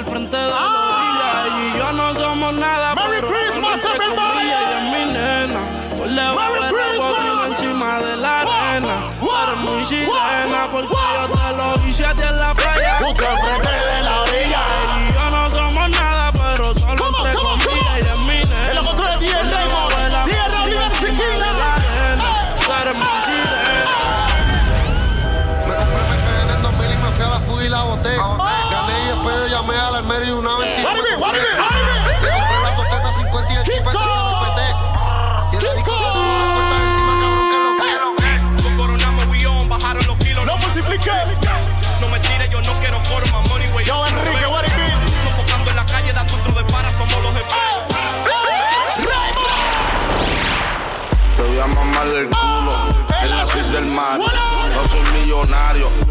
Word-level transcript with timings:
al 0.00 0.06
frente 0.06 0.39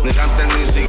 ni 0.04 0.12
ni 0.60 0.66
si. 0.66 0.84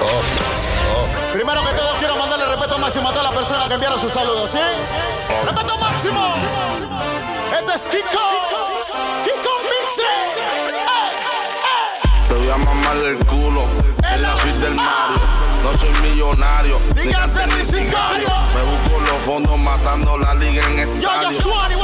Oh, 0.00 0.06
oh. 0.06 1.32
Primero 1.32 1.60
que 1.62 1.72
todo 1.74 1.96
quiero 1.98 2.16
mandarle 2.16 2.46
respeto 2.46 2.78
máximo 2.78 3.08
a 3.08 3.12
todas 3.12 3.24
las 3.24 3.34
personas 3.34 3.68
que 3.68 3.74
enviaron 3.74 3.98
sus 3.98 4.12
saludos, 4.12 4.50
¿sí? 4.50 4.58
Oh. 4.58 5.46
¡Respeto 5.46 5.78
máximo! 5.78 6.34
Este 7.58 7.74
es 7.74 7.88
Kiko, 7.88 8.26
Kiko 9.24 9.50
Mixe. 9.70 10.02
¡Eh, 10.02 10.74
eh! 11.64 12.28
Te 12.28 12.34
voy 12.34 12.50
a 12.50 12.56
mamar 12.56 12.96
el 12.96 13.18
culo 13.26 13.64
en 14.10 14.22
la 14.22 14.36
suite 14.36 14.58
del 14.58 14.74
Mario. 14.74 15.20
No 15.62 15.74
soy 15.74 15.90
millonario. 16.02 16.80
Díganse 16.94 17.46
ni 17.46 17.64
sicario. 17.64 18.28
Me 18.54 18.62
busco 18.62 19.00
los 19.00 19.22
fondos 19.24 19.58
matando 19.58 20.18
la 20.18 20.34
liga 20.34 20.66
en 20.66 20.78
el 20.80 21.00
Yo, 21.00 21.10
yo, 21.22 21.32
Suárez, 21.32 21.78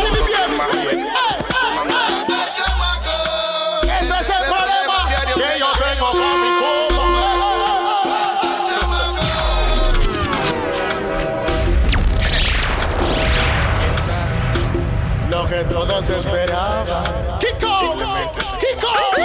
nos 15.99 16.11
esperaba. 16.11 17.03
Kick 17.41 17.65
off, 17.65 18.59
kick 18.59 18.85
off. 18.85 19.19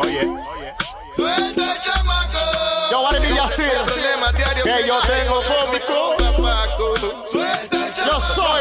Oye, 0.00 0.22
oye. 0.26 0.74
Suelta 1.14 1.72
el 1.72 1.80
chamaco. 1.80 2.38
Yo 2.90 3.00
voy 3.02 3.14
a 3.14 3.20
decir 3.20 3.40
así. 3.40 3.62
Que 4.64 4.86
yo 4.88 4.98
tengo 5.02 5.42
Suelta 7.30 7.76
el 7.76 7.92
chamaco. 7.94 8.12
Yo 8.12 8.20
soy, 8.20 8.60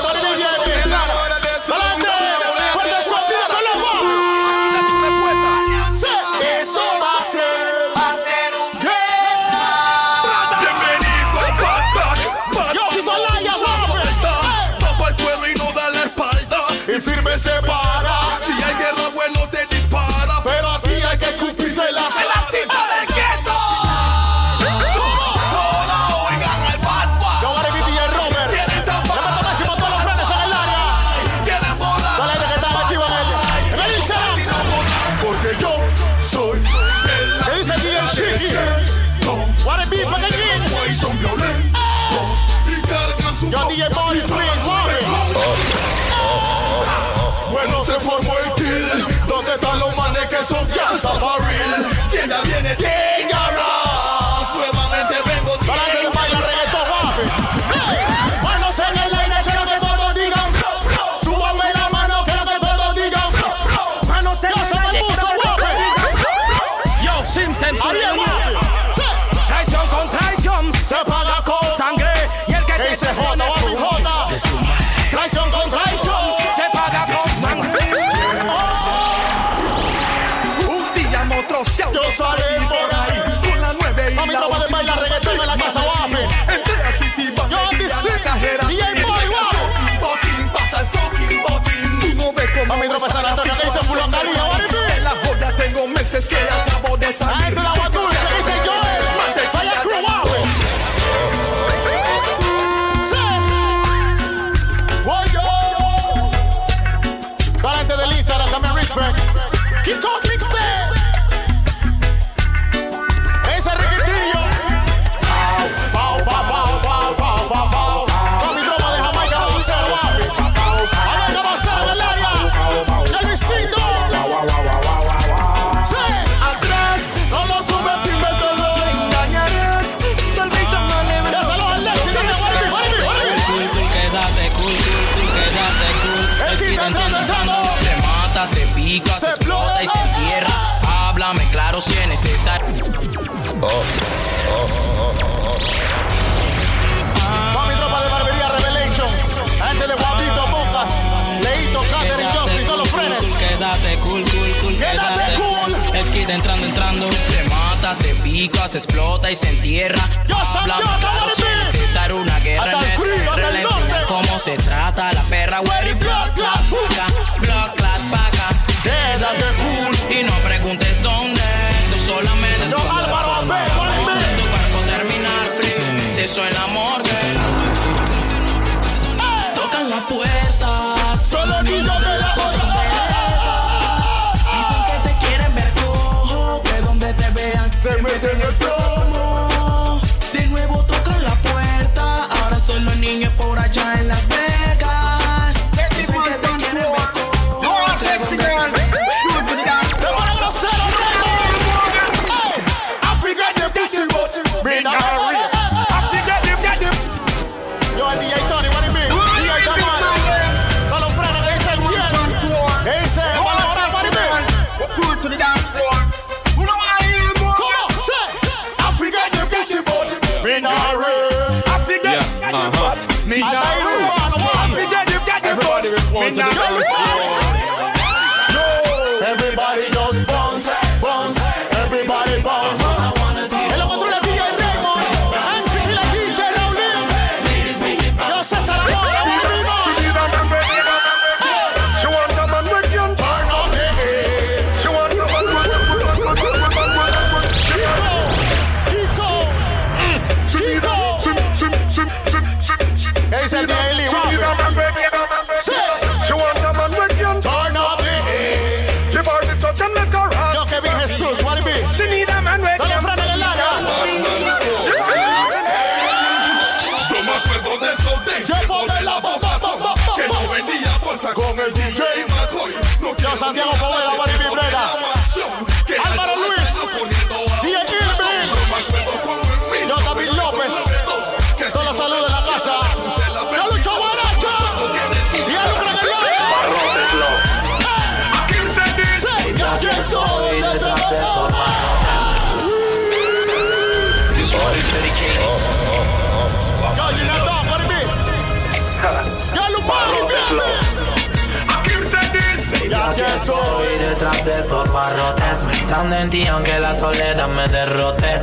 de 304.99 305.07
estos 305.07 305.35
barrotes 305.35 305.61
Pensando 305.71 306.15
en 306.15 306.29
ti 306.29 306.47
aunque 306.47 306.79
la 306.79 306.95
soledad 306.95 307.47
me 307.47 307.67
derrote 307.67 308.41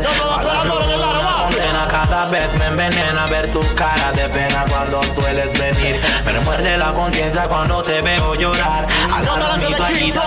condena 1.42 1.88
cada 1.88 2.26
vez 2.26 2.54
me 2.54 2.66
envenena 2.66 3.26
ver 3.26 3.50
tu 3.52 3.60
cara 3.74 4.12
de 4.12 4.28
pena 4.28 4.64
cuando 4.68 5.02
sueles 5.02 5.52
venir 5.52 6.00
Me 6.24 6.32
remuerde 6.32 6.76
la 6.76 6.92
conciencia 6.92 7.48
cuando 7.48 7.82
te 7.82 8.00
veo 8.00 8.34
llorar 8.34 8.86
Agarra 9.12 9.56
mi 9.56 9.74
toallita, 9.74 10.22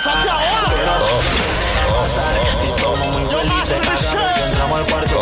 Santiago, 0.00 0.40
hola. 0.80 0.98
Si 2.60 2.80
somos 2.80 3.08
muy 3.08 3.26
felices 3.26 3.76
cada 3.82 3.90
vez 3.90 4.06
que 4.10 4.16
Michelle. 4.16 4.46
entramos 4.46 4.78
al 4.78 4.86
cuarto 4.86 5.18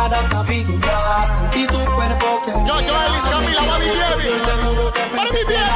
picadas 0.00 0.32
naviguras. 0.32 1.34
Sentí 1.36 1.66
tu 1.66 1.84
cuerpo 1.94 2.42
que. 2.44 2.52
Yo, 2.52 2.80
yo, 2.80 3.02
Elis 3.06 3.24
Camila, 3.30 3.62
mami, 3.62 3.84
bien. 3.84 5.16
Mami, 5.16 5.44
bien. 5.46 5.69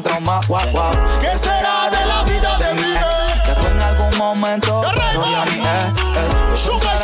Guau. 0.00 0.40
¿Qué 1.20 1.36
será 1.36 1.90
de 1.90 2.06
la 2.06 2.22
vida 2.24 2.56
de 2.58 2.72
mi 2.74 2.92
ex? 2.92 3.04
Que 3.44 3.52
fue 3.60 3.70
en 3.70 3.80
algún 3.80 4.16
momento 4.16 4.80
De 4.80 4.88
Pero 4.94 5.22
ya 5.24 5.44
ni 5.44 5.60
es. 5.60 5.84
Sugar, 6.60 6.96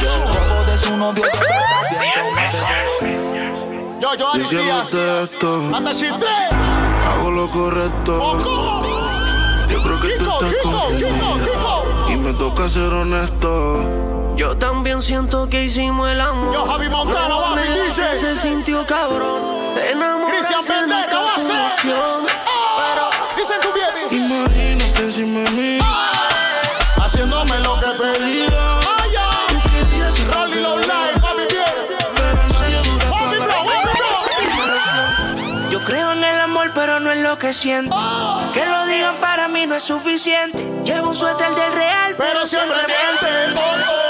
El 0.00 0.08
bobo 0.28 0.64
de 0.64 0.78
su 0.78 0.96
novio 0.96 1.24
bien 1.90 2.34
Yo, 4.00 4.14
yo, 4.16 4.32
Alex 4.32 4.50
Díaz. 4.50 4.94
esto, 4.94 5.60
Hasta 5.74 5.94
Chitre. 5.94 6.28
hago 7.08 7.30
lo 7.30 7.48
correcto. 7.50 8.18
Foco. 8.18 8.80
Yo 9.68 9.82
creo 9.82 10.00
que 10.00 10.08
tú 10.18 10.24
estás 10.24 10.52
Kiko, 10.52 10.58
Kiko, 10.58 10.70
confundida. 10.70 11.34
Kiko. 11.44 11.74
Y 12.10 12.16
me 12.16 12.32
toca 12.34 12.68
ser 12.68 12.92
honesto. 12.92 14.13
Yo 14.36 14.56
también 14.56 15.00
siento 15.00 15.48
que 15.48 15.64
hicimos 15.64 16.10
el 16.10 16.20
amor. 16.20 16.52
Yo, 16.52 16.64
Javi 16.64 16.88
Montana, 16.88 17.20
Pero 17.26 17.40
Babi, 17.40 17.54
me 17.54 17.68
DJ. 17.68 18.18
Se 18.18 18.36
sintió 18.36 18.84
cabrón. 18.84 19.54
Cristian 20.28 20.60
Vendetta, 20.66 21.20
va 21.20 21.34
a 21.36 21.40
ser. 21.40 21.56
Ah, 21.56 23.10
Dicen 23.36 23.60
tu 23.60 23.68
baby. 23.68 24.16
Imagínate 24.16 25.00
encima 25.02 25.40
de 25.40 25.50
mí. 25.50 25.78
Haciéndome 27.00 27.58
lo 27.60 27.78
que 27.78 27.86
pedí. 27.86 28.46
Ay, 28.46 29.12
Low 30.60 30.80
papi, 31.20 31.42
bien. 31.50 31.64
Papi, 33.10 33.36
bro. 33.38 33.58
Yo 35.70 35.78
creo 35.84 36.12
en 36.12 36.24
el 36.24 36.40
amor, 36.40 36.70
pero 36.74 36.98
no 36.98 37.12
en 37.12 37.22
lo 37.22 37.38
que 37.38 37.52
siento. 37.52 37.96
Que 38.52 38.64
lo 38.66 38.86
digan 38.86 39.16
para 39.20 39.46
mí 39.48 39.66
no 39.66 39.76
es 39.76 39.82
suficiente. 39.84 40.68
Llevo 40.84 41.10
un 41.10 41.16
suéter 41.16 41.54
del 41.54 41.72
real, 41.72 42.14
Pero 42.18 42.46
siempre 42.46 42.76
miente. 42.76 43.54
¿Cómo? 43.54 44.03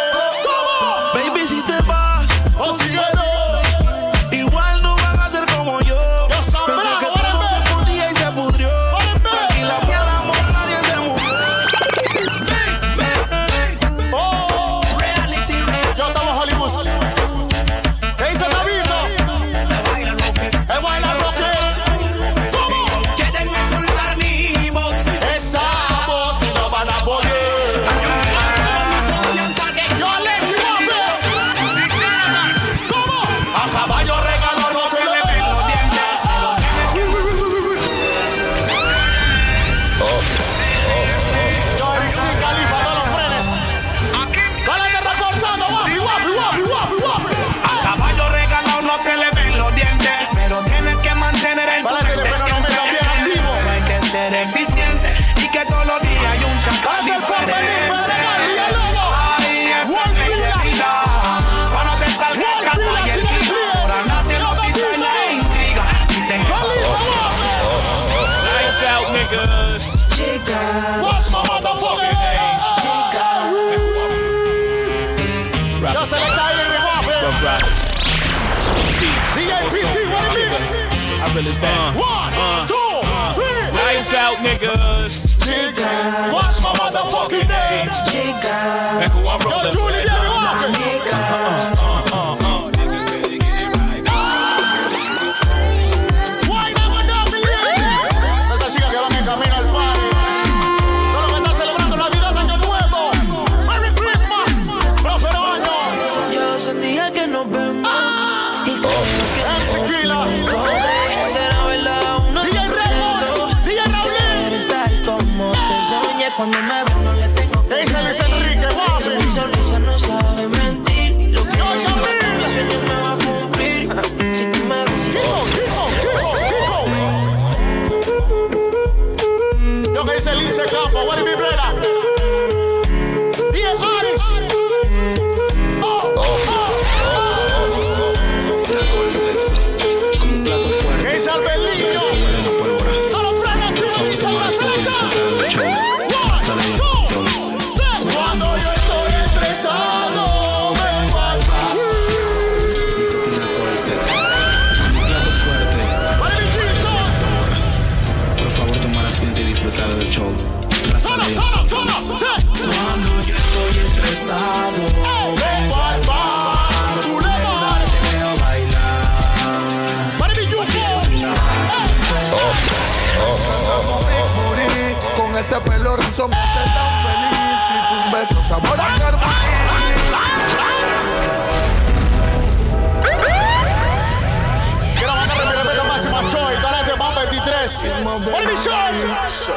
Be, 188.45 188.55
Choi? 188.63 189.55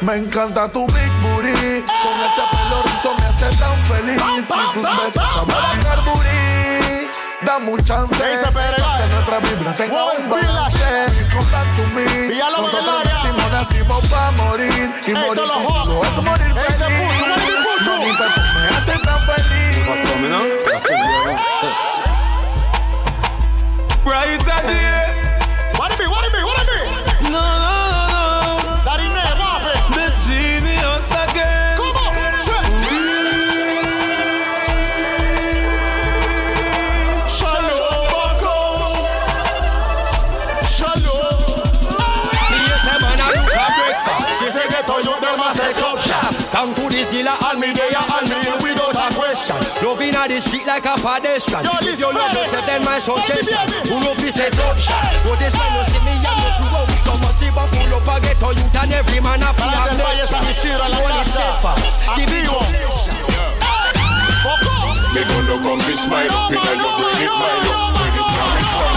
Me 0.00 0.16
encanta 0.16 0.68
tu 0.68 0.86
big 0.86 1.12
booty. 1.20 1.84
Con 2.02 2.16
ese 2.20 2.42
pelo 2.50 2.82
rizo 2.82 3.14
me 3.18 3.26
hace 3.26 3.56
tan 3.56 3.78
feliz. 3.84 4.20
Y 4.20 4.74
tus 4.74 4.86
besos 4.96 5.32
sabor 5.32 5.64
a 5.64 5.78
carburí. 5.84 7.08
Dame 7.42 7.72
un 7.72 7.84
chance. 7.84 8.16
Que 8.16 8.24
nuestra 8.24 9.38
vibra 9.40 9.74
tenga 9.74 10.04
un 10.04 10.30
balance. 10.30 10.78
Please 11.08 11.30
come 11.30 11.50
back 11.50 11.66
to 11.76 11.86
me. 11.94 12.04
Nosotros 12.56 13.04
nacimos, 13.04 13.50
nacimos 13.52 14.06
pa' 14.06 14.30
morir. 14.32 14.92
Y 15.06 15.12
morir 15.12 15.42
contigo 15.42 16.04
es 16.04 16.22
morir 16.22 16.54
¿Qué 16.54 16.72
dice 16.72 16.84
feliz 16.84 17.63
Yo. 17.84 17.98
mi 17.98 18.16
cuerpo 18.16 18.40
me 18.40 18.68
hace 18.76 18.98
tan 18.98 19.20
feliz. 19.26 19.74
Brighter 24.04 24.66
day. 24.66 25.03
Loving 50.14 50.30
on 50.30 50.30
the 50.30 50.40
street 50.40 50.66
like 50.66 50.86
a 50.86 50.94
pedestrian. 50.94 51.64
Yo, 51.66 51.70
If 51.74 51.80
this 51.82 51.98
you 51.98 52.06
love 52.06 52.30
Paris. 52.30 52.38
yourself, 52.46 52.66
then 52.70 52.82
my 52.86 52.98
suggestion. 53.02 53.58
Baby, 53.66 53.72
baby. 53.74 53.88
Who 53.90 53.96
know 53.98 54.14
fi 54.14 54.30
set 54.30 54.54
up 54.62 54.78
shop? 54.78 55.02
Notice 55.26 55.54
when 55.58 55.70
you 55.74 55.82
see 55.90 56.02
me, 56.06 56.14
I'm 56.22 56.38
not 56.38 56.54
too 56.54 56.70
old. 56.70 56.90
So 57.02 57.12
must 57.18 57.38
see 57.42 57.50
but 57.50 57.66
full 57.74 57.90
up 57.98 58.06
a 58.06 58.16
ghetto 58.22 58.50
youth 58.54 58.78
and 58.78 58.92
every 58.94 59.18
man 59.20 59.42
a 59.42 59.50
feel 59.54 59.66
Para 59.74 59.90
del 59.90 59.98
Valle 60.06 60.26
San 60.30 60.44
Isidro, 60.46 60.86
la 60.86 60.96
Holy 61.02 61.18
casa. 61.18 61.34
steadfast. 61.34 61.98
Give 62.14 62.30
it 62.30 62.46
Activo. 62.46 62.62
Poco. 64.44 64.74
Me 65.14 65.22
gonna 65.26 65.56
come 65.62 65.82
be 65.82 65.94
smile 65.98 66.30
up 66.30 66.50
in 66.50 66.62
your 66.62 66.94
brain, 66.94 67.18
it 67.18 67.34
mine 67.34 67.66
up. 67.74 67.98
When 67.98 68.14
it's 68.14 68.30
coming 68.38 68.70
from 68.70 68.94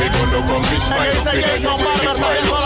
Me 0.00 0.06
gonna 0.12 0.40
come 0.46 0.64
be 0.70 0.76
smile 0.78 1.12
Ese 1.12 1.26
up 1.26 1.34
in 1.34 1.40
Jason 1.40 1.68
your 1.68 1.78
brain, 1.78 2.00
Barber 2.00 2.16
it 2.16 2.20
mine 2.20 2.40
también 2.40 2.48
con 2.48 2.60
la 2.60 2.65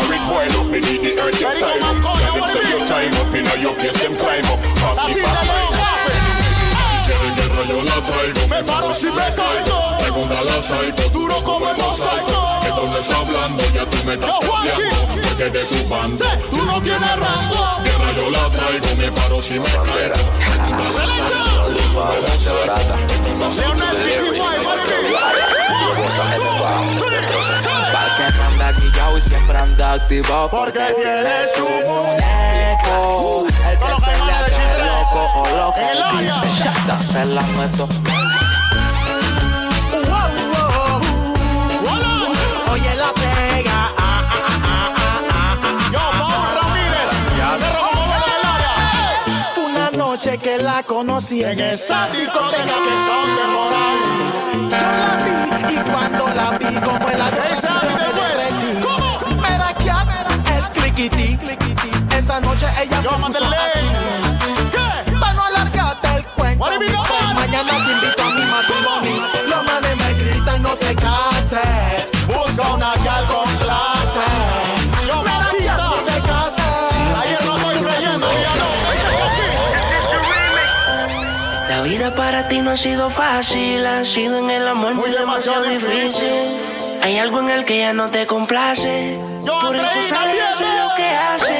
Historic 0.00 0.24
boil 0.32 0.48
up, 0.56 0.66
me 0.72 0.80
need 0.80 1.04
the 1.04 1.20
earth 1.20 1.40
inside 1.40 1.82
up. 1.84 2.00
Them 2.00 2.40
it 2.40 2.64
your 2.72 2.80
time 2.88 3.12
up 3.20 3.34
in 3.36 3.44
your 3.60 3.74
face, 3.74 3.98
them 4.00 4.16
climb 4.16 4.44
up. 4.48 4.58
Pass 4.80 4.96
La 4.96 5.04
me 5.08 5.20
back, 5.20 5.44
yo 7.68 7.82
la 7.82 8.00
traigo. 8.00 8.48
Me 8.48 8.62
paro 8.64 8.94
si 8.94 9.10
me 9.10 9.28
caigo. 9.36 9.98
Segunda 10.00 10.40
la 10.42 10.62
psycho, 10.62 11.08
Duro 11.10 11.36
como 11.44 11.68
el 11.68 11.76
mosaico. 11.76 12.60
Esto 12.66 12.86
no 12.86 12.96
es 12.96 13.10
hablando, 13.12 13.64
ya 13.74 13.84
tú 13.84 13.98
me 14.06 14.14
estás. 14.14 14.30
Juanquis. 14.30 15.22
Porque 15.22 15.50
de 15.50 15.64
tu 15.64 15.88
bando. 15.88 16.16
Sí, 16.16 16.24
tú 16.50 16.64
no 16.64 16.80
tienes 16.80 17.16
rango. 17.16 17.82
Guerra 17.84 18.12
yo 18.16 18.30
la 18.30 18.48
traigo, 18.48 18.96
me 18.96 19.12
paro 19.12 19.42
si 19.42 19.58
me 19.58 19.68
caigo. 19.68 20.14
Leonel 23.50 23.96
Ricky 24.04 24.30
White, 24.40 24.64
what 24.64 24.78
it 24.78 24.88
be? 24.88 25.10
Para 26.10 27.20
que 27.20 27.69
no 28.36 28.44
anda 28.44 28.72
guillao 28.72 29.18
y 29.18 29.20
siempre 29.20 29.58
anda 29.58 29.92
activado 29.92 30.50
Porque 30.50 30.80
tiene 30.96 31.48
su 31.56 31.64
muñeco. 31.64 33.46
El 33.68 33.78
que 33.78 33.86
se 34.04 34.12
le 34.24 34.56
Chitre. 34.56 34.86
loco 34.86 35.20
o 35.34 35.56
loco. 35.56 35.80
El 35.80 36.02
área. 36.02 36.40
dice, 36.42 36.62
"Shata, 36.64 36.98
se 37.00 37.24
la 37.26 37.42
meto. 37.42 37.88
Oye 42.72 42.94
la 42.96 43.12
pega. 43.14 43.88
Yo, 45.92 46.00
Paul 46.18 46.48
Ramírez. 46.56 47.10
Cerro 47.60 47.80
como 47.80 48.02
bola 48.06 48.26
del 48.32 48.44
área. 48.54 49.52
Fue 49.54 49.64
una 49.64 49.90
noche 49.90 50.38
que 50.38 50.58
la 50.58 50.82
conocí 50.82 51.42
En 51.44 51.60
esa 51.60 52.08
discoteca 52.08 52.64
que 52.86 52.96
son 53.06 53.26
de 53.36 53.46
moral. 53.54 54.19
Yo 54.52 54.58
la 54.70 55.12
vi 55.24 55.74
y 55.74 55.78
cuando 55.90 56.26
la 56.28 56.50
vi 56.58 56.74
como 56.80 57.08
en 57.08 57.18
la. 57.18 57.30
¿Cómo? 58.82 59.20
Era 59.46 59.72
que 59.74 60.56
el 60.56 60.68
cliquití, 60.70 61.38
Esa 62.16 62.40
noche 62.40 62.66
ella 62.82 63.00
Yo, 63.02 63.12
me 63.18 63.26
puso 63.26 63.44
así. 63.44 63.86
¿Qué? 64.72 65.12
Para 65.18 65.32
no 65.34 65.44
alargarte 65.44 66.08
el 66.16 66.24
cuento. 66.26 66.64
Mañana 67.34 67.70
te 67.70 67.92
invito 67.92 68.22
a 68.22 68.30
mi 68.30 68.44
matrimonio. 68.44 69.26
Los 69.48 69.64
manes 69.64 69.96
me 69.96 70.14
gritan, 70.14 70.62
no 70.62 70.70
te 70.70 70.94
cases. 70.96 72.10
Busca 72.26 72.74
una 72.74 72.92
para 82.40 82.48
ti 82.48 82.62
no 82.62 82.70
ha 82.70 82.76
sido 82.76 83.10
fácil, 83.10 83.84
ha 83.84 84.02
sido 84.02 84.38
en 84.38 84.48
el 84.48 84.66
amor 84.66 84.94
muy 84.94 85.10
Muy 85.10 85.18
demasiado 85.18 85.62
demasiado 85.62 85.94
difícil. 85.94 87.02
Hay 87.02 87.18
algo 87.18 87.40
en 87.40 87.50
el 87.50 87.66
que 87.66 87.78
ya 87.78 87.92
no 87.92 88.08
te 88.08 88.26
complace. 88.26 89.18
Yo, 89.44 89.60
Por 89.60 89.76
eso 89.76 90.02
sale 90.08 90.36
y 90.36 90.38
hace 90.38 90.64
lo 90.64 90.94
que 90.96 91.06
hace. 91.06 91.58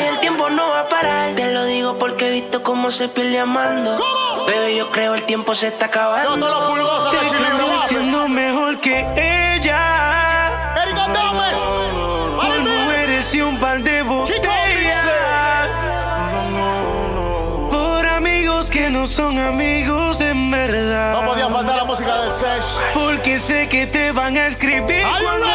Y 0.00 0.04
el 0.06 0.18
tiempo 0.18 0.50
no 0.50 0.68
va 0.70 0.80
a 0.80 0.88
parar. 0.88 1.36
Te 1.36 1.52
lo 1.52 1.64
digo 1.66 1.98
porque 1.98 2.28
he 2.28 2.30
visto 2.32 2.64
cómo 2.64 2.90
se 2.90 3.08
pierde 3.08 3.38
amando. 3.38 3.96
¿Cómo? 3.96 4.46
Bebé, 4.46 4.76
yo 4.76 4.90
creo 4.90 5.14
el 5.14 5.22
tiempo 5.22 5.54
se 5.54 5.68
está 5.68 5.86
acabando. 5.86 6.48
Yo, 6.76 7.10
de 7.12 7.18
Chile, 7.28 7.48
Conociéndome 7.60 8.52
porque 8.54 9.37
amigos 19.48 20.20
en 20.20 20.50
verdad. 20.50 21.12
No 21.12 21.26
podía 21.26 21.48
faltar 21.48 21.76
la 21.76 21.84
música 21.84 22.22
del 22.22 22.32
Sesh. 22.32 22.80
Porque 22.94 23.38
sé 23.38 23.68
que 23.68 23.86
te 23.86 24.12
van 24.12 24.36
a 24.36 24.46
escribir 24.46 25.02
cuando 25.22 25.46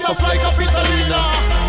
esa 0.00 0.14
fly 0.14 0.38
capitalina. 0.38 1.18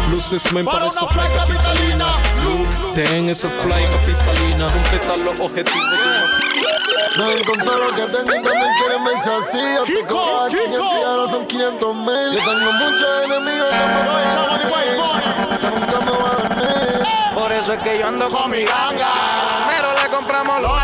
Luces 0.09 0.53
men 0.53 0.65
Para 0.65 0.87
esa 0.87 1.05
fly 1.07 1.27
fly 1.27 1.37
capitalina. 1.37 2.07
Look, 2.43 2.93
ten 2.95 3.29
esa 3.29 3.49
fly 3.49 3.83
capitalina. 3.91 4.67
Completa 4.67 5.17
los 5.17 5.39
objetivos 5.39 5.99
Ven 7.17 7.43
con 7.43 7.57
todo 7.59 7.77
lo 7.77 7.93
que 7.93 8.03
tengo 8.03 8.33
y 8.33 8.41
también 8.41 8.73
quieren 8.79 9.03
verse 9.03 9.29
así. 9.29 9.57
Yo 9.57 9.83
te 9.83 10.05
cobraba 10.07 10.47
Kiko. 10.47 10.59
500 10.65 10.81
y 10.81 11.03
ahora 11.03 11.31
son 11.31 11.45
500 11.45 11.95
mil. 11.95 12.31
Yo 12.31 12.39
tengo 12.39 12.71
muchos 12.71 13.09
enemigos 13.25 13.67
que 13.69 13.85
me 13.85 14.01
Boy. 14.07 15.59
que 15.59 15.79
nunca 15.79 15.99
me 15.99 16.11
voy 16.11 16.29
a 16.29 16.33
dormir. 16.41 17.07
Por 17.33 17.51
eso 17.51 17.73
es 17.73 17.79
que 17.83 17.99
yo 17.99 18.07
ando 18.07 18.29
Con 18.29 18.49
mi 18.49 18.63
ganga. 18.63 19.09
Pero 19.69 20.03
le 20.03 20.09
compramos 20.15 20.61
Los 20.63 20.80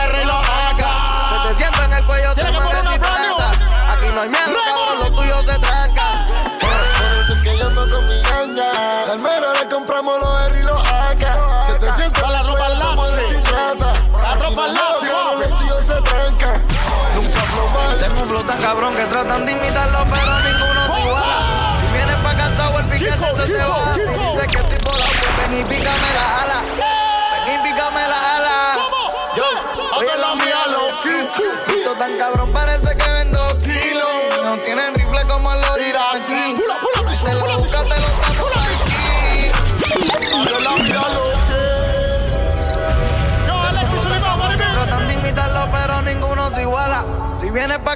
cabrón 18.68 18.94
que 18.96 19.06
tratan 19.06 19.46
de 19.46 19.54
imitarlo, 19.54 20.00
pero 20.12 20.34
ninguno 20.44 20.94
se 20.94 21.00
iguala. 21.00 21.78
Si 21.80 21.88
vienes 21.94 22.16
pa' 22.18 22.36
cansado, 22.36 22.80
el 22.80 22.86
piquete 22.88 23.36
se 23.38 23.46
te 23.54 23.64
va. 23.64 23.96
Si 23.96 24.02
dices 24.02 24.48
que 24.52 24.58
estoy 24.58 24.80
volado, 24.84 25.12
pues 25.22 25.50
ven 25.50 25.60
y 25.60 25.64
pícame 25.64 26.14
la 26.14 26.42
ala. 26.42 26.57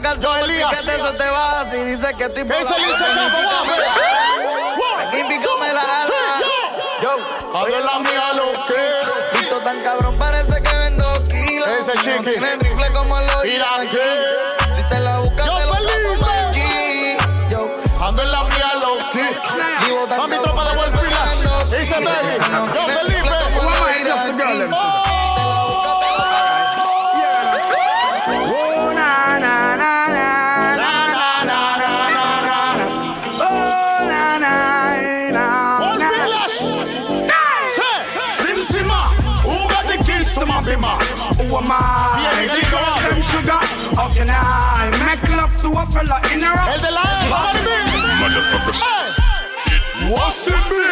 El 0.04 0.48
piquete 0.48 0.98
se 0.98 1.18
te 1.18 1.30
baja. 1.30 1.66
Si 1.66 1.78
dices 1.78 2.16
que 2.16 2.24
estoy 2.24 2.44
Ese 2.44 2.74
y 2.74 2.92
Capo, 3.16 3.38
pícame 5.28 5.72
guapo. 5.72 5.74
la 5.74 5.92
Yo, 7.02 7.80
la 7.80 8.00
mía 8.00 8.34
lo 8.34 8.52
que. 8.66 9.40
Esto 9.42 9.60
tan 9.60 9.82
cabrón 9.84 10.18
parece 10.18 10.62
que 10.62 10.76
vendo 10.78 11.06
kilos. 11.30 11.68
Ese 11.68 11.94
chiqui. 12.00 12.18
No 12.18 12.24
tienen 12.24 12.60
rifle 12.60 12.92
como. 12.94 13.12
In 46.34 46.44
a? 46.44 46.74
El 46.74 46.82
de 46.82 46.92
la 46.92 47.02
E, 47.02 47.30
what 47.30 47.56
it 47.56 47.64
mean? 47.66 47.86
Motherfuckers. 48.22 48.82
Hey. 48.82 50.10
What's 50.10 50.48
in 50.48 50.54
me? 50.70 50.86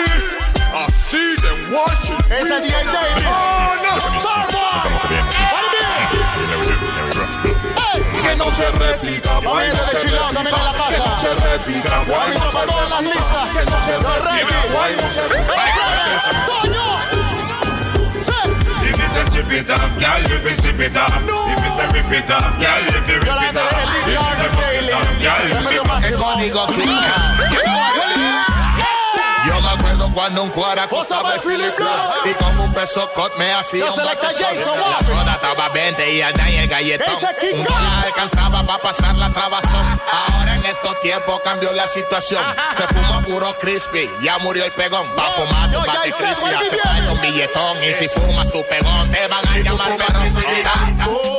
I 0.72 0.90
see 0.92 1.36
them 1.42 1.72
watching. 1.74 2.20
Ese 2.30 2.54
es 2.58 2.62
DJ 2.64 2.86
Davis. 2.86 3.26
Oh, 3.26 3.76
no. 3.84 5.00
Que 8.24 8.36
no 8.36 8.44
se 8.46 8.72
repita. 8.72 9.40
Oye, 9.40 9.70
ese 9.70 9.82
de 9.84 10.02
Chilao 10.02 10.32
también 10.34 10.56
en 10.56 10.66
la 10.66 10.72
Que 10.72 10.98
no 10.98 11.04
casa. 11.04 11.18
se 11.22 11.34
repita. 11.36 12.04
Guay, 12.08 12.34
no 12.36 12.52
para 12.52 12.66
todas 12.66 12.90
las 12.90 13.02
listas. 13.02 13.54
Que 13.54 13.66
no 13.72 13.82
se 13.82 13.98
repita. 13.98 14.62
Guay, 14.74 14.96
no 14.96 15.10
se 15.12 15.28
repita. 15.28 15.99
rip 19.50 19.66
it 19.66 19.72
off, 19.72 20.00
girl, 20.00 20.22
if 20.24 20.48
you 20.48 20.54
strip 20.54 20.80
it 20.80 20.96
off. 20.96 21.26
No. 21.26 21.38
If 21.50 21.64
you 21.64 21.72
say 21.72 21.88
rip 21.88 22.12
it 22.12 22.30
off, 22.30 22.46
girl, 22.60 22.86
if 22.86 23.10
you 23.10 23.16
rip 23.16 23.24
it 23.24 23.30
off. 23.30 23.74
If 23.90 24.14
you 24.14 24.22
say 24.38 24.50
rip 24.50 24.78
it 24.78 24.94
off, 24.94 25.10
girl, 25.20 25.44
if 25.46 25.56
you 25.56 25.66
rip 25.66 25.74
it 25.74 25.90
off. 25.90 26.06
Everybody 26.06 26.50
go 26.50 26.66
clean. 26.68 27.79
Cuando 30.14 30.44
un 30.44 30.50
cuara 30.50 30.88
costaba 30.88 31.36
el 31.36 31.42
Philip 31.42 31.74
Y 32.26 32.34
con 32.34 32.60
un 32.60 32.74
peso 32.74 33.10
cot 33.14 33.36
me 33.38 33.52
hacía 33.52 33.86
Yo 33.86 33.94
un. 33.94 33.96
Jason 33.96 34.80
La 34.80 35.06
soda 35.06 35.34
estaba 35.34 35.70
20 35.70 36.14
y 36.14 36.22
el 36.22 36.36
y 36.50 36.56
el 36.56 36.68
galletón. 36.68 37.14
Un 37.54 37.64
dólar 37.64 38.06
alcanzaba 38.06 38.64
para 38.64 38.82
pasar 38.82 39.16
la 39.16 39.32
trabazón. 39.32 40.00
Ahora 40.12 40.56
en 40.56 40.66
estos 40.66 41.00
tiempos 41.02 41.42
cambió 41.44 41.72
la 41.72 41.88
situación. 41.88 42.44
Se 42.72 42.84
fuma 42.88 43.22
puro 43.22 43.58
crispy, 43.58 44.10
ya 44.22 44.38
murió 44.40 44.66
el 44.66 44.72
pegón. 44.72 45.08
Va 45.18 45.28
a 45.28 45.32
fumar 45.32 45.72
tu 45.72 45.80
hice, 45.80 46.24
crispy 46.24 46.54
Hace 46.54 46.78
falta 46.78 47.12
un 47.12 47.22
billetón. 47.22 47.84
Y 47.84 47.94
si 47.94 48.08
fumas 48.08 48.52
tu 48.52 48.64
pegón 48.68 49.12
te 49.12 49.28
van 49.28 49.48
a 49.48 49.58
llamar 49.60 49.98
perro 49.98 51.39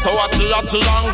so 0.00 0.16
hot, 0.16 0.32
hot, 0.32 0.72
long 0.72 1.12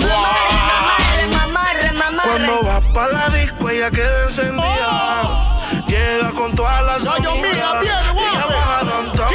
Cuando 2.23 2.63
va 2.63 2.81
pa' 2.95 3.09
la 3.09 3.29
disco 3.31 3.69
ella 3.69 3.91
queda 3.91 4.23
encendida 4.23 5.83
Llega 5.89 6.31
con 6.33 6.55
todas 6.55 6.85
las 6.85 7.03
yo, 7.03 7.33
amigas 7.33 7.53
mira, 7.53 7.81
bien, 7.81 7.99
Ella 8.17 8.47
baja 8.47 8.85
downtown. 8.85 9.29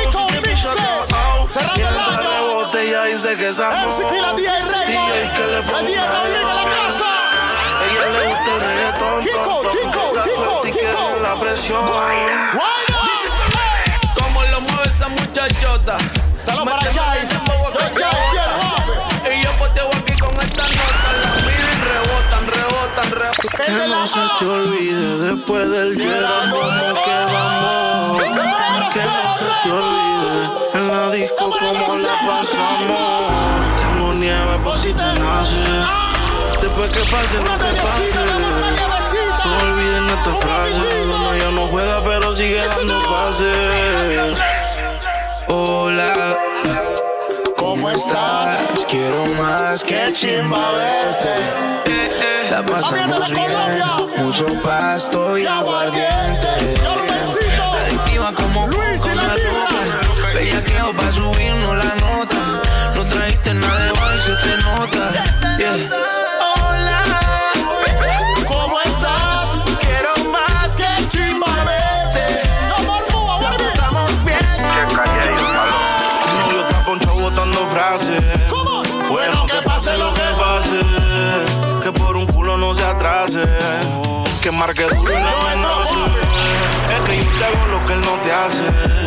Cerrando 1.49 1.87
el 1.89 1.97
año. 1.97 2.53
botella 2.55 3.09
y 3.09 3.11
dice 3.13 3.35
que 3.35 3.47
es 3.49 3.59
amor 3.59 3.87
MC 3.87 4.07
Kila, 4.09 4.33
DJ 4.35 4.49
Raymond. 4.71 5.11
DJ 5.11 5.31
que 5.35 5.45
le 5.47 5.61
ponga 5.63 5.81
DJ 5.81 5.97
Raúl 6.01 6.35
en 6.35 6.47
la 6.47 6.63
casa. 6.63 7.09
Ella 7.83 8.05
le 8.15 8.21
gusta 8.29 8.49
el 8.55 8.61
reggaetón 8.61 9.19
Kiko, 9.21 9.55
tonto. 9.61 9.69
Kiko, 9.71 10.03
La 10.15 10.23
Kiko, 10.23 10.61
Kiko. 10.61 11.03
la 11.21 11.35
presión 11.35 11.85
Como 14.15 14.43
lo 14.43 14.61
mueve 14.61 14.83
esa 14.85 15.07
muchachota. 15.09 15.97
Salud 16.41 16.63
para 16.63 16.90
Que 23.65 23.87
no 23.87 24.07
se 24.07 24.19
te 24.39 24.45
olvide 24.45 25.17
después 25.17 25.69
del 25.69 25.95
hielo 25.95 26.27
como 26.49 26.93
quedamos. 27.03 28.17
Que 28.91 29.03
no 29.05 29.37
se 29.37 29.45
te 29.63 29.71
olvide 29.71 30.49
en 30.73 30.87
la 30.87 31.09
disco 31.11 31.49
como 31.59 31.95
la 31.97 32.15
pasamos. 32.27 33.01
Tengo 33.77 34.13
nieve 34.13 34.57
por 34.63 34.77
si 34.77 34.93
te 34.93 35.13
nace. 35.19 35.63
Te 36.59 36.67
después 36.67 36.91
que 36.91 37.03
pase 37.11 37.37
lo 37.37 37.43
que 37.43 37.81
pase. 37.81 38.13
No 39.45 39.57
olviden 39.69 40.09
esta 40.09 40.35
frase. 40.35 41.05
Donde 41.07 41.37
ella 41.37 41.51
no 41.51 41.67
juega, 41.67 42.03
pero 42.03 42.33
sigue 42.33 42.65
dando 42.65 43.03
pases. 43.03 44.39
Hola. 45.47 46.37
¿Cómo 47.57 47.89
estás? 47.91 48.85
Quiero 48.89 49.25
más 49.41 49.83
que 49.83 50.11
chimba 50.13 50.71
verte. 50.71 52.00
La 52.51 52.61
pasamos 52.65 53.31
bien, 53.31 53.47
mucho 54.17 54.45
pasto 54.61 55.37
y 55.37 55.45
aguardiente. 55.45 56.49
Adictiva 57.85 58.33
como 58.33 58.67
con 58.99 59.15
la 59.15 59.23
ropa. 59.23 60.33
Bella 60.33 60.61
que 60.61 60.73
pa' 60.73 61.11
subirnos 61.13 61.77
la 61.77 61.95
nota. 61.95 62.61
No 62.97 63.07
trajiste 63.07 63.53
nada 63.53 63.83
de 63.85 63.91
baile, 63.93 64.21
se 64.21 64.35
te 64.35 64.57
nota. 64.63 65.57
Yeah. 65.59 66.10
prazer 88.31 89.00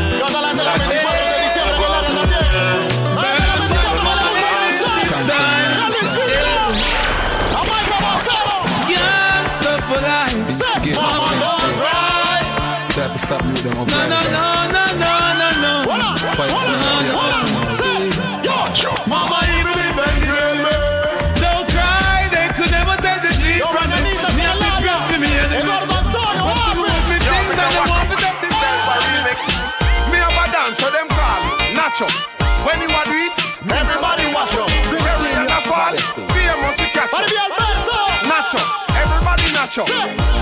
nacho. 39.75 39.85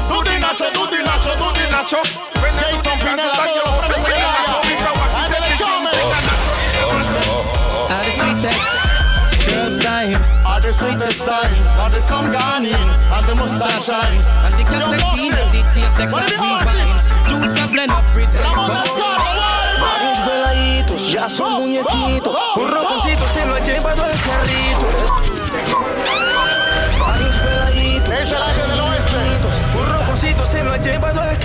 Do 0.08 0.20
the 0.24 0.36
nacho, 0.36 0.68
do 0.72 0.84
the 0.92 1.00
nacho, 1.02 1.32
do 1.40 1.48
the 1.56 1.64
nacho. 1.72 2.00
When 2.42 2.52
they 2.56 2.68
do 2.70 2.76
some 2.84 2.98
friends 2.98 3.22
like 3.22 3.54
you, 3.56 3.64
open 3.64 4.02
with 4.04 4.12
the 4.12 4.28
nacho. 4.28 4.60
It's 4.68 4.84
a 4.84 4.92
what 4.92 5.08
he 5.08 5.24
said, 5.32 5.42
chicken, 5.56 5.88
chicken, 5.88 6.20
nacho. 6.20 7.32
Are 7.88 8.02
the 8.02 8.12
sweetest 8.12 8.60
girls 9.48 9.78
time. 9.80 10.12
Are 10.44 10.60
the 10.60 10.72
sweetest 10.72 11.24
time. 11.24 11.54
Are 11.80 11.90
the 11.90 12.00
sun 12.00 12.32
gone 12.32 12.66
in. 12.66 12.74
And 12.74 13.24
the 13.24 13.34
mustache 13.34 13.86
shine. 13.86 14.20
And 14.44 14.52
the 14.52 14.64
cassette 14.64 15.00
and 15.00 15.52
the 15.52 15.62
tape 15.72 15.94
that 15.96 16.08
we 16.12 16.36
wine. 16.36 16.68
Juice 17.28 17.56
a 17.56 17.66
blend 17.68 17.92
up 17.92 18.04
with 18.14 18.28
Varios 19.82 20.18
veladitos 20.26 21.10
ya 21.10 21.28
son 21.28 21.52
muñequitos. 21.62 22.36
Un 22.56 22.70
rotoncito 22.70 23.24
se 23.32 23.46
lo 23.46 23.54
ha 23.54 23.60
llevado 23.60 24.04
el 24.04 24.18
carrito. 24.20 25.31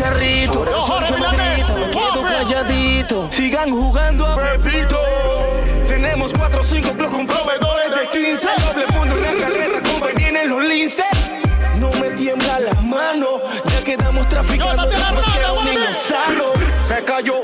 Carrito. 0.07 0.65
Jorge 0.81 1.11
me 1.11 1.91
quedo 1.91 2.23
calladito. 2.23 3.27
Sigan 3.31 3.69
jugando 3.71 4.25
a 4.25 4.35
Pepito. 4.35 4.99
Tenemos 5.87 6.33
4 6.33 6.59
o 6.59 6.63
5 6.63 6.93
clubs 6.93 7.11
con 7.11 7.27
proveedores 7.27 7.91
de 7.91 8.07
15. 8.09 8.47
Doble 8.67 8.85
fondo, 8.87 9.15
una 9.15 9.33
carreta, 9.33 9.89
como 9.89 10.05
vienen 10.15 10.49
los 10.49 10.63
linces. 10.63 11.05
No 11.79 11.89
me 12.01 12.09
tiembla 12.11 12.59
la 12.59 12.73
mano, 12.81 13.27
ya 13.65 13.83
quedamos 13.83 14.27
traficando 14.27 14.85
después 14.87 15.25
que 15.25 15.45
un. 15.51 15.67
Se 16.81 17.03
cayó, 17.03 17.43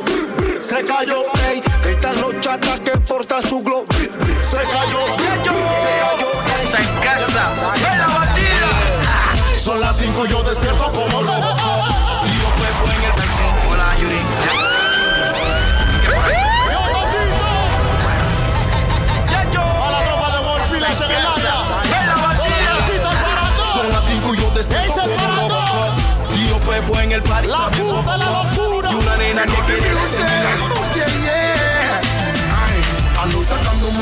se 0.61 0.85
cayó, 0.85 1.23
ey. 1.49 1.61
Gritan 1.83 2.19
los 2.21 2.39
chatas 2.39 2.79
que 2.79 2.91
portan 2.91 3.43
su 3.43 3.61
glow. 3.63 3.85
Se 3.91 4.57
cayó, 4.57 5.01
se 5.17 5.91
cayó. 6.01 6.29
Está 6.63 6.77
en 6.79 6.95
casa, 7.03 7.51
la 7.97 8.07
batida. 8.07 8.93
Son 9.57 9.79
las 9.79 9.97
5 9.97 10.25
yo 10.25 10.43
despierto 10.43 10.91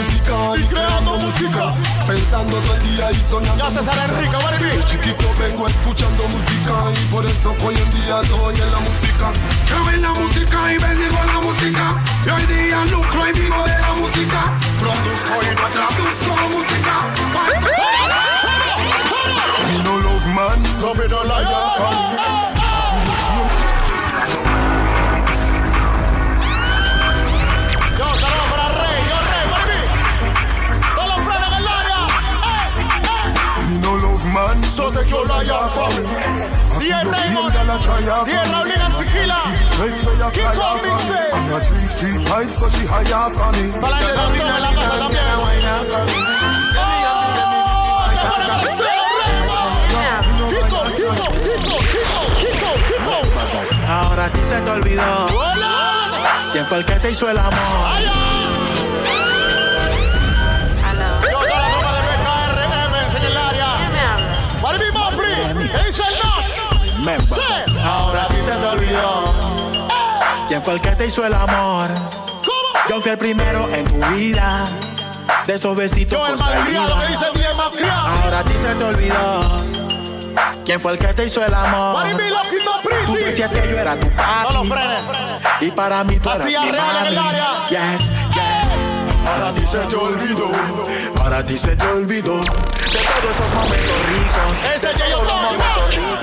música 0.01 0.33
y 0.57 0.63
creando 0.63 1.17
música 1.17 1.73
Pensando 2.07 2.57
todo 2.57 2.75
el 2.75 2.95
día 2.95 3.11
y 3.11 3.21
soñando 3.21 3.63
Ya 3.63 3.69
César. 3.69 4.09
Enrique, 4.09 4.35
baby. 4.35 4.77
De 4.77 4.85
chiquito 4.85 5.29
vengo 5.39 5.67
escuchando 5.67 6.27
música 6.27 6.73
Y 6.95 7.05
por 7.13 7.25
eso 7.25 7.55
hoy 7.63 7.75
en 7.75 7.89
día 7.91 8.21
estoy 8.21 8.55
en 8.55 8.71
la 8.71 8.79
música. 8.79 9.31
Creo 9.67 9.89
en 9.91 10.01
la 10.01 10.09
música 10.11 10.73
y 10.73 10.77
bendigo 10.77 11.17
la 11.25 11.39
música. 11.39 12.03
Y 12.25 12.29
hoy 12.29 12.45
día 12.47 12.85
lucro 12.85 13.27
y 13.27 13.31
vivo 13.39 13.63
de 13.63 13.79
la 13.79 13.93
música. 13.93 14.41
Produzco 14.79 15.33
y 15.43 15.55
no 15.55 15.67
traduzco 15.69 16.33
música. 16.49 16.95
Me 19.67 19.83
no 19.83 19.97
love 19.97 20.27
man 20.35 20.65
So 20.81 20.93
like 20.93 22.10
So 34.71 34.89
te 34.89 35.01
quiero 35.01 35.25
la 35.25 35.43
yafa. 35.43 35.85
Diez 36.79 37.03
Raymond. 37.03 37.51
Diez 38.25 38.51
Raúl 38.51 38.71
en 38.71 38.93
Siquila. 38.93 39.41
Keep 40.31 40.45
on 40.57 40.75
mixing. 40.81 41.15
I'm 41.33 41.49
not 41.49 41.65
three 41.65 41.87
street 41.89 42.27
fight, 42.29 42.49
so 42.49 42.69
she 42.69 42.85
high 42.87 43.11
up 43.11 43.37
on 43.37 43.51
me. 43.51 43.67
Kiko, 50.51 50.79
Kiko, 50.95 51.27
Kiko, 51.43 51.77
Kiko, 51.91 52.21
Kiko, 52.39 52.71
Kiko. 52.87 53.17
Ahora 53.91 54.25
a 54.25 54.29
ti 54.31 54.39
se 54.45 54.61
te 54.61 54.71
olvidó. 54.71 55.27
¿Quién 56.53 56.65
fue 56.65 56.77
el 56.77 56.85
que 56.85 56.95
te 56.95 57.11
hizo 57.11 57.29
el 57.29 57.37
amor? 57.37 58.60
Es 65.87 65.99
el. 65.99 67.03
Memba. 67.03 67.35
Sí. 67.35 67.77
Ahora 67.83 68.23
a 68.23 68.27
ti 68.27 68.35
se 68.45 68.51
te 68.51 68.65
olvidó. 68.65 69.33
¿Quién 70.47 70.61
fue 70.61 70.73
el 70.73 70.81
que 70.81 70.91
te 70.95 71.07
hizo 71.07 71.25
el 71.25 71.33
amor? 71.33 71.89
Yo 72.89 72.99
fui 72.99 73.11
el 73.11 73.17
primero 73.17 73.69
en 73.71 73.85
tu 73.85 74.05
vida. 74.15 74.65
De 75.45 75.55
esos 75.55 75.75
besitos 75.75 76.17
Yo, 76.17 76.27
el 76.27 76.37
malcriado 76.37 76.99
que 76.99 77.07
dice 77.07 77.25
día 77.33 77.53
malcriado. 77.55 78.07
Ahora 78.07 78.39
a 78.39 78.43
ti 78.43 78.53
se 78.61 78.75
te 78.75 78.83
olvidó. 78.83 79.65
¿Quién 80.65 80.79
fue 80.79 80.91
el 80.93 80.99
que 80.99 81.07
te 81.13 81.25
hizo 81.25 81.43
el 81.43 81.53
amor? 81.53 82.05
Tú 83.05 83.13
decías 83.15 83.51
que 83.51 83.67
yo 83.69 83.77
era 83.77 83.95
tu 83.95 84.09
papi. 84.11 84.53
No 84.53 84.63
lo 84.63 84.63
frenes. 84.65 85.01
Y 85.61 85.71
para 85.71 86.03
mí 86.03 86.19
tú 86.19 86.29
eras 86.29 86.45
mi 86.45 86.55
en 86.55 86.63
el 86.63 86.75
mami. 86.75 87.15
Yes, 87.69 88.09
yes. 89.31 89.41
Ahora 89.41 89.49
a 89.49 89.53
ti 89.53 89.65
se 89.65 89.77
te 89.79 89.95
olvidó. 89.95 90.51
Ahora 91.21 91.37
a 91.37 91.45
ti 91.45 91.57
se 91.57 91.75
te 91.75 91.87
olvidó. 91.87 92.37
De 92.41 92.43
todos 92.43 93.35
esos 93.35 93.53
momentos 93.53 94.05
ricos. 94.05 94.63
Ese 94.75 94.89
que 94.89 95.09
yo 95.09 95.23
los 95.23 95.33
momentos 95.33 95.95
ricos. 95.95 96.21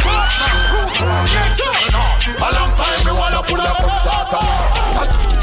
A 2.40 2.52
long 2.52 2.72
time 2.74 3.04
me 3.04 3.12
wanna 3.12 3.42
pull 3.42 3.60
up 3.60 3.80
and 3.80 3.96
start 3.96 5.37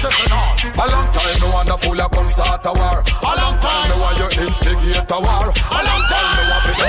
chest 0.00 0.24
and. 0.24 0.32
A 0.32 0.86
long 0.88 1.12
time 1.12 1.36
no 1.40 1.52
one 1.52 1.68
a 1.68 1.76
fool 1.76 2.00
a 2.00 2.08
come 2.08 2.28
start 2.28 2.64
a 2.64 2.72
war. 2.72 3.04
A 3.04 3.32
long 3.36 3.58
time 3.60 3.88
no 3.92 4.00
one 4.00 4.16
you 4.16 4.28
instigate 4.40 4.96
a 4.96 5.18
war. 5.20 5.52
A 5.52 5.80
long 5.84 6.04
time 6.08 6.32
no 6.40 6.44
one 6.48 6.64
people 6.64 6.88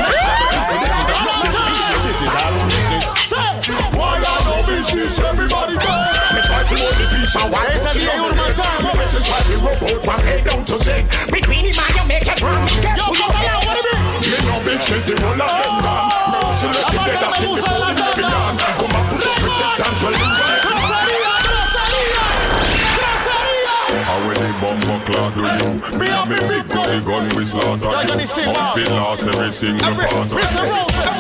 Why 4.00 4.16
I 4.16 4.40
no 4.48 4.64
business? 4.64 5.20
Everybody 5.20 5.76
go. 5.76 5.92
Me 6.32 6.40
try 6.48 6.64
to 6.64 6.76
hold 6.80 6.96
the 6.96 7.06
peace 7.12 7.36
and 7.36 7.52
why 7.52 7.68
is 7.76 7.84
it 7.84 8.00
the 8.00 8.08
my 8.32 8.48
time? 8.56 8.88
Me 8.88 8.96
try 9.28 9.44
to 9.44 9.56
rub 9.60 9.84
out 9.84 10.00
from 10.08 10.22
head 10.24 10.48
down 10.48 10.64
to 10.66 10.80
sink. 10.80 11.12
Between 11.28 11.68
him 11.68 11.76
and 11.76 11.96
you 12.00 12.06
make 12.08 12.28
it 12.28 12.40
wrong. 12.42 12.64
Yo, 12.96 13.12
come 13.12 13.36
on, 13.36 13.60
what? 13.68 13.84
Me 14.24 14.38
no 14.48 14.56
bitches, 14.64 15.04
the 15.04 15.20
whole 15.20 15.36
of 15.36 15.52
them 15.52 15.84
gone. 15.84 16.08
Oh, 16.32 16.48
Me 16.48 16.56
select 16.56 16.88
the 16.88 17.00
dead, 17.04 17.20
I 17.20 17.36
think 17.36 17.60
the 17.60 17.64
fool 17.68 17.84
on. 17.84 18.56
Come 18.56 18.96
up 18.96 19.04
with 19.12 19.20
some 19.20 19.44
resistance, 19.44 20.00
well, 20.00 20.16
you're 20.16 21.31
how 24.02 24.18
when 24.26 24.38
the 24.38 24.50
bumper 24.62 25.00
clock 25.06 25.34
do 25.36 25.42
you? 25.42 25.70
Me 26.00 26.08
and 26.10 26.30
me 26.30 26.38
big 26.50 26.66
gun, 26.70 26.86
the 26.90 26.98
gun 27.06 27.24
we 27.38 27.46
slaughter 27.46 27.90
you. 27.90 27.94
How 27.94 28.74
we 28.76 28.86
lost 28.98 29.28
every 29.28 29.52
single 29.52 29.94
part 29.96 30.26
of 30.26 30.34
you. 30.34 30.42
Roses. 30.42 31.16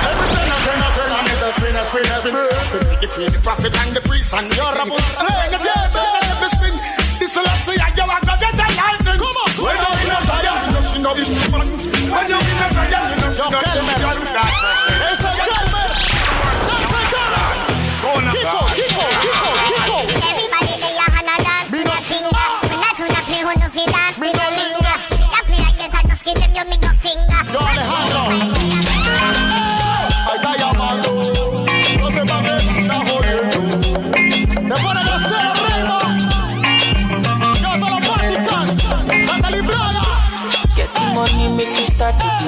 Every 0.00 0.28
turn, 0.32 0.50
I 0.50 0.58
turn, 0.66 0.80
I 0.80 0.88
turn, 0.96 1.10
I 1.10 1.20
make 1.22 1.40
the 1.40 1.50
spin, 1.54 1.76
I 1.76 1.84
spin, 1.86 2.06
I 2.06 2.18
spin. 2.20 2.34
Between 3.00 3.30
the 3.30 3.40
prophet 3.42 3.72
and 3.76 3.90
the 3.94 4.02
priest 4.08 4.34
and 4.34 4.48
Yo, 4.56 4.64
Rapunzel, 4.74 5.28
When 5.28 5.50
the 5.54 5.58
yeah, 5.60 5.86
devil 5.90 6.08
baby. 6.18 6.34
ever 6.34 6.50
spin, 6.56 6.74
this 7.20 7.32
will 7.36 7.46
say, 7.66 7.76
I 7.78 7.88
you 7.94 8.04
are 8.04 8.20
gonna 8.20 8.40
get 8.40 8.54
a 8.58 8.66
lightning. 8.74 9.18
Come 9.22 9.38
on. 9.38 9.50
When 9.60 9.76
you 9.76 9.90
in 10.02 10.10
a 10.10 10.18
Zion, 10.26 10.56
you 10.66 10.70
know 10.74 10.82
she 10.82 10.98
know 10.98 11.12
the 11.14 11.24
fun. 11.52 11.62
When 11.62 12.26
you 12.26 12.38
in 12.42 12.58
a 12.58 12.68
Zion, 12.74 13.04
you 13.06 13.16
know 13.20 13.30
she 13.30 13.44
know 13.46 13.60
the 13.60 13.94
Kelmer. 14.02 14.49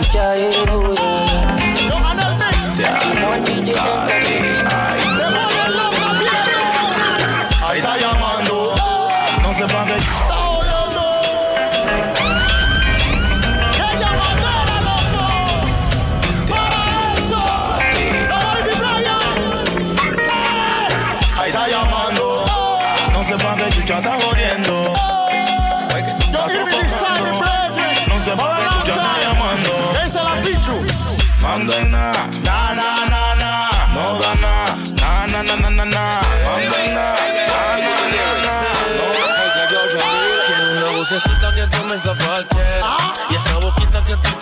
Jairo, 0.01 0.95
yeah. 0.95 1.12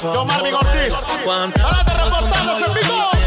Yo, 0.03 0.25
Marvin 0.25 0.55
Ortiz. 0.55 0.95
Cuántas 1.25 1.63
Ahora 1.63 1.85
te 1.85 1.93
cosas 1.93 2.09
tú 2.09 2.25
reportamos 2.25 2.61
no 2.61 2.67
en 2.67 2.75
vivo. 2.75 3.20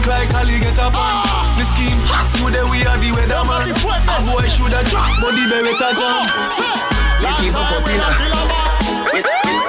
Think 0.00 0.06
like 0.08 0.34
Ali 0.40 0.58
get 0.60 0.78
up 0.78 0.94
on. 0.94 1.24
The 1.58 1.64
scheme 1.64 2.00
hot 2.08 2.28
today 2.32 2.64
we 2.64 2.80
are 2.88 2.96
the 2.96 3.12
weatherman. 3.12 3.68
A 3.68 4.16
boy 4.24 4.46
shoulda 4.48 4.80
drop, 4.88 5.08
but 5.20 5.32
the 5.36 5.44
beretta 5.48 5.88
jam. 5.96 6.24
Last 7.20 7.40
see 7.40 7.50
time 7.52 7.68
Boko 7.68 7.84
we 7.84 7.92
Pina. 7.92 8.08
a 8.08 8.12
killer 8.16 8.44
man. 8.48 8.68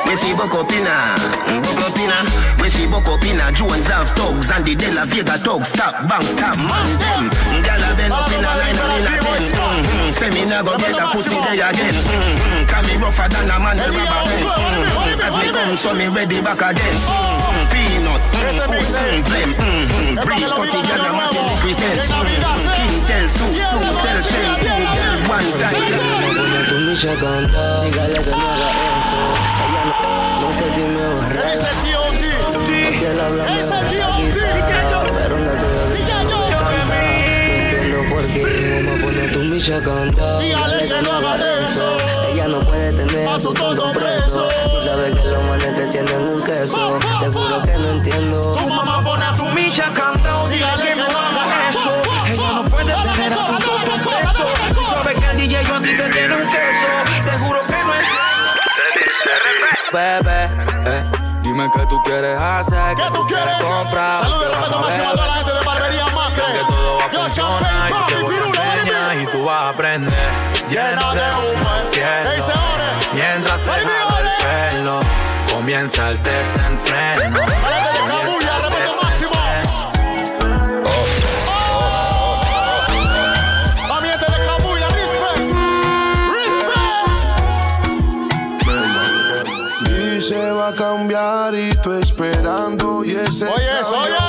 We 0.07 0.15
see 0.15 0.35
Boko 0.35 0.63
Pina, 0.67 1.15
Boko 1.63 1.87
Pina. 1.95 2.17
We 2.59 2.67
see 2.67 2.87
Boko 2.87 3.15
Pina. 3.17 3.51
Jones 3.51 3.87
have 3.87 4.11
thugs 4.11 4.51
and 4.51 4.65
the 4.65 4.75
De 4.75 4.91
La 4.91 5.05
Vega 5.05 5.39
thugs. 5.39 5.69
Stop, 5.69 6.07
bang, 6.07 6.23
stop, 6.23 6.55
man 6.57 6.87
them. 6.99 7.31
Gyal 7.63 7.83
a 7.83 7.89
bend 7.95 8.11
up 8.11 8.31
in 8.31 8.43
a 8.43 8.51
line 8.59 8.75
and 8.75 8.93
in 8.99 9.07
a 9.07 9.15
ten. 9.19 9.43
Mm-hmm. 9.51 10.11
Say 10.11 10.29
me 10.31 10.43
nah 10.47 10.63
go 10.63 10.77
get 10.77 10.99
a 10.99 11.11
pussy 11.11 11.35
there 11.43 11.63
again. 11.63 11.95
Mm-hmm. 11.95 12.67
Can 12.67 12.83
me 12.87 12.95
rougher 13.03 13.27
than 13.27 13.51
a 13.51 13.59
man 13.59 13.77
never 13.77 14.03
back 14.03 14.27
then. 14.27 14.43
Mm-hmm. 14.47 15.25
As 15.27 15.35
me 15.35 15.47
come, 15.51 15.75
so 15.77 15.93
me 15.93 16.07
ready 16.07 16.41
back 16.41 16.59
again. 16.59 16.95
Mm-hmm. 16.95 17.40
Peanut. 17.71 18.21
Blem, 19.25 19.51
tu. 19.55 19.87
Dígale 27.83 28.19
que 28.21 28.31
no 28.31 28.37
haga 28.37 28.69
eso. 28.87 29.19
Ella 29.63 29.83
no, 29.85 29.91
no 30.41 30.49
sé 30.53 30.65
si 30.71 30.81
me 30.81 31.07
va 31.07 31.25
a 31.25 31.27
Ese 31.53 31.67
Ese. 33.59 33.77
Pero 35.13 35.35
no 35.39 35.51
te 35.51 35.67
entiendo 37.75 37.99
por 38.09 38.23
qué 38.27 38.43
pone 39.01 39.23
tu 39.29 39.39
micha. 39.39 39.77
Dígale 40.39 40.87
que 40.87 41.01
no 41.01 41.11
haga 41.13 41.33
eso. 41.35 41.97
Tonto 43.41 43.53
tonto 43.75 43.91
preso. 43.99 44.49
Si 44.69 44.85
sabes 44.87 45.15
que 45.17 45.25
los 45.25 45.43
manes 45.45 45.75
te 45.75 45.87
tienen 45.87 46.21
un 46.27 46.43
queso. 46.43 46.99
Te 47.19 47.27
juro 47.27 47.61
que 47.63 47.71
no 47.73 47.89
entiendo. 47.89 48.39
Tu 48.53 48.67
mamá 48.69 49.03
pone 49.03 49.25
a 49.25 49.33
tu 49.33 49.45
micha 49.49 49.85
cantado. 49.93 50.47
Dígale 50.47 50.91
que 50.91 50.95
no 50.99 51.05
haga 51.05 51.69
eso. 51.69 51.91
Ella 52.27 52.51
no 52.53 52.63
puede 52.65 52.93
tener 52.93 53.33
a 53.33 53.43
tu 53.43 53.53
tonto 53.57 53.93
preso. 54.09 54.47
Si 54.75 54.85
sabes 54.85 55.19
que 55.19 55.25
el 55.31 55.37
DJ 55.37 55.63
yo 55.65 55.75
a 55.75 55.79
ti 55.81 55.95
te 55.95 56.09
tiene 56.09 56.35
un 56.35 56.49
queso. 56.49 56.87
Te 57.31 57.37
juro 57.39 57.61
que 57.63 57.83
no 57.83 57.93
entiendo. 57.95 58.11
Bebé, 59.91 60.45
eh, 60.85 61.03
dime 61.43 61.69
qué 61.75 61.85
tú 61.87 62.01
quieres 62.03 62.37
hacer, 62.37 62.95
¿Qué 62.95 63.03
tú 63.13 63.25
quieres? 63.25 63.55
comprar. 63.61 64.19
Saludos 64.21 64.43
te 64.43 64.49
respeto 64.55 64.79
máximo 64.79 65.09
a 65.09 65.11
toda 65.11 65.27
la 65.27 65.33
gente 65.33 65.51
de 65.53 65.61
Barbería 65.65 66.05
Macre. 66.07 66.43
Que 66.53 66.65
todo 66.67 66.97
va 66.97 67.05
a 67.05 67.11
Yo, 67.11 67.19
funcionar 67.19 67.63
Champagne, 67.73 68.05
y 68.07 68.13
te 68.13 68.21
voy 68.23 68.35
a 68.35 68.73
enseñar 68.77 69.17
y 69.17 69.25
tú 69.27 69.43
vas 69.43 69.61
a 69.63 69.69
aprender. 69.69 70.60
Lleno 70.71 71.13
de 71.13 71.21
humo 71.51 71.69
el 71.77 71.85
cielo. 71.85 72.07
¿Qué 72.23 72.29
dice 72.37 72.53
Ore? 72.53 72.89
Mientras 73.13 73.59
te 73.61 73.71
jalo 73.71 74.17
el 74.19 74.27
pelo, 74.71 74.99
comienza 75.51 76.11
el 76.11 76.23
desenfreno. 76.23 77.39
Comienza 77.41 78.55
el 78.55 78.63
respeto 78.63 79.03
máximo. 79.03 79.33
A 83.89 83.99
mi 83.99 84.07
gente 84.07 84.25
de 84.31 84.37
Cabulla, 84.45 84.87
respect. 84.87 85.43
Respect. 88.87 89.47
Dice 89.89 90.51
va 90.53 90.67
a 90.69 90.73
cambiar 90.73 91.53
y 91.53 91.69
tú 91.83 91.91
esperando 91.91 93.03
y 93.03 93.11
ese 93.11 93.45
Oye 93.45 93.79
eso, 93.81 93.97
oye 93.99 94.20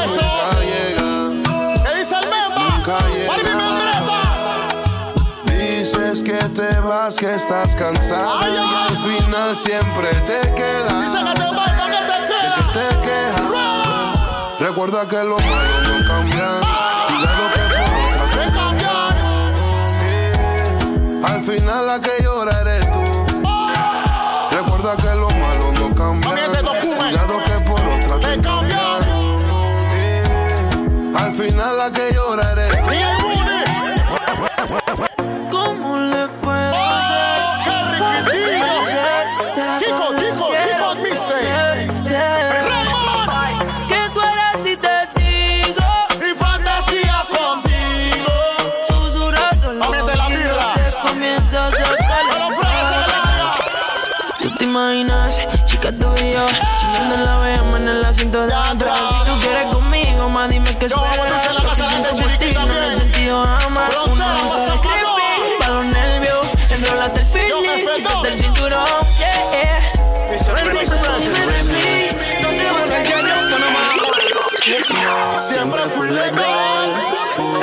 te 6.54 6.68
vas, 6.80 7.16
que 7.16 7.34
estás 7.34 7.74
cansado 7.76 8.38
Ay, 8.40 8.52
y 8.52 8.56
ay. 8.56 8.86
al 8.88 8.96
final 8.98 9.56
siempre 9.56 10.08
te 10.26 10.40
quedas. 10.54 11.00
Dice 11.00 11.18
que 11.24 11.34
te 11.34 11.46
falta, 11.54 11.86
que 11.86 12.02
te 12.12 12.18
queda. 12.26 12.72
te 12.72 12.88
quejas. 13.00 14.60
Recuerda 14.60 15.08
que 15.08 15.16
los 15.24 15.40
malos 15.42 15.88
no 15.88 16.08
cambian. 16.08 16.60
Cuidado 17.08 17.44
que 17.54 17.62
por 17.74 17.90
otra 18.04 18.24
te 18.44 18.52
cambian. 18.52 19.12
Eh, 20.04 21.22
Al 21.24 21.40
final 21.42 21.86
la 21.86 22.00
que 22.00 22.22
llora 22.22 22.60
eres 22.60 22.90
tú. 22.90 23.00
Recuerda 24.50 24.96
que 24.96 25.14
los 25.14 25.34
malos 25.34 25.72
no 25.80 25.94
cambian. 25.94 26.34
Cuidado 26.34 27.38
que 27.44 27.60
por 27.60 27.80
otra 27.80 28.28
te 28.28 28.40
cambian. 28.40 29.02
Eh, 29.94 30.22
Al 31.18 31.32
final 31.32 31.78
la 31.78 31.90
que 31.90 32.12
llora 32.12 32.52
eres 32.52 32.82
tú. 32.82 32.88
Fui 75.90 76.08
legal 76.08 76.94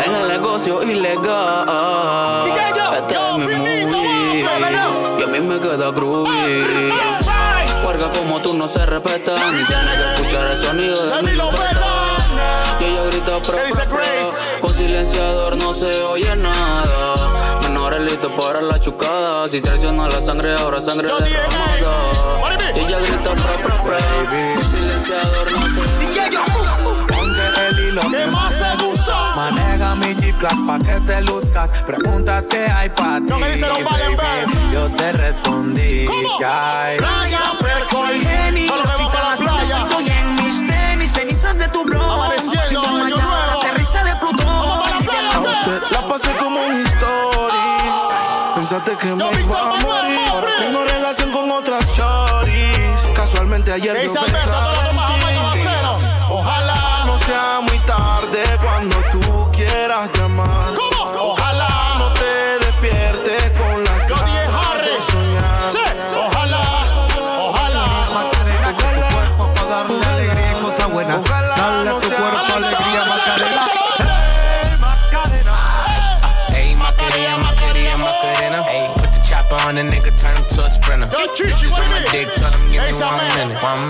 en 0.06 0.16
el 0.16 0.28
negocio 0.28 0.84
ilegal. 0.84 2.44
Este 2.98 3.16
es 3.16 3.38
mi 3.38 3.56
movie 3.56 4.46
y 5.18 5.24
a 5.24 5.28
mí 5.28 5.40
me 5.40 5.60
queda 5.60 5.92
groovy. 5.92 6.66
Porque 7.84 8.04
como 8.18 8.42
tú 8.42 8.54
no 8.56 8.68
se 8.68 8.86
respetan, 8.86 9.38
tienes 9.38 9.98
que 9.98 10.14
escuchar 10.14 10.48
el 10.48 10.64
sonido 10.64 11.06
de 11.06 11.22
mi 11.24 11.32
lopeta. 11.32 12.18
Y 12.80 12.86
ella 12.86 13.04
grita 13.04 13.42
pro, 13.42 13.58
pro, 13.58 13.86
pro. 13.86 14.04
Con 14.62 14.74
silenciador 14.74 15.58
no 15.58 15.74
se 15.74 16.04
oye 16.04 16.36
nada. 16.36 17.60
Menores 17.64 18.02
listos 18.02 18.32
para 18.34 18.62
la 18.62 18.80
chucada. 18.80 19.48
Si 19.48 19.62
traiciona 19.62 20.08
la 20.10 20.22
sangre, 20.22 20.56
ahora 20.56 20.82
sangre 20.82 21.08
derramada. 21.08 22.72
Y 22.76 22.80
ella 22.80 23.00
grita 23.00 23.34
pro, 23.34 23.52
pro, 23.64 23.84
pro. 23.84 23.98
Con 24.56 24.72
silenciador 24.72 25.52
no 25.52 25.68
se 25.68 25.80
oye 25.82 26.30
nada. 26.32 26.49
Hilo 27.90 28.02
¿Qué 28.12 28.28
más 28.28 28.54
se 28.54 28.86
gusta? 28.86 29.34
Maneja 29.36 29.96
mi 29.96 30.14
Jeep 30.16 30.38
Class 30.38 30.58
pa' 30.68 30.78
que 30.78 31.00
te 31.08 31.22
luzcas. 31.22 31.72
Preguntas 31.84 32.46
que 32.46 32.66
hay 32.66 32.90
pa' 32.90 33.18
ti. 33.18 33.26
No 33.28 33.40
me 33.40 33.50
dice 33.50 33.68
los 33.68 33.84
Valen. 33.84 34.16
Yo 34.72 34.90
te 34.92 35.12
respondí 35.14 36.08
que 36.38 36.46
hay. 36.46 36.98
Playa, 37.00 37.42
perco 37.60 38.06
y 38.14 38.20
Jenny, 38.22 38.68
Todo 38.68 38.78
lo 38.78 38.84
que 38.84 39.04
va 39.04 39.12
para 39.12 39.30
la 39.32 39.36
playa. 39.36 39.88
Estoy 39.90 40.08
en 40.08 40.36
mis 40.36 40.68
tenis, 40.68 41.12
cenizas 41.12 41.58
de 41.58 41.68
tu 41.70 41.84
blog. 41.84 42.12
Amaneciendo, 42.12 42.80
año 42.80 42.92
mañana, 42.92 43.46
nuevo. 43.48 43.62
aterriza 43.64 44.04
de 44.04 44.16
Plutón. 44.18 44.46
Vamos 44.46 44.84
para 44.84 44.96
la 44.96 45.02
playa, 45.02 45.32
A 45.34 45.40
usted 45.40 45.84
la 45.90 46.08
pasé 46.08 46.36
como 46.38 46.60
un 46.60 46.82
story. 46.82 47.58
Pensaste 48.54 48.98
que 48.98 49.08
me 49.16 49.32
iba 49.42 49.62
a 49.62 49.74
morir. 49.80 50.30
Ahora 50.30 50.50
tengo 50.60 50.84
relación 50.84 51.32
con 51.32 51.50
otras 51.50 51.92
shorties. 51.96 53.10
Casualmente 53.16 53.72
ayer 53.72 53.98
¿Qué 53.98 54.06
yo 54.06 54.14
que 54.14 54.32
pensaba 54.32 54.90
en 54.92 54.98
ti. 55.16 55.19
Cuando 58.60 58.96
tú 59.12 59.50
quieras 59.52 60.10
llamar. 60.18 60.74
¿Cómo? 60.76 61.32
Ojalá. 61.32 61.96
No 61.98 62.14
te 62.14 62.60
despiertes 62.66 63.58
con 63.58 63.84
la 63.84 63.92
Harry. 63.92 64.94
de 64.94 65.02
soñar. 65.02 65.72
Sí, 65.72 65.80
ojalá. 66.16 66.62
Ojalá. 67.40 67.86
Macarena, 68.14 68.78
que 68.78 68.84
tu 68.84 69.16
cuerpo 69.16 69.52
darle 69.70 70.06
alegría 70.06 70.52
y 70.52 70.62
cosas 70.62 70.90
buenas. 70.92 71.18
Ojalá 71.20 71.56
Dale 71.56 71.90
a 71.90 71.94
tu 71.94 72.02
sea 72.02 72.18
cuerpo 72.18 72.54
alegría, 72.56 73.06
Macarena. 73.06 73.70
On 79.70 79.76
the 79.76 79.84
nigga, 79.84 80.10
turn 80.20 80.36
him 80.36 80.46
to 80.46 80.62
a 80.66 80.70
sprinter. 80.70 81.08
Yo, 81.12 81.28
Chichi, 81.36 81.52
Bitches 81.52 81.72
what 81.72 81.82
on 81.82 81.90
my 81.92 82.00
dick, 82.12 82.28
tell 82.34 82.52
him 82.52 82.68
give 82.68 82.82
me 82.82 82.94
one 82.94 83.18
minute. 83.38 83.62
One 83.62 83.90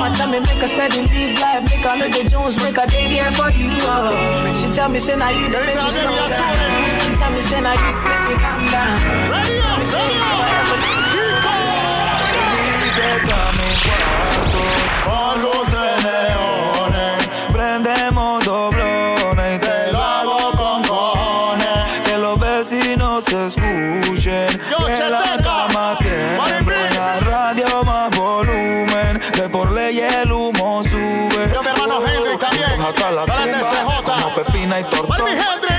Yo, 0.00 0.08
David 0.08 0.12
Antonio. 0.12 0.16
Time 0.16 0.30
me 0.30 0.40
make 0.40 0.62
a 0.62 0.68
steady 0.68 1.02
live 1.02 1.40
life, 1.40 1.62
make 1.64 1.84
a 1.84 1.94
little 1.96 2.30
Jones, 2.30 2.56
make 2.62 2.78
a 2.78 2.86
day 2.86 3.08
there 3.08 3.32
for 3.32 3.50
you. 3.50 3.70
Oh. 3.82 4.52
She 4.54 4.66
tell 4.72 4.88
me, 4.88 4.98
say 4.98 5.16
now 5.16 5.30
you 5.30 5.46
the 5.46 5.52
There 5.52 5.62
is 5.62 5.74
baby 5.74 5.86
a 5.86 5.90
slow 5.90 6.04
down. 6.04 7.00
She 7.00 7.16
tell 7.16 7.30
me, 7.32 7.40
say 7.40 7.60
now 7.60 7.74
you 7.74 7.92
make 8.04 8.24
me 8.28 8.34
calm 8.40 8.66
down. 8.66 9.00
Ready 9.30 9.58
up, 9.60 9.78
ready 9.78 10.18
up. 10.18 10.40
Con 15.04 15.42
luz 15.42 15.66
de 15.70 15.86
neones, 16.04 17.28
prendemos 17.52 18.44
doblones 18.44 19.56
y 19.56 19.58
te 19.58 19.92
lo 19.92 19.98
hago 19.98 20.52
con 20.52 20.82
cojones. 20.84 22.00
Que 22.04 22.18
los 22.18 22.38
vecinos 22.38 23.24
se 23.24 23.46
escuchen, 23.46 24.60
Yo, 24.70 24.86
que 24.86 25.08
la 25.10 25.39
y 34.80 34.84
tortón. 34.84 35.16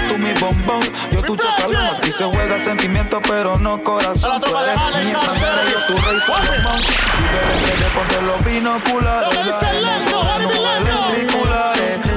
Tú 0.09 0.17
mi 0.17 0.33
bombón, 0.33 0.81
yo 1.11 1.21
tu 1.21 1.35
chacalón. 1.35 1.95
Aquí 1.97 2.11
se 2.11 2.23
juega 2.23 2.59
sentimiento, 2.59 3.21
pero 3.27 3.57
no 3.57 3.81
corazón. 3.83 4.41
Tú 4.41 4.57
eres 4.57 4.75
mi 5.05 5.11
extranjera, 5.11 5.63
yo 5.71 5.79
tu 5.87 5.97
rey 6.01 6.19
Salomón. 6.19 6.81
Vive 7.17 7.77
de 7.77 7.89
ponte 7.91 8.21
los 8.21 8.43
binoculares. 8.43 9.41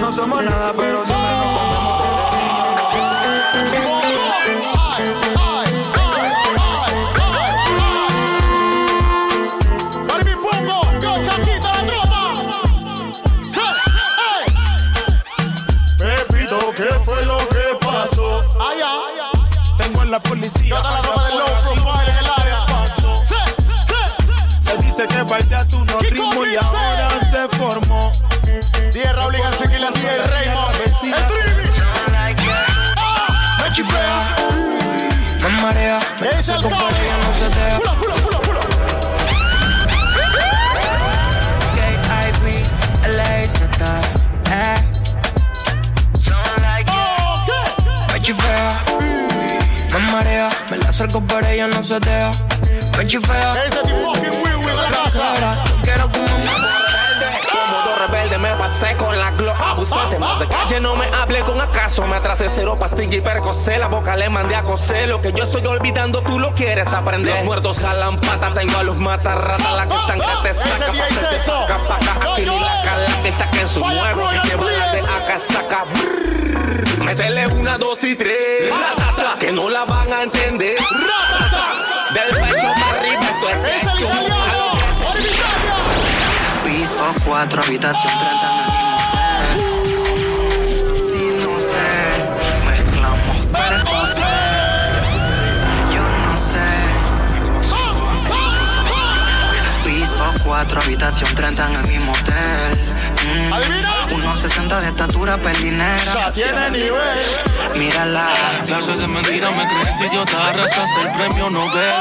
No 0.01 0.12
somos 0.12 0.43
nada, 0.43 0.72
pero 0.76 1.05
siempre 1.07 1.30
nos 1.30 1.59
comemos 1.59 2.03
desde 2.03 2.37
niños. 2.45 3.93
La 20.15 20.21
policía. 20.21 20.69
Yo 20.69 20.81
la 20.81 21.03
ropa 21.03 21.25
del 21.25 21.39
low 21.39 21.47
profile 21.65 22.11
en 22.11 22.17
el 22.19 22.31
área. 22.37 22.67
Sí, 23.25 23.35
sí. 23.89 23.95
Se 24.61 24.77
dice 24.79 25.09
que 25.09 25.23
baila 25.23 25.67
tu 25.67 25.85
no 25.85 25.99
ritmo 25.99 26.47
y 26.47 26.55
ahora 26.55 27.09
se 27.33 27.49
formó. 27.57 28.12
Tierra 28.93 29.27
obliga 29.27 29.49
al 29.49 29.55
Sequila, 29.55 29.91
DJ 29.91 30.27
Raymond. 30.27 30.77
El 30.85 31.27
Trivi. 31.27 31.69
Me 33.61 33.73
chifea, 33.73 34.37
me 35.43 35.49
marea, 35.62 35.99
me 36.21 36.29
Es 36.29 36.37
el 36.37 36.45
saco 36.45 36.69
por 36.69 36.79
Cádiz. 36.79 36.99
ella, 37.01 37.17
no 37.27 37.35
se 37.35 37.49
deja. 37.49 38.03
Acerco 50.95 51.20
por 51.22 51.45
ella, 51.45 51.66
no 51.66 51.82
se 51.82 51.99
deja. 51.99 52.30
Me 52.97 53.07
chifea, 53.09 53.53
Ese 53.66 53.80
fucking 53.80 54.76
la 54.76 54.90
casa. 54.90 55.64
quiero 55.82 56.09
rebelde 58.15 58.39
me 58.39 58.55
pasé 58.57 58.97
con 58.97 59.19
la 59.19 59.31
glow 59.33 59.55
abusante 59.55 60.19
Más 60.19 60.39
de 60.39 60.47
calle 60.47 60.81
no 60.81 60.95
me 60.97 61.07
hable 61.07 61.41
con 61.41 61.61
acaso. 61.61 62.07
Me 62.07 62.17
atrasé 62.17 62.49
cero 62.49 62.77
pastilla 62.79 63.17
y 63.17 63.21
percocé 63.21 63.79
La 63.79 63.89
boca 63.89 64.17
le 64.17 64.29
mandé 64.29 64.55
a 64.55 64.62
coser. 64.62 65.09
Lo 65.09 65.21
que 65.21 65.33
yo 65.33 65.45
estoy 65.45 65.67
olvidando 65.67 66.23
tú 66.23 66.39
lo 66.39 66.55
quieres 66.55 66.93
aprender. 66.93 67.37
Los 67.37 67.45
muertos 67.45 67.81
jalan 67.81 68.19
pata 68.21 68.53
Tengo 68.55 68.79
a 68.79 68.83
los 68.83 68.97
matarratas 68.99 69.73
La 69.73 69.87
que 69.89 69.97
sangre 70.07 70.27
te 70.43 70.55
saca 70.55 70.87
pa' 70.87 70.93
que 70.93 71.15
te 71.15 71.41
saca 71.41 71.79
pa' 71.89 71.97
acá. 71.97 72.33
Aquí 72.33 72.43
ni 72.43 72.61
la 72.61 72.83
cala 72.83 73.23
que 73.23 73.33
saquen 73.33 73.69
su 73.69 73.81
nuevo 73.81 74.29
Que 74.43 74.57
baila 74.57 74.93
de 74.93 74.99
please. 74.99 75.12
acá 75.12 75.39
saca. 75.39 75.85
Métele 77.05 77.47
una, 77.49 77.79
dos 77.79 78.03
y 78.05 78.15
tres. 78.17 78.73
Que 79.39 79.53
no 79.53 79.69
la 79.69 79.85
van 79.85 80.12
a 80.12 80.23
entender. 80.23 80.77
Del 82.15 82.37
pecho 82.37 82.69
para 82.81 83.01
arriba 83.01 83.21
esto 83.23 83.49
es 83.51 83.83
hecho. 83.83 84.43
Piso 86.85 87.11
4, 87.24 87.62
habitación 87.62 88.12
30 88.18 88.45
en 88.45 88.61
el 88.61 88.66
mismo 88.66 88.93
hotel. 88.99 89.57
Si 91.01 91.24
no 91.43 91.59
sé, 91.59 91.89
mezclamos 92.68 93.39
precoces. 93.47 94.24
Yo 95.95 96.05
no 96.26 96.37
sé. 96.37 96.68
Piso 99.82 100.26
4, 100.45 100.82
habitación 100.82 101.35
30 101.35 101.66
en 101.66 101.74
el 101.74 101.87
mismo 101.87 102.12
hotel. 102.12 102.95
Mm, 103.24 103.53
Adivina. 103.55 103.91
1.60 104.11 104.80
de 104.80 104.89
estatura, 104.89 105.39
pelinera. 105.41 106.05
Ya 106.05 106.32
tiene 106.32 106.70
nivel. 106.70 107.01
Mírala. 107.76 108.28
Clases 108.66 108.99
de 108.99 109.07
mentira 109.07 109.51
me 109.53 109.66
crees 109.68 109.99
idiota, 110.03 110.49
arrasas 110.51 110.91
el 111.01 111.11
premio 111.12 111.49
Nobel. 111.49 111.95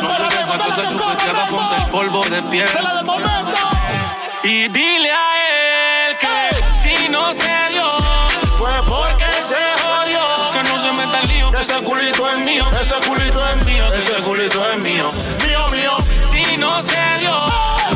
No 0.00 0.16
llegues 0.16 0.48
a 0.48 0.58
cosa 0.58 0.88
chupeteada, 0.88 1.46
ponte 1.46 1.74
el 1.76 1.90
polvo 1.90 2.22
de 2.30 2.42
piel. 2.44 2.68
Y 4.48 4.68
dile 4.68 5.10
a 5.10 6.08
él 6.08 6.16
que 6.18 6.96
si 6.96 7.08
no 7.08 7.34
se 7.34 7.50
dio, 7.70 7.88
Fue 8.56 8.70
porque 8.86 9.24
se 9.42 9.56
jodió. 9.82 10.24
Que 10.52 10.62
no 10.62 10.78
se 10.78 10.92
meta 10.92 11.20
el 11.20 11.28
lío, 11.28 11.50
que 11.50 11.60
ese 11.62 11.74
culito 11.82 12.30
es 12.30 12.46
mío. 12.46 12.62
Ese 12.80 12.94
culito 13.08 13.48
es 13.48 13.66
mío, 13.66 13.90
que 13.90 13.98
ese 13.98 14.22
culito 14.22 14.70
es 14.72 14.84
mío. 14.84 15.08
mío, 15.44 15.68
mío. 15.72 15.96
Si 16.30 16.56
no 16.56 16.80
se 16.80 17.00
dio, 17.18 17.36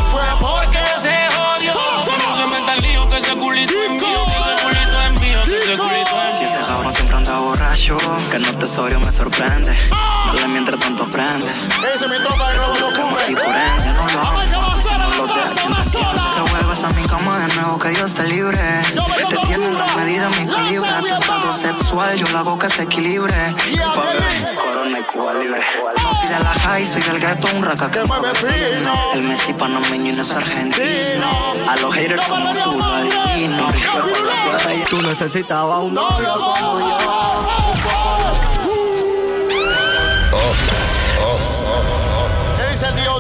fue 0.09 0.23
porque 0.41 0.81
se 0.99 1.29
jodió. 1.37 1.73
Que 2.05 2.27
no 2.27 2.35
se 2.35 2.47
meta 2.47 2.75
el 2.75 2.83
lío, 2.83 3.09
que 3.09 3.17
ese 3.19 3.37
culito 3.37 3.73
es 3.73 3.91
mío. 3.91 4.01
Que 4.01 4.53
ese 4.53 4.63
culito 4.65 5.03
es 5.07 5.21
mío, 5.21 5.43
que 5.45 5.59
ese 5.59 5.77
culito 5.77 6.23
es 6.27 6.35
Si 6.35 6.45
mío. 6.45 6.55
ese 6.55 6.65
cabrón 6.65 6.93
siempre 6.93 7.17
anda 7.17 7.39
borracho, 7.39 7.97
que 8.31 8.39
no 8.41 8.59
te 8.59 8.67
sobrio 8.67 8.99
me 8.99 9.13
sorprende. 9.13 9.73
Dale 10.27 10.49
mientras 10.49 10.81
tanto 10.81 11.05
aprende. 11.05 11.47
Ese 11.47 12.05
es 12.07 12.11
mi 12.11 12.17
topa 12.19 12.51
que 17.79 17.91
Dios 17.91 18.15
te 18.15 18.25
libre. 18.25 18.59
Te 18.59 19.55
dura. 19.55 19.87
la 19.87 19.97
medida, 19.97 20.29
mi 20.31 20.47
calibre. 20.47 20.91
Tu 21.01 21.15
estado 21.15 21.53
sexual, 21.53 22.17
yo 22.17 22.27
lo 22.29 22.39
hago 22.39 22.59
que 22.59 22.69
se 22.69 22.83
equilibre. 22.83 23.55
Corona 24.55 24.99
y 24.99 25.03
Cuba 25.05 25.35
libre. 25.35 25.61
No 26.03 26.15
soy 26.15 26.29
de 26.29 26.41
la 26.41 26.53
high, 26.53 26.87
soy 26.87 27.03
del 27.03 27.21
ghetto, 27.21 27.49
un 27.55 27.63
raca 27.63 27.91
que 27.91 28.03
mueve 28.05 28.35
fino. 28.35 28.93
El 29.15 29.23
Messi 29.23 29.53
panameño 29.53 30.13
y 30.13 30.17
no 30.17 30.23
es 30.23 30.33
argentino. 30.33 31.31
A 31.69 31.77
los 31.77 31.95
haters 31.95 32.23
como 32.27 32.51
tú 32.51 32.79
lo 32.79 32.85
adivino. 32.85 33.69
Tú 34.89 35.03
necesitabas 35.03 35.83
un 35.83 35.95
novio 35.95 36.35
como 36.35 36.81
yo. 36.81 36.99
¿Qué 42.57 42.73
dice 42.73 42.87
el 42.87 42.95
D.O.T., 42.97 43.20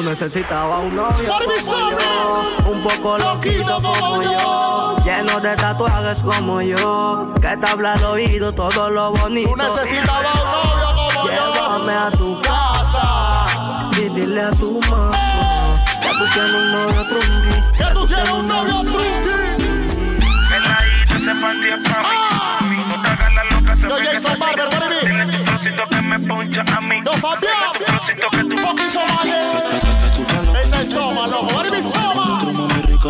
Tú 0.00 0.08
necesitabas 0.08 0.80
un 0.82 0.94
novio 0.94 1.30
como 1.30 1.90
yo, 1.90 2.70
un 2.72 2.82
poco 2.82 3.18
loquito 3.18 3.82
como 3.82 4.22
yo, 4.22 4.96
lleno 5.04 5.38
de 5.40 5.54
tatuajes 5.56 6.22
como 6.22 6.62
yo, 6.62 7.34
que 7.34 7.54
te 7.54 7.66
habla 7.66 7.92
al 7.92 8.04
oído 8.04 8.50
todo 8.50 8.88
lo 8.88 9.12
bonito. 9.12 9.50
Tú 9.50 9.56
necesitabas 9.56 10.26
un 10.36 10.50
novio 10.52 10.94
como 10.94 11.12
yo. 11.12 11.52
Llévame 11.52 11.92
a 11.92 12.10
tu 12.12 12.40
casa 12.40 13.44
y 13.98 14.08
dile 14.08 14.40
a 14.40 14.50
tu 14.52 14.80
mamá 14.88 15.10
que 16.00 16.08
tú 16.08 16.24
tienes 16.32 16.54
un 16.54 16.72
novio 16.72 17.02
trunqui. 17.06 17.76
Que 17.76 17.84
tú 17.92 18.06
tienes 18.06 18.30
un 18.30 18.48
novio 18.48 18.80
trunqui. 18.80 19.28
ese 21.14 21.34
panty 21.34 21.68
es 21.68 21.88
pa' 21.90 22.02
Ah. 22.02 22.58
mí. 22.62 22.76
No 22.88 23.02
te 23.02 23.08
hagas 23.10 23.34
la 23.34 23.44
loca, 23.44 23.74
ve 23.74 24.08
que 24.08 24.20
me 26.10 26.18
poncha 26.18 26.64
a 26.76 26.80
mí. 26.80 26.96
Yo 27.04 27.12
Fabián. 27.12 27.72
Tu 27.72 27.84
flowcito 27.84 28.30
que 28.30 28.44
tú 28.44 28.58
Fucking 28.58 28.90
Somali. 28.90 29.32
Ese 30.62 30.82
es 30.82 30.90
Soma, 30.90 31.26
loco. 31.28 31.46
Para 31.48 31.70
mi 31.70 31.82
Soma. 31.82 32.38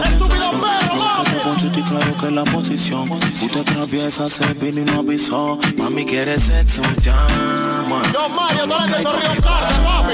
Estúpido 0.05 0.51
perro, 0.61 0.95
mami. 0.95 1.83
claro 1.89 2.17
que 2.17 2.31
la 2.31 2.45
posición 2.45 3.09
Tú 3.09 3.49
te 3.49 3.59
atraviesas, 3.59 4.33
se 4.33 4.55
vino 4.55 4.83
y 4.83 4.85
no 4.85 5.01
avisó 5.01 5.59
Mami 5.79 6.05
quiere 6.05 6.39
sexo, 6.39 6.81
llama 7.03 8.01
Yo 8.15 8.29
Mario, 8.29 8.67
no 8.67 8.87
le 8.87 8.93
tengo 8.93 9.11
Río 9.11 9.43
Carter, 9.43 9.83
papi. 9.83 10.13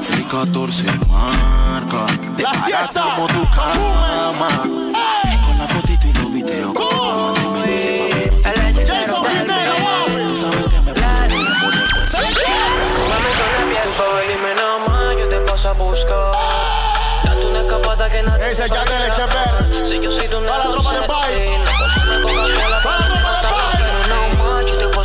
614 0.00 0.84
marca 1.08 2.06
Te 2.38 2.42
La 2.42 2.54
siesta. 2.54 3.02
como 3.02 3.26
tu 3.26 3.42
cama 3.50 4.91
buscar. 16.02 16.32
Date 17.24 17.46
una 17.46 17.60
escapada 17.60 18.10
que 18.10 18.22
nadie 18.22 18.50
Ese 18.50 18.68
ya 18.68 18.84
te 18.84 18.98
le. 18.98 19.12
Si 19.88 20.00
yo 20.00 20.10
soy 20.10 20.22
de 20.22 20.28
Toda 20.28 20.58
la 20.58 20.70
tropa 20.70 20.92
de 20.92 21.02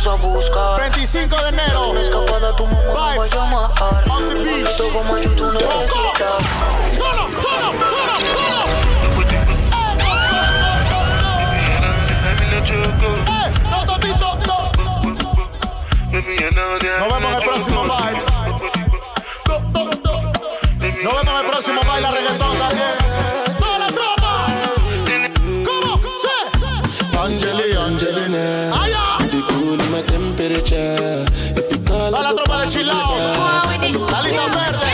a 0.06 0.14
buscar. 0.14 0.80
25 0.80 1.36
de 1.36 1.48
enero. 1.48 1.90
Una 1.90 2.00
escapada 2.00 2.56
tu 2.56 2.66
mamá 2.66 2.92
va 2.94 3.08
a 3.08 3.12
Vibes. 3.12 3.34
llamar. 3.34 3.70
On 4.08 4.28
the 4.28 4.34
beach. 4.36 4.76
Tú 4.76 4.92
como 4.92 5.18
yo 5.18 5.30
tú 5.32 5.52
necesitas. 5.52 6.44
No. 6.98 7.18
Nos 16.98 17.12
vemos 17.12 17.30
en 17.30 17.36
el 17.36 17.42
próximo 17.42 17.82
Vibes. 17.84 18.47
Nos 21.08 21.16
vemos 21.16 21.40
en 21.40 21.44
el 21.46 21.50
próximo 21.50 21.80
baile 21.86 22.10
reggaetón 22.10 22.58
también. 22.58 23.56
Toda 23.58 23.78
la 23.78 23.86
tropa. 23.86 24.46
¿Cómo? 25.64 26.00
Sí. 26.22 26.36
Angeli, 27.18 27.72
Angeline 27.72 28.72
Allá. 28.74 29.16
The 29.30 29.40
cool 29.48 29.80
in 29.80 29.90
my 29.90 30.02
temperature 30.02 31.24
If 31.56 31.72
you 31.72 31.78
call 31.84 32.10
Toda 32.10 32.22
la 32.24 32.34
tropa 32.34 32.60
de 32.60 32.68
Chilao. 32.68 33.16
La 34.10 34.20
lista 34.22 34.46
verde. 34.48 34.86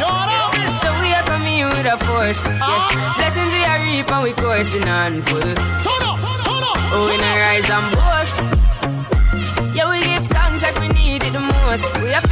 Lloramos. 0.00 0.74
So 0.80 0.88
we 1.00 1.12
are 1.14 1.22
coming 1.26 1.66
with 1.68 1.86
a 1.86 1.96
force. 1.98 2.42
Ah. 2.60 2.88
Yeah. 2.90 3.14
Blessings 3.16 3.52
we 3.54 3.64
are 3.64 3.78
reap 3.78 4.10
and 4.10 4.22
we 4.24 4.32
coursing 4.32 4.88
on 4.88 5.22
full. 5.22 5.54
Tono, 5.84 6.18
tono. 6.18 6.72
Oh, 6.94 7.06
we 7.08 7.16
not 7.16 7.38
rise 7.38 7.70
and 7.70 7.94
boast. 7.94 8.36
Yeah, 9.74 9.88
we 9.90 9.98
give 10.04 10.26
thanks 10.30 10.62
like 10.62 10.78
we 10.78 10.88
need 10.88 11.22
it 11.24 11.32
the 11.32 11.40
most. 11.40 11.92
We 12.00 12.10
have 12.10 12.23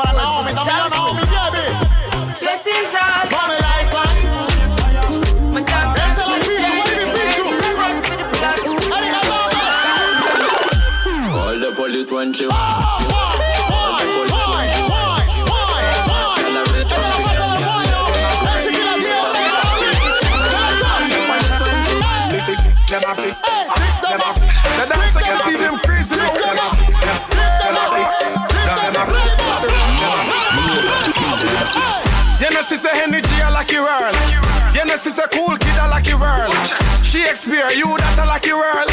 all 0.00 0.06
I 11.48 11.58
the 11.58 11.72
police 11.76 12.10
when 12.10 12.32
she. 12.32 12.48
Yes, 34.90 35.06
is 35.06 35.18
a 35.18 35.28
cool 35.28 35.56
kid, 35.56 35.76
a 35.78 35.86
lucky 35.86 36.14
world. 36.14 36.66
She 37.06 37.18
Shakespeare, 37.18 37.70
you 37.78 37.86
that 37.96 38.18
a 38.18 38.26
lucky 38.26 38.52
world. 38.52 38.89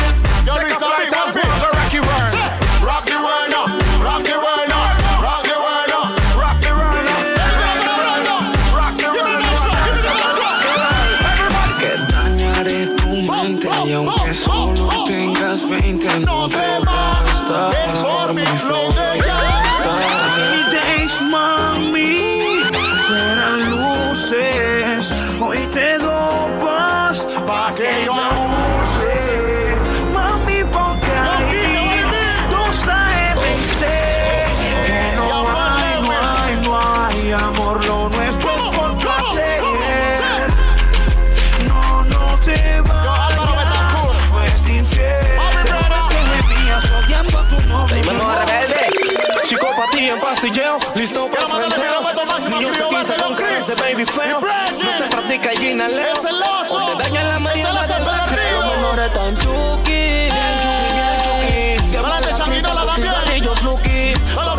cookie. 63.78 64.14
A 64.34 64.44
la 64.46 64.56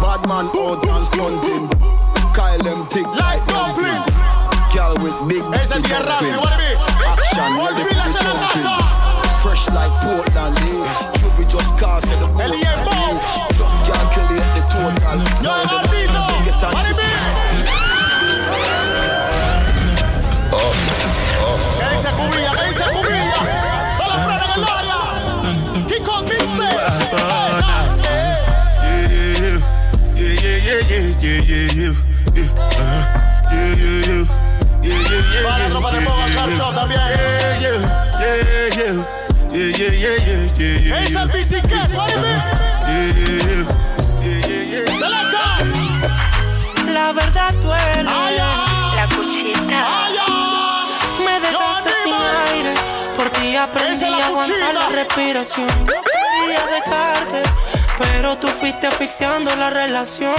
Badman 0.00 0.46
stunting. 1.04 1.68
Kyle 2.32 2.62
them 2.62 2.86
tick 2.88 3.06
dumpling. 3.46 4.02
Girl 4.74 4.94
with 5.02 5.16
big 5.28 5.42
jumping. 5.82 6.34
Action 7.04 7.50
ready 7.56 7.82
for 7.84 7.94
the 7.94 8.12
jumping. 8.12 8.66
Fresh 9.42 9.68
like 9.70 9.92
Portland 10.02 10.54
news. 10.64 10.98
Juvie 11.18 11.48
just 11.48 11.76
cars 11.78 12.04
in 12.10 12.20
the 12.20 12.26
boat. 12.26 12.52
Just 13.54 13.76
calculate 13.86 14.48
the 14.54 14.62
total. 14.70 15.18
Now 15.42 15.62
the 15.64 15.78
man 15.88 16.44
get 16.44 16.62
on 16.64 16.72
the 16.74 16.92
Up, 20.52 20.64
up. 20.64 21.58
Ese 21.90 22.10
Para 35.44 35.58
la 35.58 35.68
tropa 35.68 35.92
de 35.92 36.00
Boba 36.00 36.24
Club 36.24 36.56
Show 36.56 36.74
también. 36.74 37.00
La 46.92 47.12
verdad 47.12 47.54
duele. 47.62 48.02
La 48.02 49.08
cuchita. 49.14 49.60
Me 51.24 51.40
dejaste 51.40 51.90
sin 52.02 52.14
aire. 52.14 52.74
Por 53.16 53.30
ti 53.30 53.54
aprendí 53.56 54.04
a 54.04 54.26
aguantar 54.26 54.74
la 54.74 54.88
respiración. 54.88 55.68
No 55.86 55.92
quería 56.02 56.66
dejarte. 56.66 57.42
Pero 57.98 58.38
tú 58.38 58.48
fuiste 58.48 58.86
asfixiando 58.86 59.54
la 59.56 59.70
relación. 59.70 60.34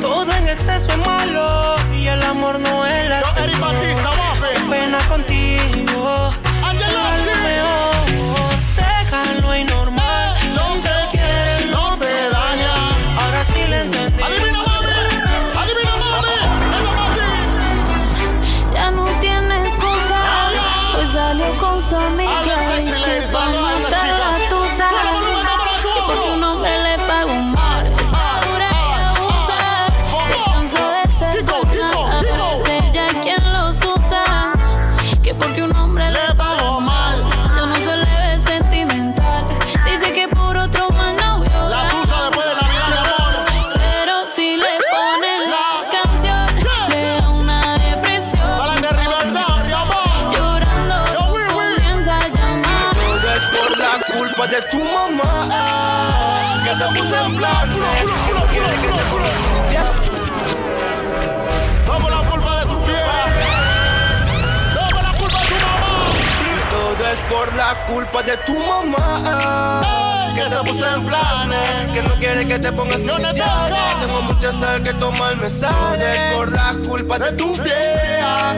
Todo 0.00 0.32
en 0.34 0.48
exceso 0.48 0.90
es 0.90 0.98
malo. 0.98 1.76
Y 1.92 2.06
el 2.06 2.22
amor 2.22 2.58
no 2.58 2.86
es 2.86 3.08
la 3.08 3.20
excepción. 3.20 3.74
Qué 4.54 4.60
pena 4.70 4.98
contigo. 5.08 6.23
Culpa 67.94 68.22
de 68.24 68.36
tu 68.38 68.58
mamá. 68.58 69.80
Que 70.34 70.44
se 70.50 70.56
puso 70.66 70.84
en 70.94 71.06
planes. 71.06 71.92
Que 71.92 72.02
no 72.02 72.14
quiere 72.16 72.46
que 72.46 72.58
te 72.58 72.72
pongas 72.72 73.00
No 73.00 73.14
toca. 73.16 74.00
Tengo 74.02 74.22
mucha 74.22 74.52
sal 74.52 74.82
que 74.82 74.92
tomar 74.94 75.36
me 75.36 75.48
sale. 75.48 76.12
Es 76.12 76.22
por 76.34 76.50
la 76.50 76.74
culpa 76.88 77.18
de 77.20 77.30
tu 77.32 77.54
vieja. 77.54 78.54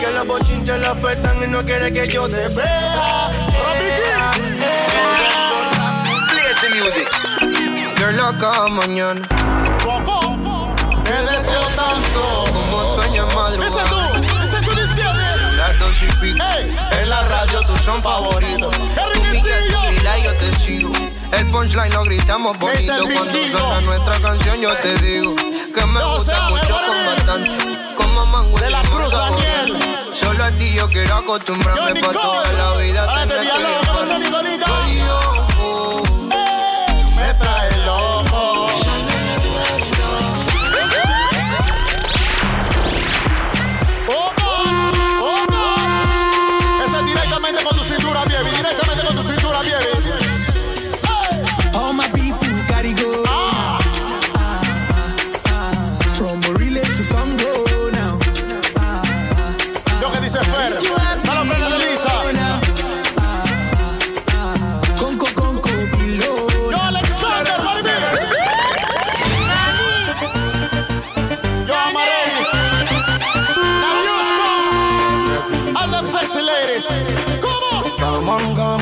Que 0.00 0.10
los 0.12 0.26
bochinches 0.26 0.78
le 0.80 0.86
afectan 0.86 1.42
y 1.44 1.46
no 1.48 1.62
quiere 1.64 1.92
que 1.92 2.08
yo 2.08 2.26
te 2.28 2.48
vea. 2.48 3.30
vea, 3.80 4.30
vea. 4.60 6.02
Play 6.30 6.52
the 6.62 6.68
music. 6.78 7.08
You're 7.98 8.12
loca 8.12 8.68
mañana. 8.70 9.20
Foco. 9.78 10.16
Te 11.04 11.16
deseo 11.32 11.66
tanto. 11.82 12.44
Como 12.52 12.94
sueño 12.94 13.28
en 13.28 13.34
madrugada. 13.34 14.05
Son 17.86 18.02
favoritos. 18.02 18.76
Y 19.32 20.24
yo 20.24 20.34
te 20.34 20.52
sigo. 20.56 20.92
El 21.32 21.46
punchline 21.52 21.92
lo 21.92 22.02
gritamos 22.02 22.58
bonito 22.58 22.92
cuando 23.14 23.48
suena 23.48 23.80
nuestra 23.82 24.18
canción. 24.18 24.60
Yo 24.60 24.74
te 24.78 24.92
digo 24.98 25.36
que 25.36 25.86
me 25.86 26.04
gusta 26.04 26.48
mucho 26.50 26.80
con 26.84 27.06
bastante. 27.06 27.56
Como 27.96 28.26
mango 28.26 28.58
De 28.58 28.70
la 28.70 28.82
Cruz. 28.82 29.14
Solo 30.14 30.44
a 30.44 30.50
ti 30.50 30.72
yo 30.74 30.88
quiero 30.88 31.14
acostumbrarme 31.14 32.00
Yo, 32.00 32.06
pa' 32.06 32.12
Nicole. 32.12 32.20
toda 32.20 32.52
la 32.52 32.76
vida. 32.76 33.85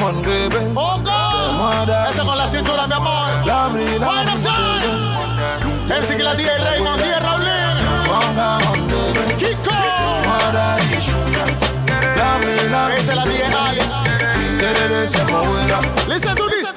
woman, 0.05 0.23
baby. 0.23 0.73
Oh, 0.77 1.01
God. 1.03 1.89
Esa 2.11 2.23
con 2.25 2.37
la 2.37 2.47
cintura, 2.47 2.87
mi 2.87 2.93
amor. 2.95 3.47
Lovely, 3.47 3.99
lovely, 3.99 4.43
time. 4.43 5.97
El 5.97 6.05
sigla 6.05 6.35
y 6.79 6.83
no 6.83 6.97
tierra, 6.97 7.37
Kiko. 9.39 9.71
Lovely, 12.17 12.69
lovely. 12.71 12.97
Esa 12.97 13.13
es 13.13 13.17
la 13.17 13.25
Listen 16.09 16.35
to 16.37 16.49
this, 16.49 16.73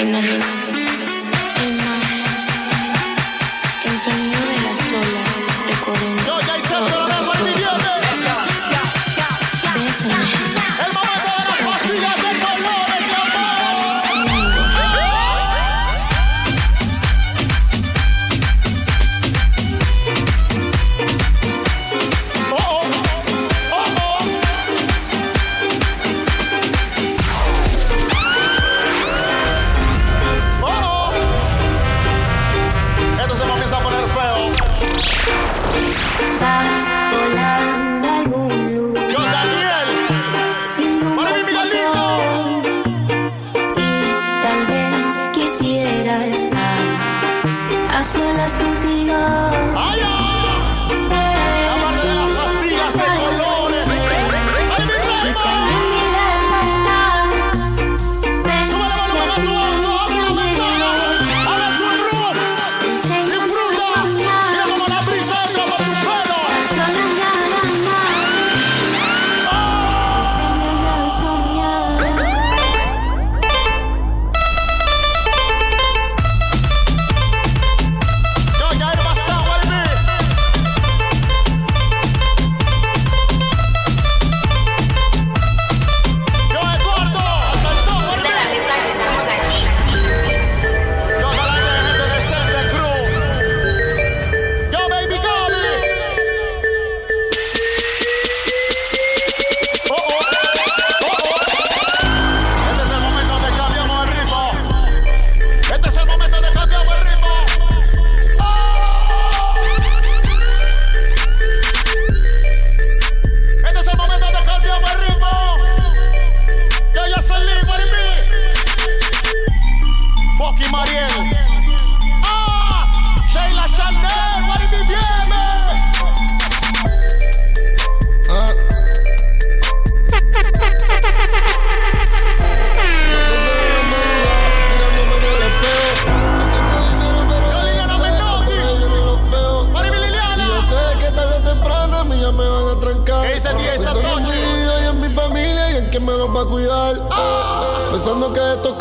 Carolina. 0.00 0.59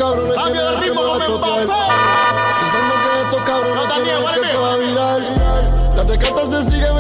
cabrones 0.10 0.36
Cambio 0.36 0.72
de 0.72 0.78
ritmo 0.78 1.02
con 1.02 1.38
Mbappé. 1.38 1.68
Pensando 2.60 2.96
que 3.02 3.22
estos 3.22 3.42
cabrones 3.44 3.88
quieren 3.94 4.26
que 4.34 4.48
se 4.48 4.58
va 4.58 4.74
a 4.74 4.76
viral. 4.78 5.36
Las 5.96 6.06
tecatas 6.06 6.50
te 6.50 6.64
siguen 6.64 6.99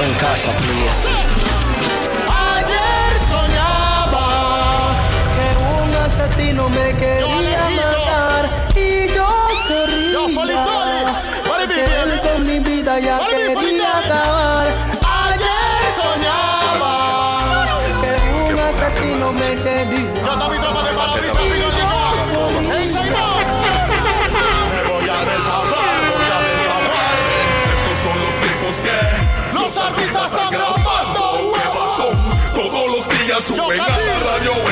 Don't 0.00 0.18
call 0.18 0.34
please. 0.34 1.29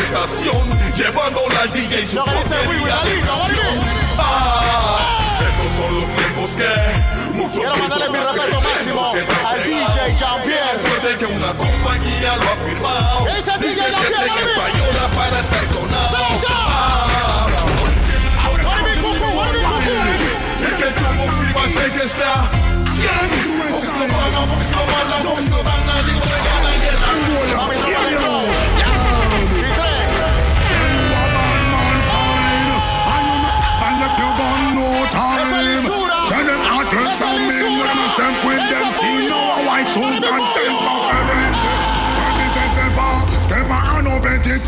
estación, 0.08 0.64
llevándola 0.96 1.60
al 1.62 1.72
DJ 1.72 2.02
y 2.02 2.06
su 2.06 2.18
Ah, 4.18 5.38
estos 5.38 5.72
son 5.78 5.94
los 6.00 6.06
tiempos 6.16 6.50
que 6.56 7.36
mucho 7.36 7.58
Quiero 7.58 7.76
mandarle 7.76 8.08
mi 8.08 8.18
respeto 8.18 8.60
máximo 8.62 9.12
DJ 10.44 11.18
que 11.18 11.26
una 11.26 11.52
compañía 11.54 12.36
lo 12.36 12.42
ha 12.42 12.56
firmado. 12.64 13.24
Para 15.14 15.40
estar 15.40 15.64
sonado. 15.74 16.68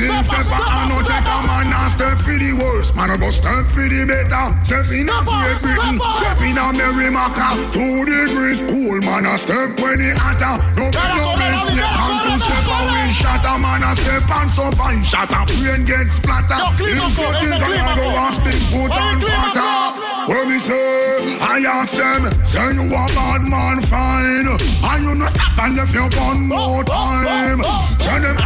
Step 0.00 0.24
step 0.24 0.46
I 0.48 0.88
know 0.88 1.02
step 1.04 1.28
a 1.28 1.36
man 1.44 1.68
and 1.68 1.90
step 1.92 2.16
for 2.24 2.32
the 2.32 2.52
worst. 2.56 2.96
Man, 2.96 3.10
I 3.10 3.16
go 3.20 3.28
step 3.28 3.68
for 3.68 3.84
the 3.84 4.08
better. 4.08 4.48
Step 4.64 4.88
in 4.96 5.12
a 5.12 5.18
Great 5.28 5.60
Britain, 5.60 6.00
step 6.16 6.40
in 6.40 6.56
a 6.56 6.72
Merrimaca. 6.72 7.68
Two 7.68 8.08
degrees 8.08 8.64
cool, 8.64 8.96
man, 9.04 9.28
I 9.28 9.36
step 9.36 9.76
when 9.76 10.00
it 10.00 10.16
hotter. 10.16 10.56
Don't 10.72 10.88
make 10.88 11.12
no 11.20 11.36
mistake, 11.36 11.84
Step 11.84 12.00
on, 12.00 12.38
step 12.40 12.66
away 12.80 13.12
shatter. 13.12 13.56
Man, 13.60 13.84
I 13.84 13.92
step 13.92 14.24
and 14.24 14.50
survive 14.50 15.04
shatter. 15.04 15.44
Brain 15.60 15.84
gets 15.84 16.16
splatter. 16.16 16.60
Him 16.80 17.04
foot 17.12 17.36
is 17.44 17.52
gonna 17.60 17.92
go 17.92 18.08
and 18.08 18.34
speak 18.34 18.62
foot 18.72 18.92
and 18.96 19.20
fatter. 19.20 19.99
When 20.28 20.48
me 20.48 20.58
say, 20.58 21.38
I 21.40 21.64
ask 21.66 21.96
them, 21.96 22.30
say 22.44 22.74
you 22.74 22.84
a 22.84 23.06
bad 23.16 23.48
man 23.48 23.80
fine. 23.80 24.46
And 24.48 25.02
you 25.02 25.14
no 25.14 25.26
stop 25.26 25.64
and 25.64 25.76
left 25.76 25.94
your 25.94 26.08
one 26.20 26.48
more 26.48 26.84
time. 26.84 27.62
Say 27.98 28.18
them 28.18 28.36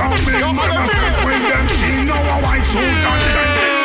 and 0.00 0.26
big 0.26 0.40
Yo, 0.40 0.52
man 0.52 0.70
a 0.70 0.86
step 0.86 1.24
with 1.24 1.42
them 1.48 1.66
team 1.78 2.06
now 2.06 2.38
a 2.38 2.42
white 2.42 2.64
suit 2.64 2.82
and 2.82 3.81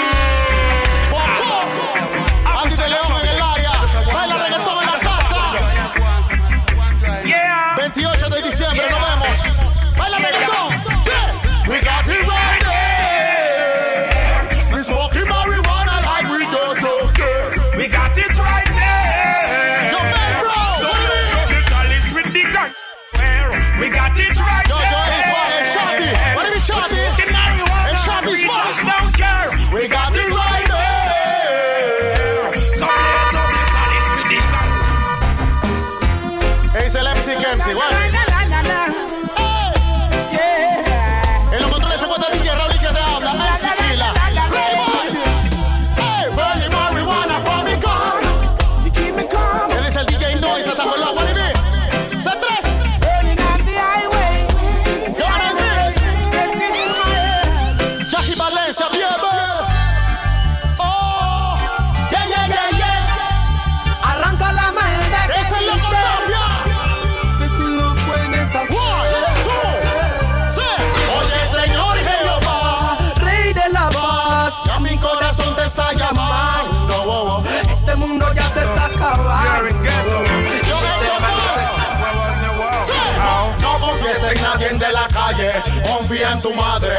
Confía 86.08 86.32
en 86.32 86.42
tu 86.42 86.54
madre. 86.54 86.96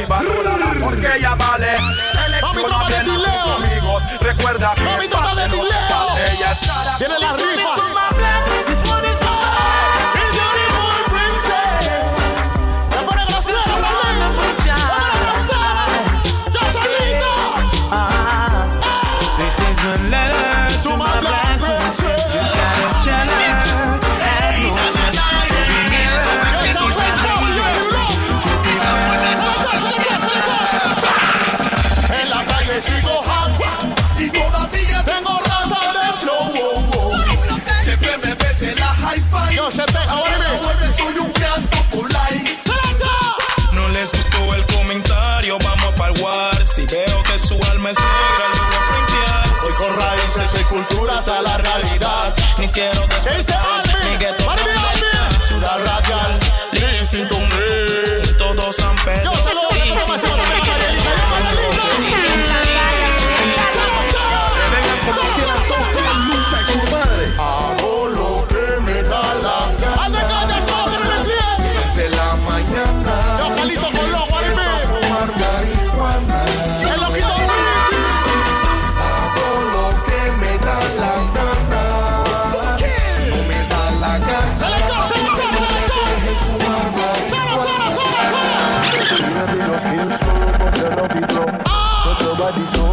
Y 0.00 0.06
valórala 0.06 0.72
porque 0.80 1.16
ella 1.16 1.34
vale. 1.34 1.74
Selecciona 1.76 2.84
bien 2.86 3.00
a 3.00 3.04
tus 3.04 3.66
amigos. 3.66 4.02
Recuerda 4.20 4.74
que 4.76 4.82
Mami, 4.82 5.08
tropa 5.08 5.34
de 5.34 5.44
Ella 5.46 6.52
estará. 6.52 6.96
Vienen 6.96 7.20
las 7.22 7.36
This 7.38 7.44
one 7.44 7.54
is 7.54 7.58
rifas. 7.58 7.81
Y 51.26 51.28
culturas 51.28 51.28
a 51.28 51.42
la 51.42 51.58
realidad 51.58 52.34
Ni 52.58 52.68
quiero 52.68 53.06
¿Qué 53.08 53.36
dice 53.36 53.52
despertar, 53.52 53.82
ni 54.04 54.46
Marvin, 54.46 54.66
Alvin. 54.68 55.42
Ciudad 55.42 55.78
radial, 55.84 56.38
listen 56.72 57.28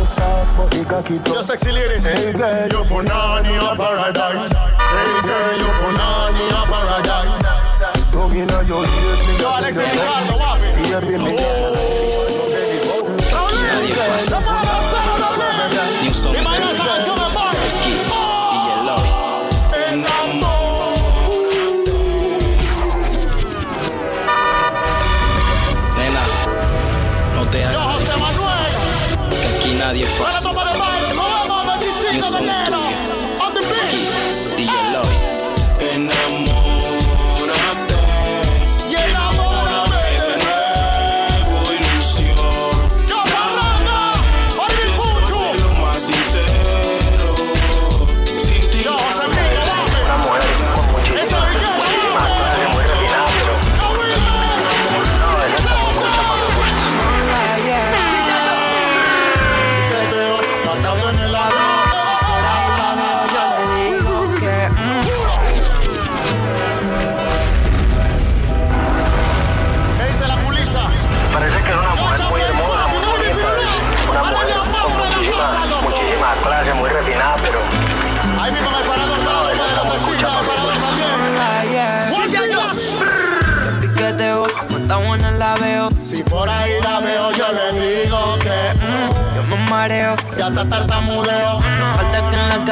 soft, 0.10 0.58
but 0.58 0.72
they 0.72 0.84
cock 0.84 1.10
it 1.12 1.20
up. 1.20 1.36
Just 1.36 1.48
sexy 1.48 1.72
ladies. 1.72 2.06
Hey 2.06 2.34
girl, 2.34 2.68
a 3.62 3.76
paradise. 3.78 4.52
Hey 4.52 5.22
girl, 5.22 5.58
your 5.62 5.74
punani 5.80 6.46
a 6.50 6.62
paradise. 6.66 7.38
Tongue 8.12 8.36
inna 8.36 8.64
your 8.64 8.84
ears, 8.84 9.22
me 9.28 9.34
got 9.40 9.64
it. 9.64 9.76
Here, 10.86 11.02
baby, 11.02 11.18
me 11.18 11.32
got 11.38 11.74
it. 11.74 12.00
Somebody. 14.20 14.69
breakfast. 30.18 30.49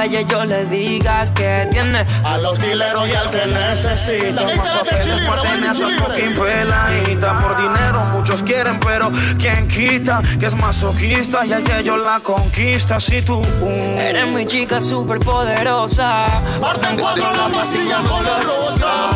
Calle 0.08 0.26
yo 0.30 0.46
le 0.46 0.66
diga 0.66 1.26
que 1.34 1.68
tiene. 1.72 2.06
A 2.24 2.38
los 2.38 2.58
dileros 2.60 3.08
y 3.08 3.14
al 3.14 3.30
que 3.30 3.46
necesita. 3.48 4.44
Más 4.44 4.68
papeles 4.68 5.78
fucking 6.00 6.34
peladita 6.34 7.36
Por 7.38 7.58
dinero 7.58 8.06
muchos 8.14 8.44
quieren 8.44 8.80
pero 8.80 9.12
¿quién 9.40 9.68
quita? 9.68 10.22
Que 10.40 10.46
es 10.46 10.56
masoquista 10.56 11.46
y 11.46 11.54
el 11.54 11.64
que 11.64 11.84
yo 11.84 11.98
la 11.98 12.20
conquista 12.20 13.00
Si 13.00 13.22
tú 13.22 13.40
uh, 13.40 14.00
Eres 14.00 14.28
mi 14.28 14.46
chica 14.46 14.80
súper 14.82 15.20
poderosa. 15.20 16.42
Parten 16.62 16.98
cuatro 16.98 17.32
la 17.34 17.50
pastilla 17.50 18.00
color 18.00 18.44
rosa. 18.44 19.10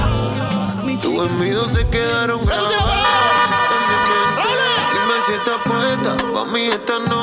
Tus 1.01 1.31
envidios 1.31 1.71
se 1.71 1.87
quedaron 1.87 2.45
grabados 2.45 3.05
en 3.73 3.81
mi 3.89 3.95
mente. 4.07 4.51
Dime 4.93 5.13
si 5.25 5.33
estás 5.33 5.57
puesta 5.65 6.15
pa' 6.33 6.45
mí 6.45 6.67
esta 6.67 6.99
noche. 6.99 7.20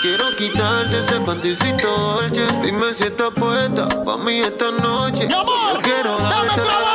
Quiero 0.00 0.26
quitarte 0.36 1.00
ese 1.00 1.20
panticito 1.20 1.88
dolce. 1.88 2.46
Dime 2.62 2.94
si 2.94 3.04
estás 3.04 3.30
puesta 3.30 3.88
pa' 3.88 4.16
mí 4.18 4.38
esta 4.38 4.70
noche. 4.70 5.26
Mi 5.26 5.34
amor, 5.34 5.74
Yo 5.74 5.80
quiero 5.82 6.16
dame 6.18 6.46
darte 6.46 6.62
trabajo. 6.62 6.87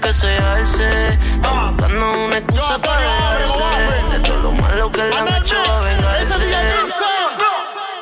Que 0.00 0.12
se 0.12 0.36
alce. 0.36 1.14
Está 1.14 1.70
buscando 1.70 2.12
una 2.26 2.36
excusa 2.36 2.78
para 2.78 3.38
dejarse 3.38 4.18
de 4.18 4.20
todo 4.20 4.36
lo 4.42 4.52
malo 4.52 4.92
que 4.92 5.02
le 5.02 5.16
han 5.16 5.28
hecho 5.28 5.56
a 5.56 5.80
vengarse. 5.80 6.34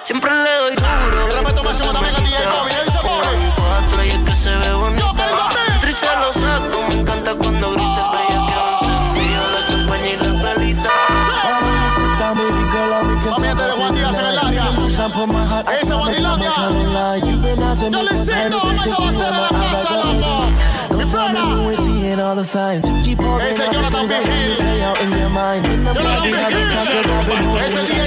Siempre 0.02 0.30
le 0.32 0.56
doy 0.56 0.74
duro. 0.74 2.23
the 22.34 22.44
signs. 22.44 22.84
Keep 23.04 23.20
on 23.20 23.40
hey, 23.40 23.52
say, 23.52 23.70
Jonathan 23.72 24.08
be 24.08 24.14
healed. 24.14 24.58
Play 24.58 24.82
out 24.82 25.00
in 25.00 25.10
your 25.10 25.30
mind. 25.30 25.64
Jonathan 25.64 26.22
be. 26.22 26.30
Hey, 27.58 27.68
say, 27.68 27.86
D.A. 27.86 28.04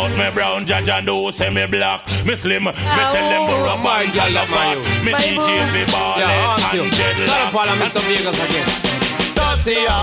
out 0.00 0.16
me 0.16 0.30
brown, 0.32 0.66
judge 0.66 0.88
and 0.88 1.06
do 1.06 1.30
say 1.30 1.50
me 1.50 1.66
black. 1.66 2.00
Me 2.24 2.34
slim, 2.34 2.64
me 2.64 2.72
tell 2.72 3.26
them 3.32 3.42
borrow 3.48 3.76
my 3.76 4.06
gal 4.14 4.36
of 4.36 4.48
fat. 4.48 4.78
Me 5.04 5.12
DJ 5.12 5.48
fi 5.72 5.82
ball 5.92 6.18
yeah, 6.18 6.56
and 6.56 6.92
dreadlock. 6.92 7.52
Para 7.52 7.74
Mr. 7.80 8.02
Vegas 8.08 8.38
again. 8.44 8.68
Tortilla. 9.36 9.98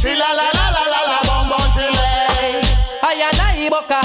Chila 0.00 0.28
la 0.38 0.46
la 0.56 0.66
la 0.76 0.84
la 0.92 1.00
la 1.10 1.18
bom 1.28 1.48
bom 1.50 1.64
chile. 1.74 2.08
Ay 3.02 3.22
anay 3.28 3.70
boca. 3.70 4.00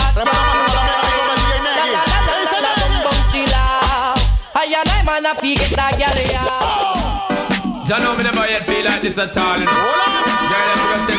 Man, 5.06 5.28
I 5.28 5.36
forget 5.36 5.70
that 5.78 5.94
gal, 6.00 6.18
yeah. 6.26 7.84
Don't 7.86 8.02
know 8.02 8.16
me 8.16 8.24
never 8.24 8.48
yet 8.50 8.66
feel 8.66 8.84
like 8.84 9.02
this 9.04 9.18
at 9.20 9.36
all. 9.38 9.60
You 9.60 9.66
know? 9.66 9.72
Girl, 9.72 10.70
I'm 10.74 10.96
gonna 10.96 11.13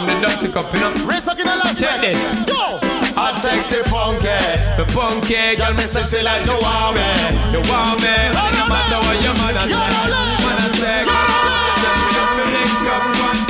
from 0.00 0.08
the 0.08 0.16
dirty 0.24 0.48
cup, 0.48 0.64
you 0.72 0.80
know. 0.80 0.96
Respect 1.04 1.40
in 1.40 1.46
the 1.46 1.56
last 1.60 1.76
Check 1.76 2.00
this. 2.00 2.16
Yo. 2.48 2.80
Hot 3.20 3.36
sexy 3.36 3.84
funky. 3.84 4.32
The 4.80 4.88
punky 4.96 5.60
girl, 5.60 5.76
me 5.76 5.84
sexy 5.84 6.24
like 6.24 6.40
you 6.48 6.56
want 6.56 6.96
me. 6.96 7.04
You 7.52 7.60
want 7.68 8.00
me. 8.00 8.16
No 8.32 8.64
matter 8.64 8.96
what 8.96 9.20
your 9.20 9.36
man 9.36 9.60
a 9.60 9.64
say. 9.68 9.76
Man 9.76 10.56
a 10.56 10.68
say. 10.72 11.04
Tell 11.04 12.00
me 12.00 12.16
if 12.16 12.32
you 12.32 12.46
link 12.48 12.80
up 12.88 13.04
one. 13.12 13.40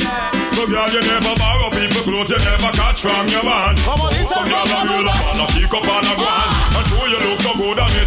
So 0.50 0.66
girl, 0.66 0.90
you 0.90 1.02
never 1.06 1.38
borrow 1.38 1.70
people 1.70 2.02
clothes, 2.02 2.34
you 2.34 2.42
never 2.42 2.74
catch 2.74 2.98
from 2.98 3.30
your 3.30 3.46
man. 3.46 3.78
Como 3.86 4.10
dice 4.10 4.26
Some 4.26 4.42
el 4.42 4.50
girl 4.50 4.74
a 4.74 4.80
real 4.90 5.06
up 5.06 5.22
Lucas. 5.22 5.38
and 5.38 5.46
a 5.46 5.54
pick 5.54 5.70
up 5.70 5.86
and 5.86 6.02
a 6.02 6.14
go 6.18 6.26
on 6.26 6.59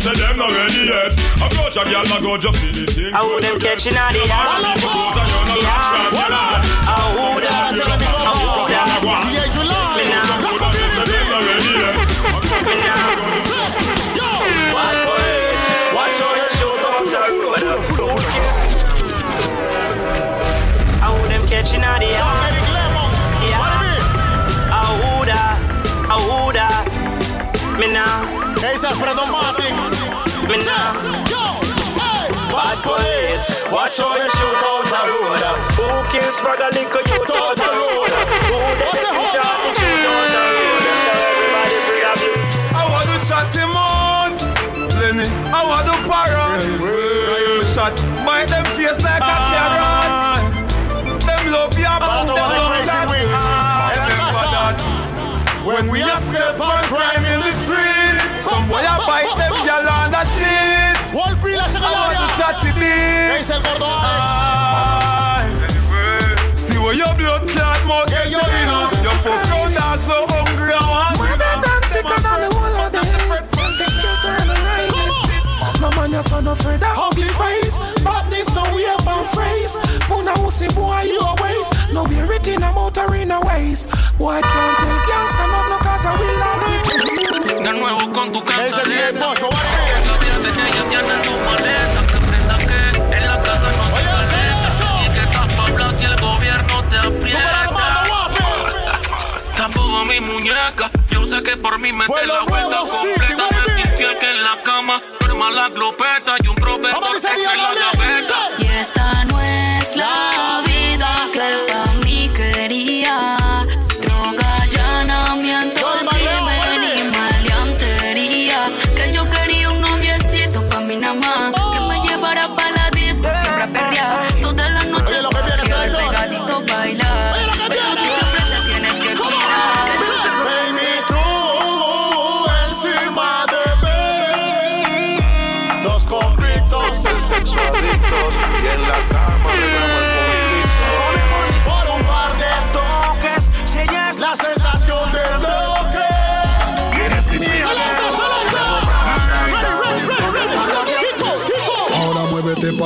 say 0.04 0.12
them 0.20 0.36
not 0.36 0.52
ready 0.52 0.84
yet. 0.92 1.16
Approach 1.40 1.80
a 1.80 1.84
girl, 1.88 2.04
I 2.04 2.20
go 2.20 2.36
just 2.36 2.60
feel 2.60 2.76
them 3.40 3.56
catching 3.56 3.96
on 3.96 4.12
the 4.12 4.20
yard. 4.28 4.76
Yeah. 4.84 5.96
Oh, 6.92 7.40
them. 7.40 7.72
Oh, 8.28 8.68
them. 8.68 8.84
Yeah, 9.32 9.48
you 9.48 9.64
lie. 9.64 9.96
Me 9.96 10.04
them 21.32 21.44
catching 21.48 21.80
the 21.80 22.12
yard. 22.12 22.54
Ahura, 24.68 25.42
Ahura, 26.12 26.68
me 27.80 27.88
now. 27.88 28.44
Hey, 28.60 28.76
Alfredo 28.76 29.26
me 30.48 30.58
now. 30.66 31.24
Bad 32.54 32.78
police, 32.86 33.50
watch 33.72 33.98
how 33.98 34.14
you 34.14 34.30
shoot 34.30 34.62
out 34.62 34.86
the 34.86 35.00
road. 35.10 35.42
Who 35.74 35.88
kills 36.14 36.38
brother 36.42 36.70
liquor 36.70 37.02
you 37.02 37.18
out 37.18 37.58
the 37.58 37.66
road? 37.66 38.14
Who 38.14 38.58
the 38.62 38.86
What's 38.86 39.02
the 39.02 39.10
take 39.10 39.18
hold 39.18 39.34
it 39.34 39.42
out 39.42 39.74
shoot 39.74 40.06
out 40.06 40.28
the 40.30 40.44
road? 40.54 40.86
Everybody 41.18 41.78
bring 41.90 42.06
up 42.06 42.22
I 42.78 42.84
want 42.94 43.08
to 43.10 43.18
shot 43.26 43.50
him 43.58 43.74
out. 43.74 44.38
Lenny, 45.02 45.26
I 45.50 45.62
want 45.66 45.90
to 45.90 45.96
para. 46.06 46.62
Rifle 46.78 47.66
shot. 47.66 47.96
Bite 48.22 48.54
them 48.54 48.66
face 48.78 49.02
like 49.02 49.18
a 49.18 49.34
ah. 49.34 50.38
carrot. 50.38 51.18
Them 51.26 51.44
love 51.50 51.74
you, 51.74 51.90
but 51.90 52.06
them 52.06 52.38
todos 52.38 52.54
don't 52.54 52.70
los 52.70 52.86
chat. 52.86 53.08
crazy 53.10 53.34
wings. 53.34 53.44
Remember 53.98 54.46
that. 54.54 54.78
When 55.66 55.88
we 55.90 56.04
a 56.04 56.18
step 56.20 56.60
on 56.60 56.84
crime 56.92 57.23
¿Qué 63.34 63.40
big. 63.40 63.40
dice 63.40 63.54
el 63.54 63.64
gordo 63.64 63.86
Alex? 63.86 64.24
Aye. 65.36 66.58
See 66.58 66.78
where 66.78 66.94
your 66.94 67.14
blood 67.16 67.48
clot 67.50 67.86
mouth 67.88 68.08
get 68.08 68.30
you 68.30 68.38
in 68.38 68.70
us. 68.70 68.92
Your 69.02 69.14
fuck 69.24 69.50
round 69.50 69.76
dog 69.76 69.98
so 69.98 70.26
hungry 70.30 70.74
and 70.74 70.86
want. 70.86 71.18
When 71.20 71.30
they 71.40 71.56
dance 71.66 71.92
sicker 71.92 72.22
than 72.22 72.50
the 72.50 72.56
whole 72.56 72.78
of 72.78 72.92
them. 72.92 73.04
No 75.82 75.90
man, 75.92 76.12
you're 76.12 76.24
son 76.24 76.48
afraid 76.48 76.82
of 76.82 76.98
ugly 76.98 77.28
face. 77.28 77.78
Badness, 78.04 78.54
no 78.56 78.64
way 78.76 78.86
about 78.86 79.26
face. 79.36 79.80
Puna 80.08 80.34
usi 80.46 80.68
boy, 80.76 81.02
you 81.04 81.20
a 81.20 81.36
waste. 81.42 81.74
No 81.92 82.06
be 82.06 82.22
written 82.22 82.64
a 82.64 82.72
motor 82.72 83.14
in 83.16 83.32
a 83.32 83.42
waste. 83.42 83.90
Boy, 84.18 84.40
can't 84.42 84.80
tell 84.80 85.00
gangsta 85.10 85.46
no 85.52 85.68
no 85.70 85.78
cause 85.80 86.06
I 86.06 86.16
will 86.16 86.38
not 86.40 86.60
be. 86.64 87.64
De 87.64 87.72
nuevo 87.74 88.14
con 88.14 88.32
tu 88.32 88.44
¿Qué 88.44 88.54
dice 88.64 88.82
el 88.82 88.90
DJ 88.90 89.20
cantaleta. 89.20 89.28
Pocho? 89.28 89.50
Vale. 89.50 89.68
La 90.08 90.18
vida 90.18 90.38
de 90.40 90.50
ella 90.70 90.84
tiene 90.90 91.16
tu 91.24 91.32
maleta. 91.46 91.83
Si 96.04 96.12
el 96.12 96.20
gobierno 96.20 96.84
te 96.90 96.98
aprieta. 96.98 97.70
Tampoco 99.56 100.06
mi 100.06 100.20
muñeca. 100.20 100.92
Yo 101.10 101.26
sé 101.26 101.42
que 101.44 101.56
por 101.58 101.80
mí 101.80 101.94
mete 101.94 102.08
Pueblo 102.08 102.34
la 102.34 102.44
vuelta 102.44 102.78
completa. 102.80 103.44
Me 103.76 103.82
infiel 103.82 104.18
que 104.18 104.30
en 104.32 104.44
la 104.44 104.62
cama 104.64 105.02
duerma 105.20 105.52
la 105.52 105.70
glopeta 105.70 106.36
y 106.44 106.48
un 106.48 106.56
proveedor 106.56 107.14
que 107.14 107.20
se 107.22 107.56
la 107.56 107.74
gaveta. 107.74 108.50
Y 108.60 108.66
esta 108.66 109.26
no 109.26 109.40
es 109.42 109.96
la 109.96 110.62
vida 110.66 110.73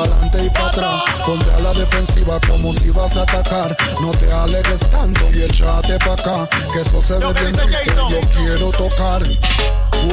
pa'lante 0.08 0.46
y 0.46 0.50
para 0.50 0.68
atrás. 0.68 1.04
Ponte 1.26 1.52
a 1.54 1.60
la 1.60 1.74
defensiva 1.74 2.40
como 2.48 2.74
si 2.74 2.90
vas 2.92 3.18
a 3.18 3.22
atacar. 3.24 3.76
No 4.02 4.12
te 4.12 4.32
alegues 4.32 4.80
tanto 4.90 5.22
y 5.34 5.44
échate 5.44 5.98
pa' 6.00 6.14
acá. 6.14 6.50
Que 6.74 6.82
eso 6.82 7.02
se 7.02 7.18
ve 7.18 7.34
bien 7.34 7.58
rico, 7.58 8.10
yo 8.10 8.20
quiero 8.36 8.72
tocar. 8.72 9.24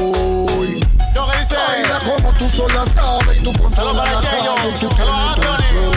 Uy. 0.01 0.81
Baila 1.15 1.99
como 2.01 2.33
tú 2.35 2.49
sola 2.49 2.85
sabes 2.87 3.39
y 3.39 3.43
tú 3.43 3.53
controlas 3.53 3.97
la 3.97 4.21
cama 4.21 4.67
y 4.69 4.79
tú 4.79 4.89
tienes 4.89 5.35
tu 5.35 5.43
flow. 5.43 5.93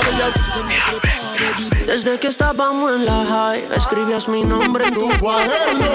Que 0.00 0.16
que 0.54 0.62
me. 0.64 1.86
Desde 1.86 2.18
que 2.18 2.28
estábamos 2.28 2.92
en 2.92 3.04
la 3.06 3.24
high, 3.24 3.64
escribías 3.76 4.28
mi 4.28 4.42
nombre 4.42 4.86
en 4.86 4.94
tu 4.94 5.08
cuaderno. 5.18 5.86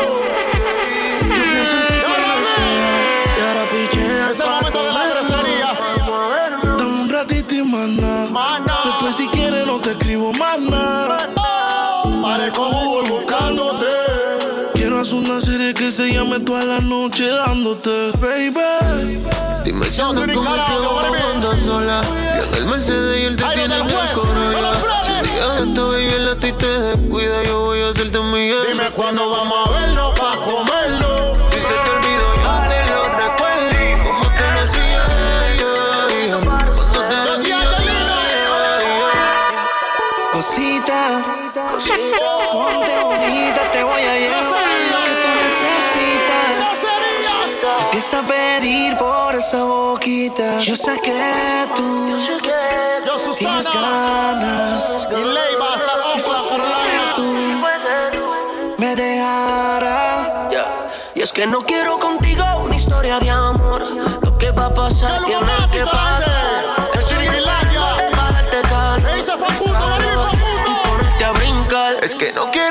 Yo 1.21 1.43
pienso 1.43 1.75
en 1.75 1.87
ti 1.87 1.93
cuando 2.05 2.33
estoy 2.43 2.65
high, 2.81 3.37
y 3.37 3.41
ahora 3.41 3.63
picheas 3.71 4.31
Es 4.31 4.84
más 7.65 7.89
nada. 7.89 8.61
Después 8.85 9.15
si 9.15 9.27
quieres 9.27 9.65
no 9.65 9.79
te 9.79 9.91
escribo 9.91 10.31
más 10.33 10.59
nada. 10.59 11.17
Pare 12.21 12.51
con 12.51 12.71
Google 12.71 13.09
buscándote. 13.09 13.85
Quiero 14.73 14.99
hacer 14.99 15.15
una 15.15 15.41
serie 15.41 15.73
que 15.73 15.91
se 15.91 16.13
llame 16.13 16.39
toda 16.39 16.63
la 16.63 16.79
noche 16.79 17.27
dándote, 17.27 18.11
baby. 18.21 19.25
Dime 19.63 19.85
si 19.87 20.01
andas 20.01 20.25
con 20.25 20.29
el 20.29 21.59
sola. 21.59 22.01
Yo 22.03 22.43
en 22.43 22.53
el 22.53 22.65
Mercedes 22.67 23.19
y 23.19 23.25
él 23.25 23.37
te 23.37 23.45
tiene 23.45 23.63
en 23.63 23.71
el 23.71 23.81
el 23.81 23.93
juez, 23.93 24.11
coro 24.13 24.33
no 24.33 24.51
lo 24.51 24.73
ya. 24.73 24.79
pruebes. 24.79 25.05
Si 25.05 25.11
un 25.11 25.23
día 25.23 25.59
esta 25.59 25.87
bella 25.87 26.17
la 26.19 26.35
ti 26.35 26.51
te 26.51 26.67
descuida, 26.67 27.43
yo 27.45 27.59
voy 27.61 27.81
a 27.81 27.89
hacerte 27.89 28.19
mi 28.19 28.47
Dime 28.47 28.89
cuándo 28.95 29.29
vamos 29.29 29.67
a 29.67 29.71
vernos 29.71 30.19
ponte 42.51 43.03
bonita, 43.03 43.61
te 43.71 43.83
voy 43.83 44.01
a 44.01 44.19
llevar 44.19 44.43
lo 44.43 44.99
que 45.05 45.13
tú 45.21 45.29
necesitas. 45.45 46.53
Empieza 47.85 48.19
a 48.19 48.23
pedir 48.23 48.97
por 48.97 49.35
esa 49.35 49.63
boquita. 49.63 50.59
Yo 50.61 50.75
sé 50.75 50.99
que 50.99 51.67
tú 51.75 52.15
tienes 53.37 53.65
ganas. 53.65 55.07
Si 56.13 56.19
fuese 56.19 56.55
tú, 57.15 58.25
me 58.77 58.95
dejarás. 58.95 60.45
Y 61.13 61.21
es 61.21 61.31
que 61.31 61.47
no 61.47 61.65
quiero 61.65 61.99
contigo 61.99 62.43
una 62.63 62.75
historia 62.75 63.19
de 63.19 63.29
amor. 63.29 63.81
Lo 64.21 64.37
que 64.37 64.51
va 64.51 64.67
a 64.67 64.73
pasar 64.73 65.23
tiene 65.25 65.41
que 65.71 65.83
pasar. 65.83 66.04
Es 72.05 72.13
que 72.13 72.31
no 72.33 72.51
quiero 72.51 72.64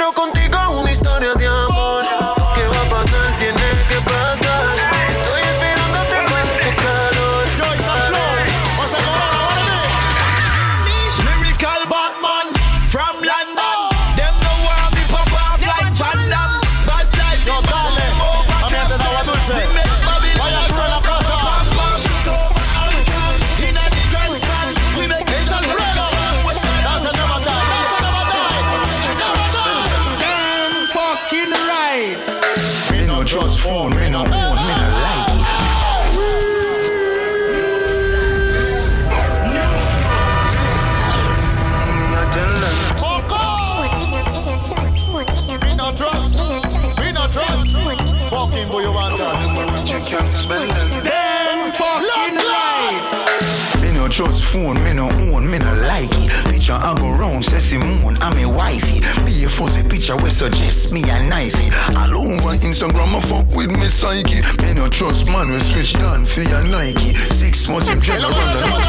fuzzy 59.54 59.88
picture 59.88 60.16
we 60.16 60.30
suggest 60.30 60.92
me 60.92 61.02
a 61.02 61.16
knifey. 61.30 61.70
All 61.94 62.26
over 62.26 62.56
Instagram, 62.58 63.14
I 63.14 63.20
fuck 63.20 63.46
with 63.54 63.70
me 63.70 63.88
psyche. 63.88 64.42
Me 64.62 64.74
no 64.74 64.88
trust 64.88 65.26
man, 65.28 65.48
we 65.48 65.60
switch 65.60 65.92
down 65.94 66.24
for 66.24 66.42
your 66.42 66.64
Nike. 66.64 67.14
Six 67.30 67.68
months 67.68 67.88
in 67.88 68.00
general, 68.00 68.32
and 68.34 68.50
I'm 68.50 68.82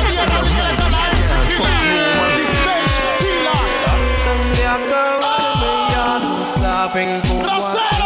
Can't 1.29 1.51
trust 1.53 1.77
no 1.85 1.97
man. 2.17 2.33
De 4.55 4.65
acabarme 4.65 5.91
ya 5.91 6.19
no 6.19 6.41
saben 6.41 7.21
cómo 7.21 7.45
hacer. 7.47 8.05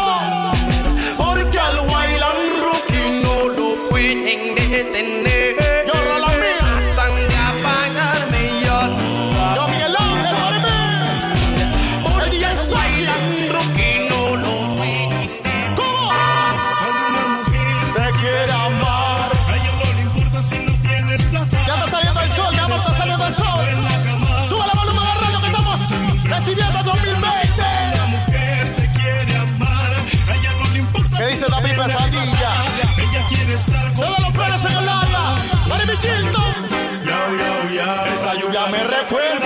pueblo. 39.10 39.39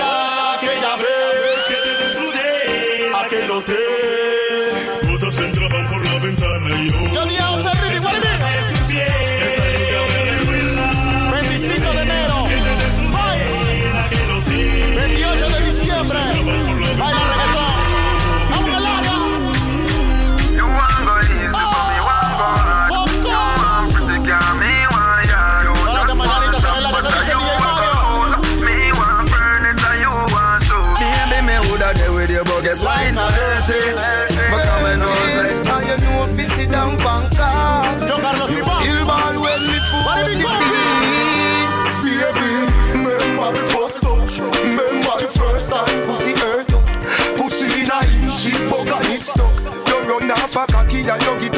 a 51.08 51.16
yogi 51.24 51.53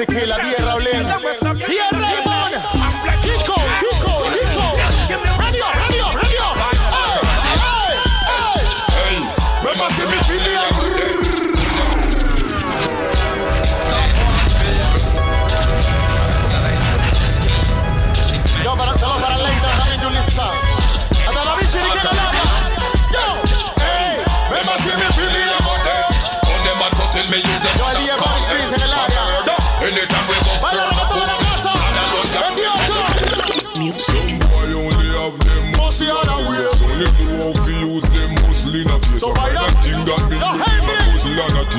MC 0.00 0.06
Killa, 0.06 0.36
DJ 0.38 0.64
Raulín. 0.64 0.69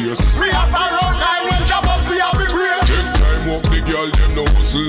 We 0.01 0.07
have 0.49 0.73
a 0.73 0.85
road 0.97 1.13
nine 1.21 1.45
when 1.45 1.61
the 1.61 1.77
bus 1.85 2.09
we 2.09 2.17
have 2.17 2.33
the 2.33 2.49
brain. 2.49 2.81
Take 2.89 3.05
time 3.21 3.53
up 3.53 3.61
the 3.69 3.85
girl, 3.85 4.09
them 4.09 4.33
no 4.33 4.41
hustle 4.57 4.81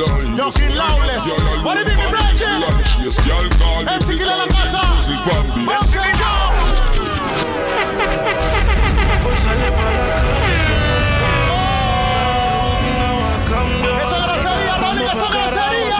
Lawless. 0.73 1.29
What 1.63 1.77
do 1.77 1.81
you 1.81 1.93
mean, 1.93 2.01
and 2.01 2.09
Brian? 2.09 2.33
hustle 2.33 2.65
and 2.65 2.81
chase. 2.81 3.21
Girl 3.21 3.45
call 3.61 3.85
me 3.85 3.93
MC 3.93 4.17
Killa 4.17 4.41
la 4.41 4.49
casa. 4.49 4.81
Okay, 4.81 6.17
go. 6.17 6.33
Hoy 9.21 9.37
sale 9.37 9.69
para 9.77 9.93
la 10.01 10.09
calle. 10.17 10.81
Esa 14.01 14.17
grosería, 14.25 14.75
Ronnie, 14.81 15.05
esa 15.13 15.29
grosería. 15.29 15.99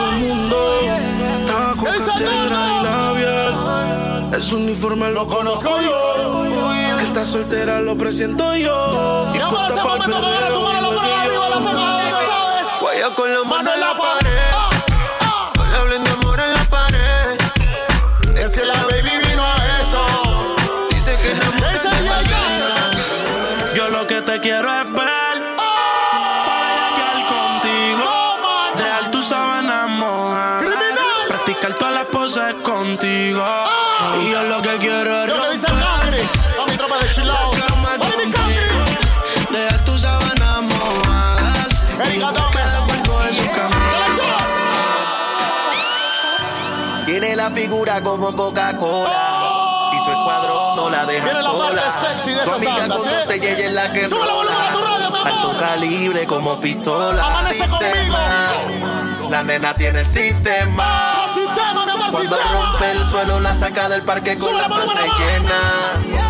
Labial. 2.81 4.33
Ese 4.33 4.55
uniforme 4.55 5.11
lo 5.11 5.27
conozco 5.27 5.81
yo. 5.81 6.12
Que 7.23 7.29
está 7.29 7.39
soltera 7.39 7.79
lo 7.79 7.95
presiento 7.95 8.53
yo. 8.57 9.31
Y 9.33 9.39
puesta 9.39 9.67
ese 9.67 9.81
momento, 9.81 10.17
agarra 10.17 10.47
tu 10.49 10.61
mano, 10.61 10.81
la 10.81 11.01
mano 11.01 11.21
arriba, 11.21 11.49
la 11.49 11.57
pegada, 11.57 12.03
¿dónde 12.03 12.25
sabes? 12.27 12.67
Guaya 12.81 13.09
con 13.15 13.33
la 13.33 13.43
mano 13.45 13.73
en 13.73 13.79
la 13.79 13.97
pared. 13.97 14.51
Ah, 14.53 14.69
ah. 15.21 15.51
No 15.55 15.65
le 15.65 15.77
hablen 15.77 16.03
de 16.03 16.09
amor 16.09 16.39
en 16.41 16.53
la 16.53 16.63
pared. 16.65 17.37
Es 18.35 18.53
que 18.53 18.65
la 18.65 18.73
baby 18.73 19.25
vino 19.25 19.41
a 19.41 19.55
eso. 19.81 20.05
Dice 20.89 21.15
que 21.15 21.31
es 21.31 21.39
amor 21.39 21.71
la 21.71 22.21
ya. 22.23 23.73
Yo 23.73 23.87
lo 23.87 24.05
que 24.05 24.21
te 24.21 24.41
quiero 24.41 24.81
es 24.81 24.91
ver. 24.91 25.55
Para 25.55 26.89
llegar 26.97 27.25
contigo. 27.29 28.75
Dejar 28.75 29.11
tu 29.11 29.23
sábana 29.23 29.87
mojada. 29.87 30.61
Practicar 31.29 31.73
todas 31.75 31.93
las 31.93 32.07
poses 32.07 32.53
contigo. 32.55 33.45
Y 34.21 34.31
yo 34.31 34.43
lo 34.43 34.61
que 34.61 34.77
quiero 34.77 35.22
es 35.22 35.22
la 47.43 47.51
figura 47.51 48.01
como 48.01 48.33
Coca-Cola. 48.33 49.89
Y 49.91 49.97
su 50.05 50.11
escuadrón 50.11 50.75
no 50.77 50.89
la 50.89 51.05
deja 51.05 51.33
la 51.33 51.41
sola. 51.41 51.81
parte 51.81 51.91
sexy 51.91 52.31
de 52.31 52.43
Su 52.43 52.51
amiga 52.51 52.77
tanda, 52.77 52.95
¿sí? 52.97 53.09
y 53.33 53.45
ella 53.45 53.65
es 53.65 53.71
la 53.73 53.91
que 53.91 54.07
rola. 54.07 54.51
Alto 55.25 55.57
calibre 55.59 56.25
como 56.25 56.57
pistola. 56.61 57.21
Amanece 57.25 57.65
Sistema. 57.65 58.19
La 59.29 59.43
nena 59.43 59.75
tiene 59.75 59.99
el 59.99 60.05
sistema. 60.05 61.25
Sistema, 61.33 61.85
mi 61.85 61.91
amor, 61.91 62.11
Cuando 62.11 62.35
sistema. 62.37 62.65
rompe 62.71 62.91
el 62.91 63.03
suelo 63.03 63.39
la 63.41 63.53
saca 63.53 63.89
del 63.89 64.03
parque 64.03 64.37
con 64.37 64.55
la 64.57 64.65
amor. 64.65 64.85
llena. 65.17 66.22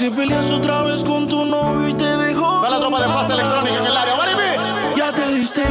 Que 0.00 0.10
peleas 0.10 0.50
otra 0.50 0.82
vez 0.82 1.04
con 1.04 1.28
tu 1.28 1.44
novio 1.44 1.86
y 1.86 1.92
te 1.92 2.16
dejó? 2.16 2.62
Da 2.62 2.70
la 2.70 2.80
tropa 2.80 3.02
de 3.02 3.08
fase 3.12 3.34
electrónica 3.34 3.76
en 3.80 3.86
el 3.86 3.94
área, 3.94 4.14
be? 4.16 4.96
Ya 4.96 5.12
te 5.12 5.28
diste 5.28 5.62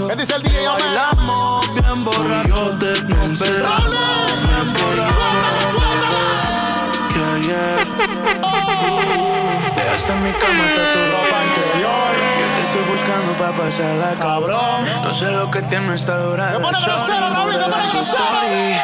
borracho. 0.00 0.08
¿Qué 0.08 0.16
dice 0.16 0.34
el 0.36 0.42
DJ? 0.42 0.68
Bailamos 0.68 1.74
bien 1.74 2.04
borracho. 2.04 2.48
Yo 2.48 2.78
te 2.78 2.92
pensé 3.02 3.52
bien 3.52 4.72
borracho. 4.72 5.20
Que 7.08 7.20
ayer 7.36 7.86
dejaste 9.76 10.12
en 10.12 10.22
mi 10.22 10.32
cama 10.32 10.64
hasta 10.64 10.82
tu 10.92 11.00
ropa 11.10 11.38
interior. 11.48 12.12
Yo 12.40 12.46
te 12.56 12.62
estoy 12.62 12.84
buscando 12.90 13.32
pa' 13.38 13.52
pasarla 13.52 14.14
Cabrón. 14.14 14.84
No 15.04 15.14
sé 15.14 15.30
lo 15.30 15.50
que 15.50 15.62
tiene 15.62 15.94
esta 15.94 16.16
dura 16.18 16.48
Te 16.48 16.58
de 16.58 16.60
pone 16.60 16.78
grosero, 16.80 17.30
Raúl, 17.30 17.52
te 17.52 17.58
pone 17.58 17.76
grosero. 17.92 18.02
story. 18.02 18.76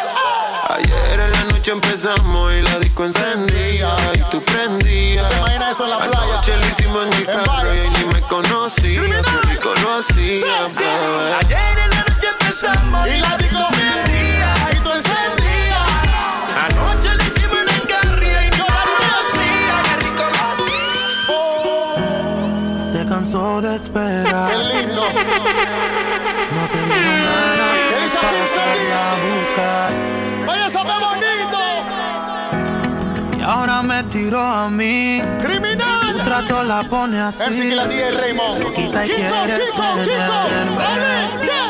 Ayer 0.68 1.20
en 1.20 1.32
la 1.32 1.44
noche 1.44 1.55
empezamos 1.72 2.52
y 2.52 2.62
la 2.62 2.78
disco 2.78 3.04
encendía 3.04 3.90
y 4.14 4.20
tú 4.30 4.40
prendías. 4.42 5.28
¿Te 5.28 5.36
imaginas 5.36 5.72
eso 5.72 5.84
en 5.84 5.90
la 5.90 5.98
playa? 5.98 6.22
Anoche 6.22 6.56
lo 6.56 6.66
hicimos 6.66 7.06
en 7.06 7.12
el 7.12 7.26
carro 7.26 7.74
y 7.74 8.04
me 8.04 8.20
conocía, 8.22 9.06
lo 10.62 10.68
bebé. 10.68 11.34
Ayer 11.40 11.78
en 11.84 11.90
la 11.90 12.04
noche 12.04 12.28
empezamos 12.28 13.08
Y 13.08 13.20
la 13.20 13.36
disco 13.36 13.66
prendía 13.70 14.54
y 14.72 14.76
tú 14.76 14.92
encendías. 14.92 15.88
Anoche 16.70 17.16
le 17.16 17.24
hicimos 17.24 17.58
en 17.58 17.68
el 17.68 17.86
carro 17.88 18.22
y 18.22 18.50
no 18.58 18.66
conocía. 18.66 19.76
Lo 20.18 20.40
hacía. 22.78 22.92
Se 22.92 23.00
cansó 23.06 23.60
de 23.60 23.76
esperar. 23.76 24.50
Qué 24.50 24.56
lindo. 24.56 25.02
No 26.54 26.62
te 26.68 26.78
dieron 26.78 27.18
ganas 27.24 27.74
¿Qué 27.90 27.96
dice 28.04 28.18
me 33.96 34.02
tiró 34.10 34.40
a 34.40 34.68
mí. 34.68 35.22
Tu 35.38 35.44
Criminal. 35.46 36.22
trato 36.22 36.62
la 36.62 36.82
pone 36.84 37.20
así. 37.20 37.42
MC 37.44 37.62
Killa, 37.62 37.86
DJ 37.86 38.10
Raymond. 38.12 38.74
Quita 38.74 39.06
y 39.06 39.08
Kiko, 39.08 39.34
quiere 39.44 39.64
Kiko, 39.64 39.82
Kiko. 40.04 40.46
¿qué? 41.40 41.66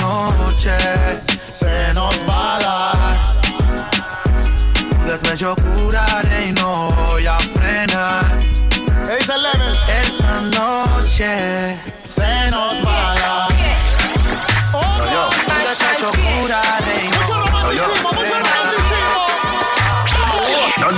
noche 0.00 0.76
se 1.50 1.92
nos 1.94 2.14
va 2.28 2.56
a 2.56 2.58
dar. 2.60 3.18
Tu 4.90 5.04
despecho 5.10 5.54
curaré 5.56 6.46
y 6.46 6.52
no 6.52 6.88
voy 6.88 7.26
a 7.26 7.38
frenar. 7.38 8.24
Esta 9.18 9.36
noche 10.42 11.76
se 12.04 12.50
nos 12.50 12.86
va 12.86 13.12
a 13.12 13.14
dar. 13.14 13.17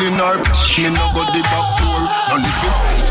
pulling 0.01 0.17
her. 0.17 0.37
Me 0.79 0.89
no 0.89 1.13
go 1.13 1.23
the 1.29 1.43
back 1.45 1.67
door. 1.79 2.01
None 2.29 2.45
of 2.45 2.55
it. 2.65 3.11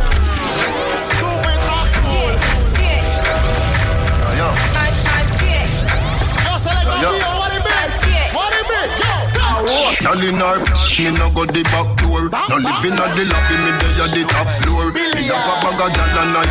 Y'all 10.02 10.24
in 10.24 10.41
me 10.98 11.10
no 11.18 11.30
go 11.30 11.45
the 11.45 11.61
back 11.70 11.88
door 12.02 12.30
No 12.49 12.57
living 12.57 12.98
at 12.98 13.11
the 13.14 13.24
lobby, 13.30 13.56
me 13.61 13.72
dey 13.78 13.99
at 14.02 14.10
the 14.10 14.24
top 14.28 14.48
floor 14.64 14.91
Me 14.91 15.02
have 15.28 15.45
a 15.45 15.56
bag 15.61 15.80
of 15.80 15.90
gal 15.94 16.18
and 16.20 16.38
i'm 16.38 16.49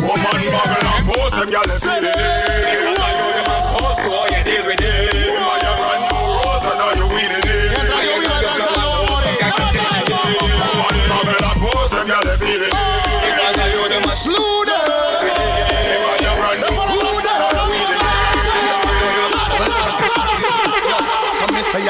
Woman, 0.00 0.40
bubble 0.50 0.86
and 0.88 1.04
pose, 1.06 1.34
them 1.38 1.50
gal 1.50 1.68
every 1.68 2.00
day 2.00 2.70
Give 2.70 2.80
a 2.80 2.90
you 2.90 3.30
the 3.34 3.42
man, 3.46 3.62
so, 3.68 4.18
you 4.30 4.40
deal 4.44 4.64
with 4.66 4.80
it 4.80 5.09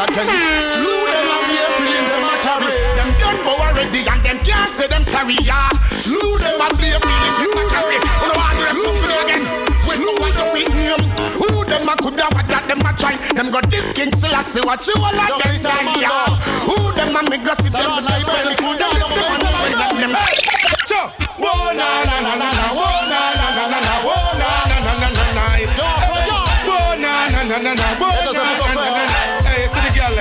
again, 0.04 0.28
slew 0.62 1.00
them 1.10 1.28
and 1.28 1.44
be 1.48 1.56
feelings 1.76 2.08
them 2.10 2.24
a 2.24 2.34
carry. 2.44 2.74
Them 2.96 3.10
done 3.20 3.38
bow 3.44 3.56
already 3.68 4.00
and 4.06 4.20
them 4.24 4.38
can't 4.44 4.70
say 4.70 4.86
them 4.88 5.04
sorry, 5.04 5.36
yeah. 5.44 5.68
Slew 5.90 6.38
them 6.40 6.60
and 6.60 6.74
be 6.80 6.88
feelings 6.88 7.36
them 7.40 7.52
a 7.56 7.62
carry. 7.70 7.98
Know 8.00 8.34
what? 8.38 8.54
Slew 8.70 8.92
them 9.02 9.12
again. 9.24 9.44
We 9.88 9.94
know 10.00 10.14
what 10.22 10.34
you 10.36 10.46
with 10.54 10.72
them. 10.72 11.02
Who 11.40 11.48
them 11.64 11.88
a 11.88 11.94
could 12.00 12.18
have 12.20 12.36
that 12.48 12.64
them 12.68 12.80
a 12.84 12.90
try. 12.96 13.16
Them 13.34 13.50
got 13.50 13.66
this 13.70 13.90
king 13.92 14.12
still 14.16 14.34
a 14.34 14.42
see 14.44 14.60
what 14.64 14.80
you 14.86 14.94
all 14.96 15.12
like 15.16 15.34
them 15.40 15.54
die, 15.58 16.00
yeah. 16.00 16.28
Who 16.68 16.76
them 16.94 17.16
a 17.16 17.20
make 17.28 17.46
us 17.48 17.58
see 17.64 17.70
them 17.72 18.00
like 18.04 18.26
well. 18.26 18.50
Who 18.56 18.68
them 18.78 18.94
a 18.94 19.02
see 19.10 19.24
one 19.24 19.42
when 19.42 19.72
them 19.76 20.12
them. 20.12 20.12
Chop. 20.88 21.12
Whoa 21.40 21.72
na 21.72 21.88
na 22.04 22.16
na 22.20 22.32
na 22.36 22.48
na. 22.52 22.64
Whoa 22.76 23.00
na 23.08 23.20
na 23.36 23.46
na 23.56 23.64
na 23.72 23.78
na. 23.80 23.94
Whoa 24.04 24.32
na 24.38 24.48
na 24.68 24.76
na 24.80 24.92
na 25.00 25.28
na. 25.32 25.44
Whoa 26.68 26.96
na 27.00 27.12
na 27.32 27.42
na 27.44 27.58
na 27.58 27.72
na. 27.74 28.49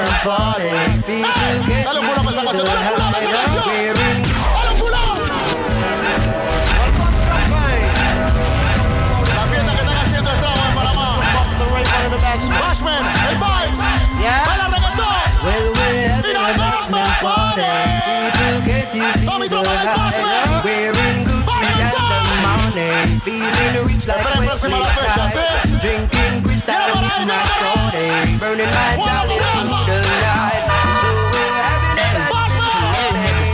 bashment 0.00 0.24
party. 0.24 0.68
Dale 1.84 2.00
un 2.00 2.06
pull 2.06 2.18
up 2.18 2.26
a 2.26 2.30
esa 2.30 2.42
canción, 2.44 2.66
dale 2.66 2.80
un 2.80 2.86
pull 2.88 3.00
a 3.00 3.18
esa 3.18 3.30
canción. 3.30 3.64
Dale 4.54 4.70
un 4.70 4.78
pull. 4.78 4.92
La 9.34 9.42
fiesta 9.46 9.72
que 9.72 9.78
están 9.78 9.96
haciendo 9.98 10.30
estragos 10.30 10.64
en 10.68 10.74
Panamá. 10.74 11.06
Bashman, 12.60 13.04
el 13.28 13.36
vibes. 13.36 13.78
Baila 14.46 14.66
reggaetón. 14.68 15.06
We're 15.42 16.22
Mira 16.22 16.50
el 16.50 16.56
Bashman 16.56 17.10
party. 17.20 17.62
People 18.32 18.60
get 18.64 18.94
you 18.94 19.02
Tommy, 19.26 19.48
feel 19.48 19.58
el 19.58 19.64
Bashman. 19.96 21.59
Morning 22.70 23.20
Feeling 23.20 23.84
rich 23.86 24.06
like 24.06 24.24
¿sí? 24.56 25.40
Drinking 25.80 26.42
crystal 26.42 26.74
with 26.94 27.26
my 27.26 28.38
Burning 28.38 28.66
my 28.66 28.96
down 28.96 29.30
into 29.30 29.62
the 29.86 29.98
light 30.22 30.64
So 31.00 31.08
we're 31.32 31.54
having 31.60 31.98
a 32.00 32.18
night 32.18 32.30
Bashman. 32.30 32.82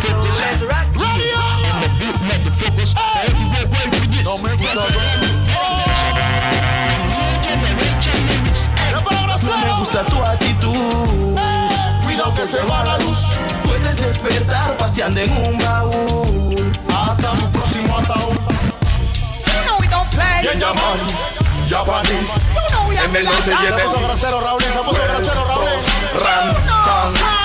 So 0.09 0.17
let's 0.41 0.63
rock 0.63 0.89
Radio. 0.97 1.41
Hey. 2.97 4.23
No 4.25 4.33
me 4.39 4.51
gusta 4.53 4.83
¿Qué 8.77 8.97
palabra 9.05 9.35
Me 9.37 9.41
cero? 9.43 9.77
gusta 9.79 10.05
tu 10.07 10.17
actitud. 10.25 11.39
Cuidado 12.05 12.35
que 12.35 12.47
se 12.47 12.63
va 12.63 12.85
la 12.85 12.99
luz. 12.99 13.19
Puedes 13.65 13.97
despertar 13.97 14.77
paseando 14.77 15.21
en 15.21 15.33
un 15.33 15.59
baúl. 15.59 16.73
Hasta 16.95 17.35
mi 17.35 17.47
próximo 17.53 17.99
ataúd. 17.99 18.56
Bien 20.43 20.61
llaman, 20.61 20.99
Japanese. 21.69 22.41
En 23.05 23.17
el 23.17 23.25
norte 23.25 23.51
y 23.51 23.67
en 23.67 23.79
el 23.79 24.05
grosero, 24.05 24.41
Raúl. 24.41 24.63
Puso 24.63 25.03
grosero, 25.09 25.45
Raúl. 25.45 25.69
Ran, 26.23 26.55
tan. 26.55 27.37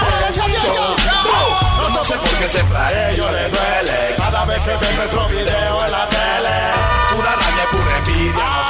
No 1.93 2.05
sé 2.05 2.15
por 2.15 2.29
qué 2.39 2.49
se 2.49 2.59
a 2.59 3.11
ellos 3.11 3.31
les 3.31 3.51
duele 3.51 4.15
Cada 4.17 4.43
vez 4.45 4.59
que 4.61 4.75
ven 4.75 4.95
nuestro 4.95 5.27
video 5.27 5.85
en 5.85 5.91
la 5.91 6.09
tele 6.09 6.49
Pura 7.09 7.35
rabia, 7.35 7.69
pura 7.69 7.97
envidia 7.97 8.67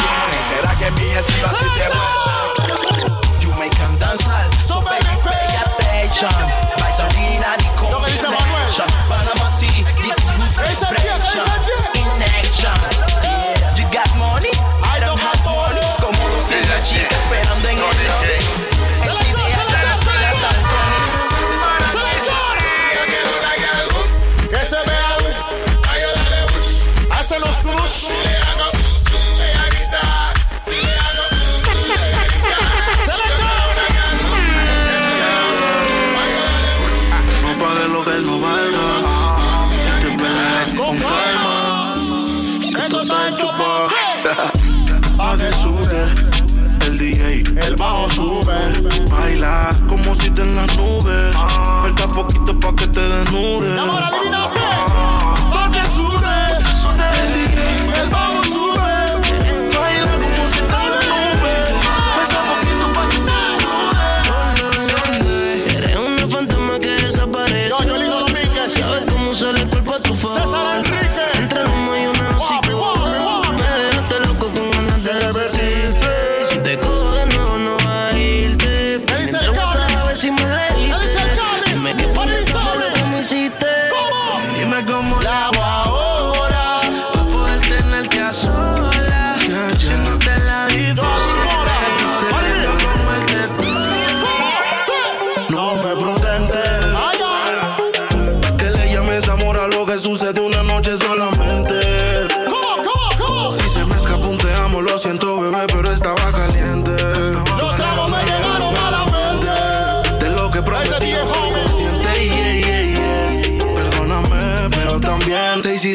¿Será 0.50 0.76
que 0.76 0.92
mi 0.92 1.12
estilo 1.12 1.48
a 1.48 1.52
ti 1.52 1.58
te 1.58 1.86
duele? 1.88 3.40
You 3.40 3.50
make 3.52 3.76
them 3.78 3.98
danzar, 3.98 4.50
so 4.62 4.82
baby 4.82 5.06
pay 5.24 5.48
attention. 5.64 6.30
Lo 7.90 8.02
que 8.02 8.12
dice 8.12 8.28
Manuel. 8.28 8.62
connection. 8.72 8.88
Panama 9.08 9.50
City, 9.50 9.84
this 10.02 10.18
is 10.18 10.30
who's 10.32 10.58
Ese 10.70 10.86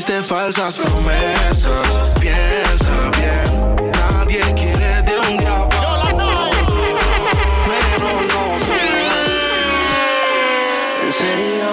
hiciste 0.06 0.22
falsas 0.22 0.78
promesas. 0.78 2.14
Piensa 2.20 3.10
bien, 3.18 3.90
nadie 3.92 4.40
quiere 4.54 5.02
de 5.02 5.18
un 5.18 5.36
día 5.36 5.68
para 5.68 5.92
otro. 6.04 6.26
Menos 7.66 8.22
En 11.04 11.12
serio, 11.12 11.68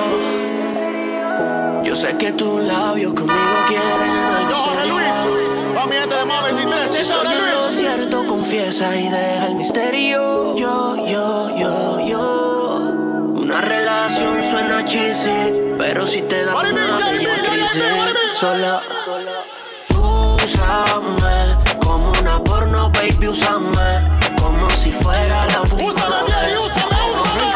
yo 1.83 1.95
sé 1.95 2.17
que 2.17 2.31
tus 2.33 2.61
labios 2.63 3.13
conmigo 3.13 3.65
quieren 3.67 4.11
algo 4.37 4.55
Jorge. 4.55 4.87
Luis, 4.87 5.15
pa' 5.75 5.85
mi 5.85 5.95
gente 5.95 6.15
de 6.15 6.25
más 6.25 6.43
23, 6.43 6.91
Si 6.91 6.97
Chisora 6.97 7.29
soy 7.29 7.33
yo 7.33 7.45
lo 7.45 7.65
Luis. 7.67 7.77
cierto, 7.77 8.27
confiesa 8.27 8.95
y 8.95 9.09
deja 9.09 9.22
sola. 18.43 18.81
Úsame 19.95 21.57
como 21.79 22.11
una 22.19 22.43
porno, 22.43 22.91
baby, 22.91 23.29
úsame 23.29 24.19
como 24.37 24.69
si 24.71 24.91
fuera 24.91 25.45
la 25.45 25.61
Úsame 25.61 25.87
úsame, 25.87 26.99
úsame. 27.15 27.53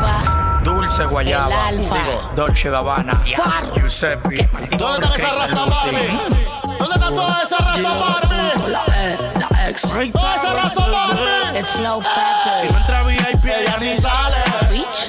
Más. 0.00 0.62
Dulce 0.62 1.04
Guayaba. 1.06 1.70
El 1.70 1.78
Alfa. 1.78 1.94
Digo, 1.94 2.32
Dolce 2.36 2.68
Gabbana. 2.68 3.22
Giuseppe. 3.74 4.48
¿Dónde 4.76 5.06
están 5.06 5.20
esas 5.20 5.34
rastas 5.36 5.68
Barbie? 5.70 6.49
¿Dónde 7.14 7.42
están 7.42 7.42
todas 7.42 7.42
esas 7.44 7.60
rastas 7.60 7.98
Barbie? 8.00 8.70
La 8.70 8.84
E, 8.96 9.18
la 9.38 9.68
ex. 9.68 9.82
Todas 10.12 10.36
esas 10.42 10.54
rastas 10.54 10.90
Barbie. 10.90 11.58
It's 11.58 11.70
Flow 11.72 12.02
Si 12.02 12.08
Factory. 12.08 12.70
no 12.70 12.78
entra 12.78 13.02
VIP, 13.02 13.44
Ella 13.44 13.76
ni 13.80 13.96
sale. 13.96 14.36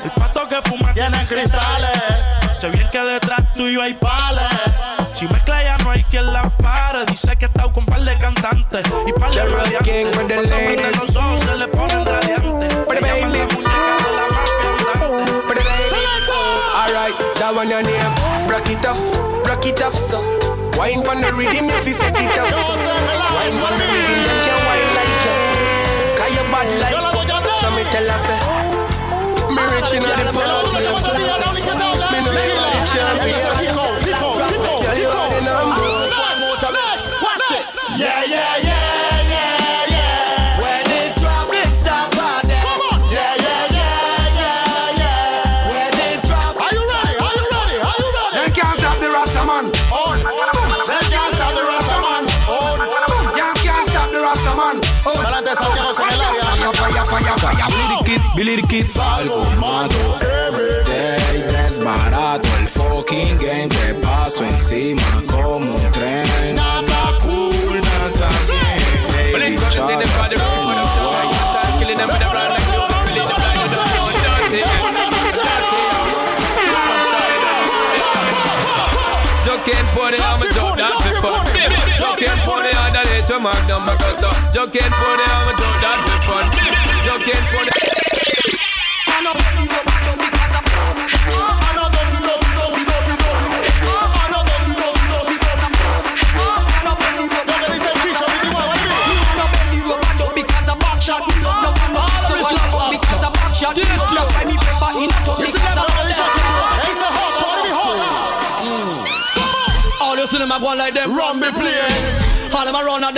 El 0.03 0.11
pato 0.11 0.47
que 0.47 0.61
fuma 0.69 0.93
Tienen 0.93 1.25
cristales. 1.27 1.91
Sé 2.57 2.69
bien 2.69 2.87
que 2.91 2.99
detrás 2.99 3.41
tuyo 3.55 3.81
hay 3.81 3.93
pales. 3.93 4.43
Si 5.13 5.27
mezcla 5.27 5.63
ya 5.63 5.77
no 5.77 5.91
hay 5.91 6.03
quien 6.05 6.31
la 6.31 6.49
pare. 6.57 7.05
Dice 7.05 7.35
que 7.37 7.45
está 7.45 7.63
con 7.71 7.85
par 7.85 8.01
de 8.01 8.17
cantantes 8.17 8.83
y 9.07 9.13
par 9.13 9.31
de 9.33 9.43
radiantes. 9.45 10.11
Cuando 10.15 10.35
ladies. 10.41 10.97
los 10.97 11.15
ojos 11.15 11.41
se 11.43 11.55
le 11.55 11.67
ponen 11.67 12.05
radiantes. 12.05 12.75
Pretty 12.87 13.05
Ella 13.05 13.17
llama 13.17 13.37
la 13.37 13.45
muñeca 13.45 13.97
de 14.03 14.11
la 14.15 14.27
mafia 14.27 14.69
andante. 15.05 15.31
Alright, 16.75 17.15
that 17.35 17.53
one 17.55 17.69
your 17.69 17.83
name. 17.83 18.49
Rock 18.49 18.69
it 18.69 18.85
off, 18.85 19.45
rock 19.47 19.65
it 19.65 19.81
off, 19.81 19.93
so. 19.93 20.60
Wine 20.77 21.01
pon 21.03 21.21
the 21.21 21.31
rhythm 21.33 21.69
if 21.69 21.87
you 21.87 21.93
set 21.93 22.15
it 22.15 22.37
up. 22.37 22.49
Wine 23.35 23.55
pon 23.61 23.73
the 23.77 23.85
rhythm, 23.85 24.19
them 24.25 24.37
can 24.45 24.59
wine 24.67 24.89
like 24.97 25.23
you. 25.25 25.35
Cause 26.17 26.31
you 26.35 26.43
bad 26.51 26.69
like 26.81 26.95
so 27.61 27.67
me 27.75 27.83
tell 27.93 28.09
us. 28.09 28.27
Me 29.51 29.63
rich 29.75 29.91
in 29.93 30.03
the 30.03 30.09
pool, 30.31 30.63
me 30.71 30.79
no 30.85 30.95
Me 32.11 32.17
no 32.23 32.31
give 32.31 32.57
her 32.57 32.69
the 32.71 32.81
champion. 32.89 33.39
Girl, 34.81 34.97
you 34.97 35.09
are 35.09 35.29
the 35.29 35.39
number 35.41 35.81
one. 35.81 36.11
Yeah, 37.97 38.23
yeah, 38.23 38.60
Billy 58.35 58.55
the 58.55 58.61
Kid. 58.67 58.85
Salgo 58.85 59.43
mato 59.59 60.15
every 60.47 60.83
day, 60.85 61.43
desbarato 61.51 62.47
el 62.59 62.67
fucking 62.67 63.37
game. 63.39 63.67
Te 63.67 63.93
paso 63.95 64.45
encima 64.45 65.01
como 65.27 65.75
un 65.75 65.91
tren. 65.91 66.55
Nada 66.55 67.17
cool, 67.19 67.81
nada 67.81 68.29
bien. 68.47 68.71
Baby, 69.33 69.57
just 69.57 69.77
Joking 79.43 79.87
for 79.87 80.09
the 80.09 80.17
arm 80.23 80.41
and 80.41 80.51
throw 80.55 80.71
that 80.75 80.95
before 81.03 81.43
Joking 81.99 82.39
for 82.41 82.63
the 82.63 82.71
other 82.79 83.03
day 83.03 83.21
to 83.27 83.39
my 83.39 83.51
number 83.67 83.97
Joking 84.53 84.93
for 84.95 85.13
the 85.19 85.25
arm 85.35 85.49
and 85.49 85.57
throw 85.59 85.75
that 85.83 85.99
before 86.07 86.45
Joking 87.03 87.47
for 87.47 87.65
the 87.65 88.20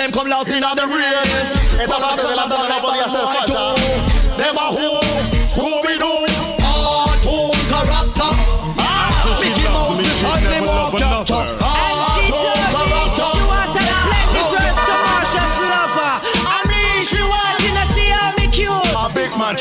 them 0.03 0.11
come 0.11 0.27
last 0.27 0.49
in 0.49 0.59
the 0.59 0.85
race. 0.87 1.89
Follow 1.89 2.15
the 2.15 2.35
love 2.35 2.51
of 2.51 2.67
the 2.67 2.77
Them 4.37 4.57
a 4.57 4.67
who? 4.71 5.32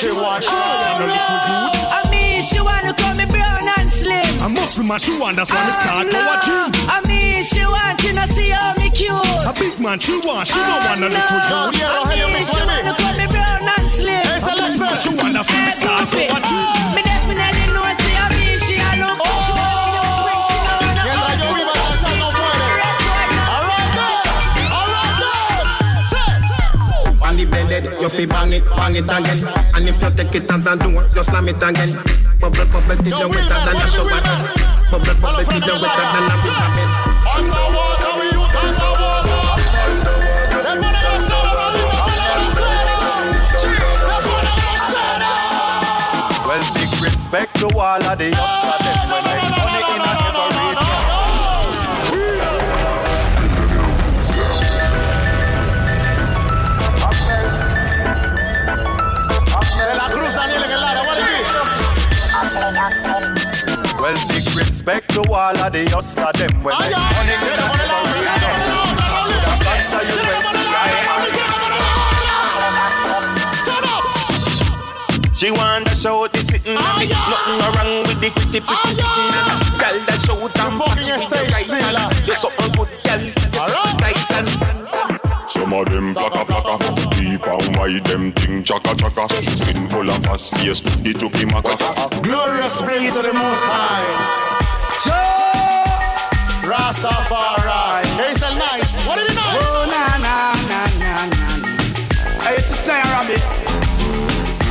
Big 0.03 0.17
man 0.19 0.43
she 0.43 0.51
watch. 0.51 0.51
I 0.51 2.03
mean, 2.11 2.43
she 2.43 2.59
want 2.61 2.87
to 2.87 2.93
call 2.99 3.15
me 3.15 3.27
brown 3.27 3.63
and 3.63 3.89
slim. 3.91 4.43
A 4.43 4.49
muscle 4.49 4.85
man, 4.85 4.99
she 4.99 5.15
want, 5.19 5.37
that's 5.37 5.51
why 5.53 5.63
me 5.63 5.73
start 5.73 6.11
go 6.11 6.19
a 6.19 6.37
gym. 6.43 6.67
I 6.91 6.99
mean, 7.07 7.45
she 7.45 7.63
want 7.63 7.99
to 7.99 8.25
see 8.35 8.51
how 8.51 8.75
me 8.79 8.91
cute. 8.91 9.15
A 9.47 9.53
big 9.55 9.79
man, 9.79 9.99
she 10.01 10.19
want, 10.27 10.49
she 10.49 10.59
don't 10.59 10.83
ah, 10.83 10.87
want 10.91 11.07
a 11.07 11.09
little 11.09 11.43
youth. 11.47 11.79
Yeah, 11.79 11.87
I 11.87 12.03
Rogelio, 12.03 12.27
mean, 12.27 12.35
me 12.35 12.43
she 12.43 12.63
want 12.67 12.85
to 12.87 12.95
call 12.99 13.15
me 13.15 13.27
brown 13.31 13.63
and 13.63 13.87
slim. 13.87 14.27
Esa 14.27 14.53
es 14.59 14.79
la 14.79 14.87
Man, 14.91 14.99
she 14.99 15.11
want, 15.15 15.35
that's 15.35 15.51
why 15.51 15.63
me 15.63 15.71
start 15.71 16.11
go 16.11 16.19
a 16.19 16.39
gym. 16.51 16.67
Me 16.97 17.03
definitely 17.07 17.67
know, 17.71 17.87
Blended, 27.63 27.85
you 28.01 28.09
fi 28.09 28.27
bang 28.27 28.53
it, 28.53 28.65
bang 28.77 28.97
it 28.97 29.05
again. 29.05 29.47
And 29.75 29.89
if 29.89 30.03
you 30.03 30.11
take 30.11 30.35
it 30.35 30.51
as 30.51 30.67
a 30.67 30.77
door, 30.77 31.07
you 31.15 31.23
slam 31.23 31.49
it 31.49 31.63
again. 31.63 31.95
Bubble, 32.41 32.67
bubble 32.67 32.97
till 33.03 33.11
Yo, 33.11 33.19
you 33.21 33.29
wetter 33.29 33.61
than 33.63 33.77
a 33.77 33.87
shower 33.87 34.09
head. 34.11 34.91
Bubble, 34.91 35.15
bubble 35.23 35.45
till 35.45 35.63
you 35.63 35.71
hello. 35.71 35.87
wetter 35.87 36.07
than 36.11 36.25
a 36.27 36.37
river 36.43 36.69
bed. 36.75 36.91
Underwater, 37.39 38.13
we 38.19 38.27
youth 38.35 38.57
underwater. 38.59 39.23
Well, 46.47 46.65
big 46.75 46.93
respect 47.03 47.55
to 47.61 47.67
all 47.79 48.03
of 48.03 48.19
the 48.19 48.31
hustlers 48.35 49.52
Respect 64.83 65.15
to 65.15 65.23
all 65.31 65.55
of 65.55 65.71
the 65.73 65.87
hustler 65.95 66.35
them 66.35 66.59
when 66.59 66.75
they 66.75 66.91
money 66.91 67.39
get 67.39 67.55
up 67.55 67.71
on 67.71 68.03
the 68.03 68.27
The 69.47 69.55
songster 69.63 70.03
you 70.11 70.19
She 75.39 75.55
want 75.55 75.87
to 75.87 75.95
show 75.95 76.27
the 76.27 76.39
sitting, 76.43 76.75
sit 76.99 77.15
nothing 77.15 77.63
wrong 77.63 78.03
with 78.11 78.19
the 78.19 78.35
pretty 78.35 78.59
pretty. 78.59 78.99
Girl, 79.79 80.03
that 80.03 80.19
show 80.27 80.51
them 80.51 80.75
fucking 80.75 81.31
right 81.31 81.63
You're 82.27 82.35
something 82.35 82.75
good, 82.75 82.91
girl. 83.07 83.23
You're 83.23 83.71
something 83.71 84.03
tight 84.03 84.19
and. 84.35 84.51
Some 85.47 85.73
of 85.75 85.87
them 85.95 86.11
plaka 86.13 86.43
plaka 86.43 86.83
Deep 87.15 87.47
and 87.47 87.77
wide 87.79 88.03
them 88.07 88.33
thing 88.33 88.65
chaka 88.65 88.99
chaka. 88.99 89.31
Skin 89.31 89.87
full 89.87 90.11
of 90.11 90.19
fast 90.27 90.51
face. 90.57 90.83
It 91.07 91.23
took 91.23 91.39
him 91.39 91.55
a 91.55 91.63
Glorious 92.19 92.83
be 92.83 93.15
to 93.15 93.23
the 93.23 93.33
most 93.33 93.63
high. 93.63 94.72
Joe 95.03 95.13
Rastafari. 96.63 98.07
Nice. 98.17 99.03
What 99.07 99.19
is 99.19 99.33
it 99.33 99.35
nice? 99.35 99.67
Oh, 99.67 99.87
na, 99.91 100.05
na, 100.23 100.55
na, 100.71 100.81
na, 101.03 101.13
na. 101.27 101.47
Hey, 102.45 102.57
it's 102.57 102.71
a 102.71 102.75
snare 102.75 103.03
rabbit. 103.11 103.43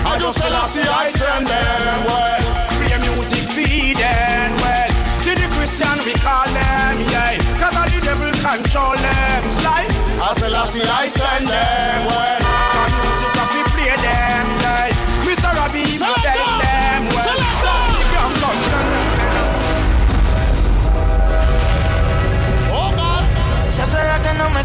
I 0.07 0.17
just 0.19 0.37
tell 0.39 0.53
us 0.53 0.73
the 0.73 0.87
I 0.87 1.07
send 1.07 1.47
them 1.47 2.05
well. 2.07 2.41
Play 2.79 2.97
music 3.11 3.43
feed 3.51 3.97
them 3.97 4.55
well. 4.63 4.89
See 5.19 5.35
the 5.35 5.47
Christian 5.55 5.97
we 6.05 6.13
call 6.13 6.47
them, 6.47 6.95
yeah. 7.11 7.35
Cause 7.59 7.75
all 7.75 7.89
the 7.91 7.99
devil 7.99 8.31
control 8.39 8.95
them. 8.95 9.41
I 10.23 10.33
tell 10.35 10.55
us 10.55 10.73
the 10.73 10.87
I 10.89 11.07
send 11.07 11.47
them 11.47 12.05
well. 12.07 12.40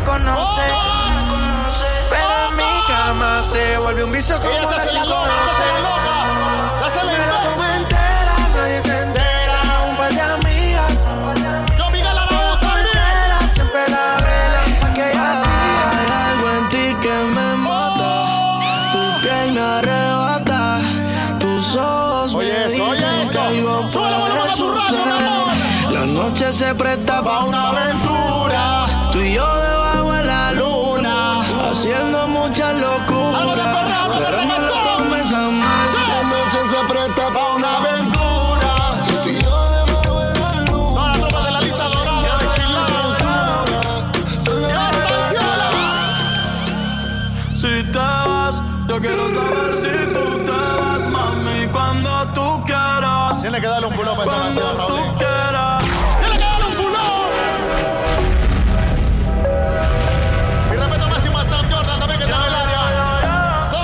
Conoce. 0.06 0.62
Pero 2.08 2.48
en 2.48 2.56
mi 2.56 2.86
cama 2.86 3.42
se 3.42 3.76
vuelve 3.78 4.04
un 4.04 4.12
vicio 4.12 4.38
como 4.38 4.50
Ella 4.50 4.68
se 4.68 4.78
se 4.78 4.92
hace 4.92 5.95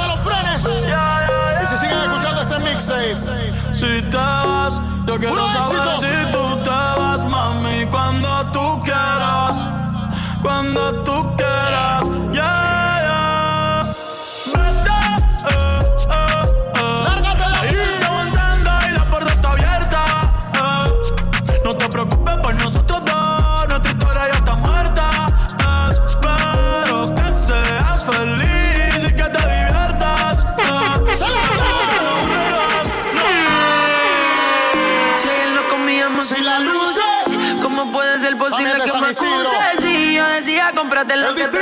los 0.09 0.21
frenes. 0.25 0.65
Y 1.63 1.67
si 1.67 1.77
siguen 1.77 1.99
escuchando 1.99 2.43
este 2.43 2.59
mixtape. 2.61 3.17
Si 3.75 4.03
te 4.03 4.17
vas, 4.17 4.81
yo 5.07 5.19
quiero 5.19 5.49
saber 5.49 5.99
si 5.99 6.31
tú 6.31 6.57
te 6.63 6.71
vas, 6.71 7.25
mami, 7.27 7.87
cuando 7.91 8.29
tú 8.53 8.83
quieras. 8.85 9.63
Cuando 10.43 11.05
tú 11.05 11.37
quieras, 11.37 12.09
yeah. 12.33 12.72
Cómprate 41.03 41.17
lo 41.17 41.35
que 41.35 41.49
te. 41.49 41.59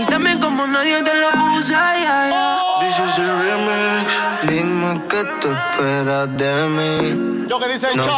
Y 0.00 0.04
también 0.06 0.40
como 0.40 0.66
nadie 0.66 1.02
te 1.02 1.14
lo 1.14 1.30
puse, 1.32 1.74
ay, 1.74 2.04
ay, 2.08 2.32
ay. 2.34 2.56
Dime 4.42 5.02
que 5.08 5.24
tú 5.40 5.48
esperas 5.50 6.28
de 6.36 6.66
mí. 6.68 7.46
Yo 7.48 7.58
que 7.58 7.68
dice 7.68 7.88
un 7.92 7.98
que 8.00 8.06
yo 8.06 8.12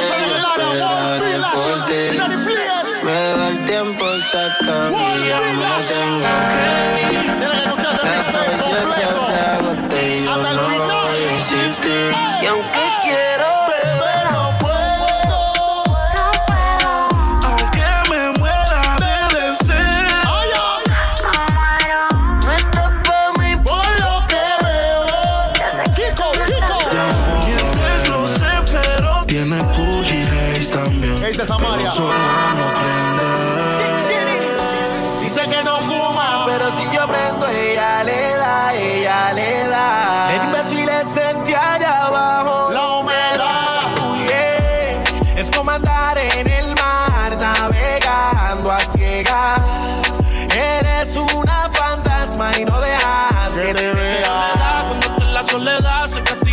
esperaré 0.00 1.38
por 1.52 1.84
ti. 1.84 2.18
Me 3.04 3.34
va 3.36 3.48
el 3.48 3.58
tiempo, 3.64 4.04
se 4.18 4.38
acaba 4.38 4.90
y 4.90 4.92
ya 5.28 5.40
me 5.40 5.52
tengo 5.84 6.26
que 6.52 6.66
La 7.52 7.60
completo. 7.70 9.20
se 9.26 9.34
agota 9.34 9.98
y 10.02 10.04
yo 10.24 10.36
no 10.36 10.42
voy 11.04 11.22
a 11.24 11.26
insistir. 11.34 12.10
Y 12.42 12.46
aunque 12.46 12.84
quiero 13.02 13.47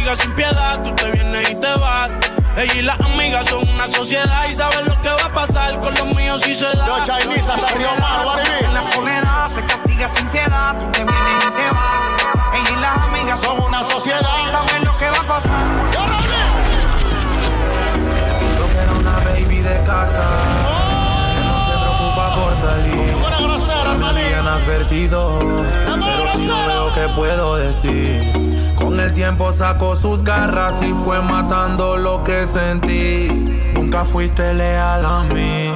castiga 0.05 0.15
sin 0.15 0.33
piedad. 0.35 0.83
Tú 0.83 0.93
te 0.95 1.11
vienes 1.11 1.49
y 1.51 1.59
te 1.59 1.73
vas. 1.77 2.11
Ella 2.57 2.73
y 2.73 2.81
las 2.83 2.99
amigas 3.01 3.47
son 3.47 3.67
una 3.67 3.87
sociedad 3.87 4.45
y 4.49 4.55
saben 4.55 4.85
lo 4.85 5.01
que 5.01 5.09
va 5.09 5.25
a 5.25 5.33
pasar 5.33 5.79
con 5.81 5.93
los 5.93 6.05
míos 6.15 6.41
si 6.41 6.55
se 6.55 6.65
da. 6.65 6.85
Yo, 6.87 7.03
Chinese, 7.03 7.51
hasta 7.51 7.67
Río 7.75 7.89
En 8.67 8.73
la 8.73 8.83
soledad 8.83 9.49
se 9.49 9.63
castiga 9.65 10.07
sin 10.07 10.27
piedad. 10.29 10.79
Tú 10.79 10.85
te 10.91 10.99
vienes 10.99 11.45
y 11.47 11.51
te 11.51 11.69
vas. 11.71 12.53
Ella 12.53 12.69
y 12.77 12.81
las 12.81 12.97
amigas 12.97 13.39
Son 13.41 13.59
una 13.59 13.83
sociedad. 13.83 14.21
saben 14.51 14.85
lo 14.85 14.97
que 14.97 15.09
va 15.09 15.17
a 15.19 15.27
pasar. 15.27 15.65
Yo, 15.93 15.99
Raúl. 16.05 16.21
Pinto 18.39 18.67
que 18.67 18.77
era 18.77 18.91
una 18.93 19.19
baby 19.19 19.59
de 19.59 19.83
casa 19.83 20.23
que 21.35 21.43
no 21.43 21.65
se 21.65 21.71
preocupa 21.77 22.35
por 22.35 22.55
salir. 22.57 23.15
Buena 23.19 23.39
grosera, 23.41 23.83
Me 23.83 23.91
hermanito. 23.95 24.25
habían 24.27 24.47
advertido, 24.47 25.39
que 26.95 27.09
puedo 27.09 27.57
decir. 27.57 28.73
Con 28.75 28.99
el 28.99 29.13
tiempo 29.13 29.51
sacó 29.51 29.95
sus 29.95 30.23
garras 30.23 30.81
y 30.81 30.93
fue 30.93 31.21
matando 31.21 31.97
lo 31.97 32.23
que 32.23 32.47
sentí. 32.47 33.27
Nunca 33.75 34.05
fuiste 34.05 34.53
leal 34.53 35.05
a 35.05 35.23
mí. 35.23 35.71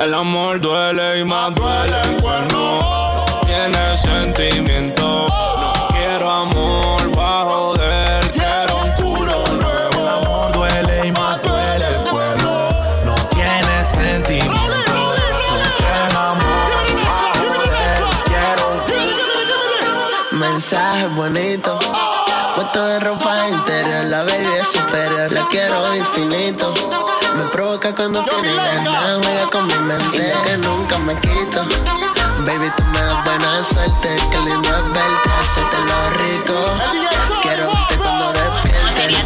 El 0.00 0.12
amor 0.12 0.60
duele 0.60 1.20
y 1.20 1.24
más 1.24 1.54
duele 1.54 1.96
el 2.02 2.20
cuerno. 2.20 3.24
Tiene 3.46 3.96
sentimiento. 3.96 5.26
No 5.28 5.88
quiero 5.90 6.30
amor 6.30 7.16
bajo 7.16 7.73
Baby, 32.64 32.72
tú 32.76 32.84
me 32.84 33.00
das 33.00 33.24
buena 33.24 33.62
suerte, 33.62 34.16
qué 34.30 34.38
lindo 34.38 34.68
es 34.68 34.92
verte, 34.92 35.30
hacerte 35.40 35.76
lo 35.84 36.10
rico. 36.10 36.54
Quiero 37.42 37.66
verte 37.66 37.96
cuando 37.98 38.32
despiertes, 38.32 39.24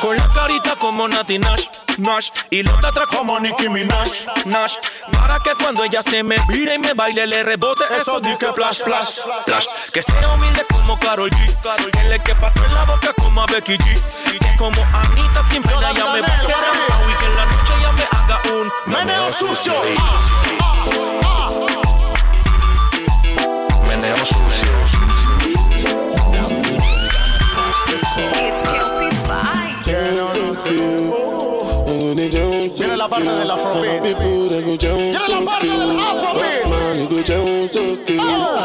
Con 0.00 0.16
la 0.16 0.32
carita 0.32 0.76
como 0.76 1.06
Nati 1.06 1.38
Nash. 1.38 1.66
Nash. 1.98 2.30
Y 2.50 2.62
los 2.62 2.74
atrás 2.84 3.06
como 3.14 3.38
Nicki 3.38 3.68
Minaj, 3.68 4.08
Nash. 4.46 4.74
Para 5.12 5.38
que 5.40 5.54
cuando 5.54 5.84
ella 5.84 6.02
se 6.02 6.22
me 6.24 6.36
vire 6.48 6.74
y 6.74 6.78
me 6.78 6.94
baile 6.94 7.26
le 7.26 7.44
rebote 7.44 7.84
eso 7.96 8.18
disque 8.20 8.52
flash, 8.52 8.82
flash, 8.82 9.20
flash. 9.44 9.66
Que 9.92 10.02
sea 10.02 10.28
humilde 10.32 10.64
como 10.70 10.98
Karol 10.98 11.30
G. 11.30 11.56
Karol 11.62 11.90
Que 11.90 12.08
le 12.08 12.18
quepa 12.20 12.52
en 12.66 12.74
la 12.74 12.84
boca 12.84 13.12
como 13.12 13.42
a 13.42 13.46
Becky 13.46 13.76
G. 13.76 13.98
Y 14.34 14.38
que 14.38 14.56
como 14.56 14.82
Anita 14.92 15.42
sin 15.50 15.62
pena 15.62 15.92
ya 15.92 16.06
me 16.06 16.20
baile 16.20 16.54
y 17.10 17.18
que 17.18 17.26
en 17.26 17.36
la 17.36 17.46
noche 17.46 17.74
ya 17.80 17.92
me 17.92 18.02
haga 18.10 18.40
un 18.54 18.72
meneo 18.86 19.30
sucio. 19.30 19.74
Meneo 24.10 24.24
sucio. 24.26 24.70
Tiene 32.76 32.96
la 32.96 33.08
parte 33.08 33.30
del 33.30 33.50
afrobeat. 33.50 34.02
Tiene 34.02 35.28
la 35.28 35.40
parte 35.44 35.66
del 35.68 36.00
afrobeat. 36.00 36.40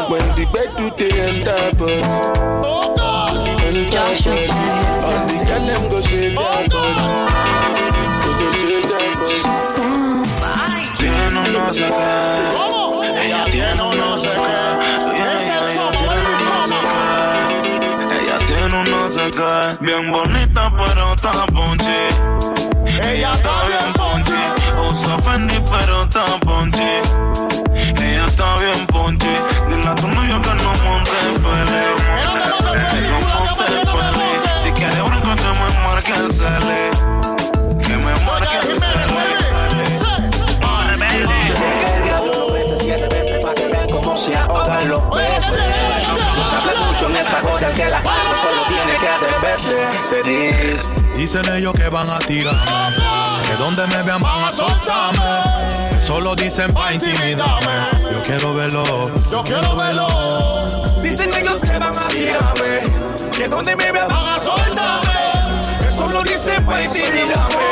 When 0.08 0.26
the 0.34 0.44
bed 0.52 0.70
to 0.76 0.90
the 0.96 1.08
oh, 1.10 1.26
enter 1.26 1.70
but 1.76 1.90
Enter 1.90 2.14
but 2.56 3.12
All 3.16 3.34
the 3.72 3.84
girl 5.46 5.62
them 5.66 5.82
go 5.90 5.98
shake 6.00 6.34
their 6.34 6.38
oh, 6.38 6.66
butt 6.66 6.90
They 8.22 8.32
go 8.38 8.46
shake 8.52 8.86
their 8.88 9.10
butt 9.16 9.30
Tiene 10.98 11.38
un 11.38 11.52
no 11.52 11.72
sé 11.72 11.86
qué. 11.90 13.26
Ella 13.26 13.44
tiene 13.50 13.82
un 13.82 13.96
no 13.96 14.18
sé 14.18 14.30
qué. 14.30 15.05
Qué. 19.36 19.84
Bien 19.84 20.10
bonita, 20.10 20.72
pero 20.76 21.14
está 21.14 21.46
ponche. 21.46 22.08
Ella 22.86 23.32
está 23.32 23.52
bien 23.68 23.92
ponche. 23.94 24.34
Usa 24.90 25.22
Fendi, 25.22 25.54
pero 25.70 26.02
está 26.04 26.24
Dicen 51.16 51.50
ellos 51.54 51.72
que 51.72 51.88
van 51.88 52.06
a 52.10 52.18
tirarme, 52.18 52.60
que 53.48 53.54
donde 53.54 53.86
me 53.86 54.02
vean 54.02 54.20
van 54.20 54.44
a 54.44 54.52
soltarme. 54.52 56.00
Solo 56.06 56.34
dicen 56.34 56.74
pa' 56.74 56.92
intimidarme. 56.92 57.72
Yo 58.12 58.20
quiero 58.22 58.54
verlo, 58.54 58.84
yo 59.30 59.42
quiero 59.42 59.74
verlo. 59.76 60.68
Dicen 61.02 61.32
ellos 61.34 61.62
que 61.62 61.78
van 61.78 61.96
a 61.96 62.08
tirarme, 62.08 62.80
que 63.32 63.48
donde 63.48 63.76
me 63.76 63.92
vean 63.92 64.08
van 64.08 64.28
a 64.28 64.38
soltarme. 64.38 65.78
Que 65.80 65.96
solo 65.96 66.22
dicen 66.22 66.64
pa' 66.66 66.82
intimidarme. 66.82 67.64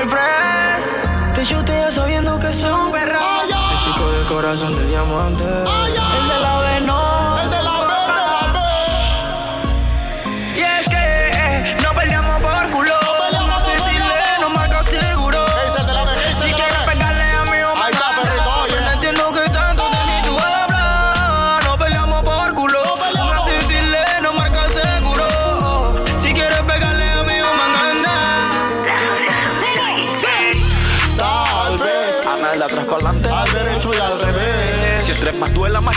El 0.00 0.08
press 0.08 1.34
te 1.34 1.44
chutea 1.44 1.90
sabiendo 1.90 2.40
que 2.40 2.52
son 2.54 2.90
perras. 2.90 3.22
El 3.44 3.84
chico 3.84 4.10
del 4.12 4.26
corazón 4.26 4.76
de 4.76 4.86
diamante. 4.86 5.44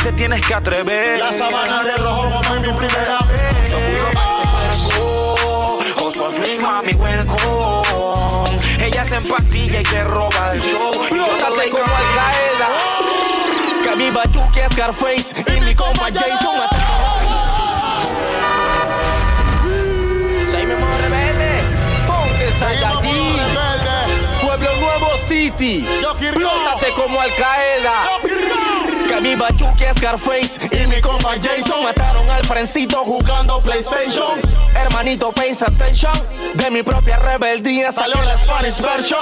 Te 0.06 0.14
tienes 0.14 0.40
que 0.46 0.54
atrever. 0.54 1.20
La 1.20 1.34
sabana 1.34 1.82
de 1.82 1.96
rojo 1.96 2.30
como 2.30 2.56
en 2.56 2.62
mi 2.62 2.74
primera 2.74 3.18
vez. 3.28 3.74
Con 5.96 6.14
su 6.14 6.30
dream, 6.30 6.62
mami, 6.62 6.94
welcome. 6.94 8.60
Ella 8.80 9.04
se 9.04 9.16
empastilla 9.16 9.82
y 9.82 9.84
te 9.84 10.04
roba 10.04 10.54
el 10.54 10.62
show. 10.62 10.92
Nótate 11.12 11.70
como 11.72 11.84
Al 11.84 12.08
Qaeda. 12.18 12.70
Que 13.84 13.96
mi 13.96 14.06
es 14.06 14.72
Scarface 14.74 15.44
y 15.58 15.62
mi 15.62 15.74
compa 15.74 16.10
Jason 16.14 16.56
Soy 20.52 20.66
Memo 20.68 20.88
Rebelde. 21.02 21.64
Ponte 22.06 22.52
Saiyajin. 22.54 23.42
Pueblo 24.40 24.70
Nuevo 24.76 25.10
City. 25.28 25.88
Plótate 26.32 26.92
como 26.94 27.20
Al 27.20 27.34
Qaeda. 27.34 28.35
Que 29.16 29.22
mi 29.22 29.36
Bachuque 29.36 29.90
es 29.90 29.96
Scarface 29.96 30.60
y 30.72 30.88
mi 30.88 31.00
compa 31.00 31.36
Jason 31.42 31.82
mataron 31.84 32.30
al 32.30 32.44
frencito 32.44 32.98
jugando 33.06 33.62
PlayStation. 33.62 34.42
Hermanito, 34.76 35.32
pays 35.32 35.62
attention. 35.62 36.12
De 36.56 36.70
mi 36.70 36.84
propia 36.84 37.16
rebeldía 37.16 37.94
salió 37.94 38.22
la 38.24 38.36
Spanish 38.36 38.82
version. 38.82 39.22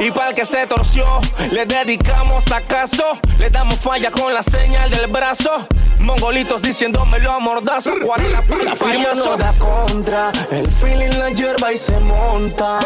Y 0.00 0.10
para 0.10 0.30
el 0.30 0.34
que 0.34 0.44
se 0.44 0.66
torció, 0.66 1.06
le 1.52 1.64
dedicamos 1.64 2.50
acaso. 2.50 3.20
Le 3.38 3.50
damos 3.50 3.76
falla 3.76 4.10
con 4.10 4.34
la 4.34 4.42
señal 4.42 4.90
del 4.90 5.06
brazo. 5.06 5.64
Mongolitos 6.00 6.62
diciéndomelo 6.62 7.30
a 7.30 7.38
mordazo. 7.38 7.92
¿Cuál 8.04 8.22
es 8.22 8.32
la 8.32 8.40
La 8.64 8.74
firma 8.74 9.08
no 9.14 9.36
da 9.36 9.52
contra. 9.58 10.32
El 10.50 10.66
feeling 10.66 11.18
la 11.18 11.30
hierba 11.30 11.72
y 11.72 11.78
se 11.78 12.00
monta. 12.00 12.80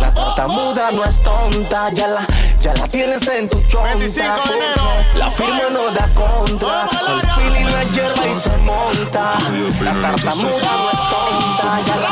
La 0.00 0.14
tartamuda 0.14 0.90
no 0.92 1.04
es 1.04 1.22
tonta. 1.22 1.90
Ya 1.92 2.08
la, 2.08 2.26
ya 2.58 2.72
la 2.74 2.88
tienes 2.88 3.26
en 3.28 3.48
tu 3.48 3.60
chonta. 3.62 3.90
La 5.16 5.30
firma 5.32 5.64
no 5.72 5.89
da 5.92 6.08
contra. 6.14 6.88
El 7.08 7.22
feeling 7.34 7.70
la 7.70 7.84
hierba 7.84 8.26
y 8.26 8.34
se 8.34 8.56
monta. 8.58 9.32
La 9.80 9.92
tartamuda 10.02 10.72
no 10.72 10.90
es 10.90 10.98
tonta. 11.10 11.80
Ya 11.86 11.96
la, 11.96 12.10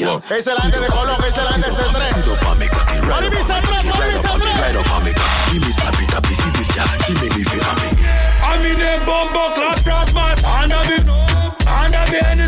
Club. 0.00 0.22
Esa 0.30 0.52
es 0.52 0.64
la 0.64 0.70
de 0.70 0.86
Colón, 0.86 1.16
esa 1.28 1.42
es 1.42 1.50
la 1.50 1.56
de 1.58 1.68
up 1.68 1.92
right 3.68 3.76
up 3.76 4.40
right 4.56 4.76
up 6.16 6.24
I 8.42 8.58
mean 8.62 8.78
them 8.78 9.04
bumbo 9.04 9.52
be, 12.08 12.18
and 12.24 12.40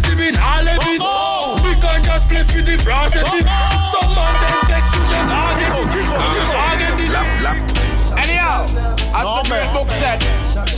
Anyhow 8.16 9.01
as 9.12 9.26
the 9.28 9.42
great 9.48 9.68
book 9.76 9.90
said, 9.90 10.18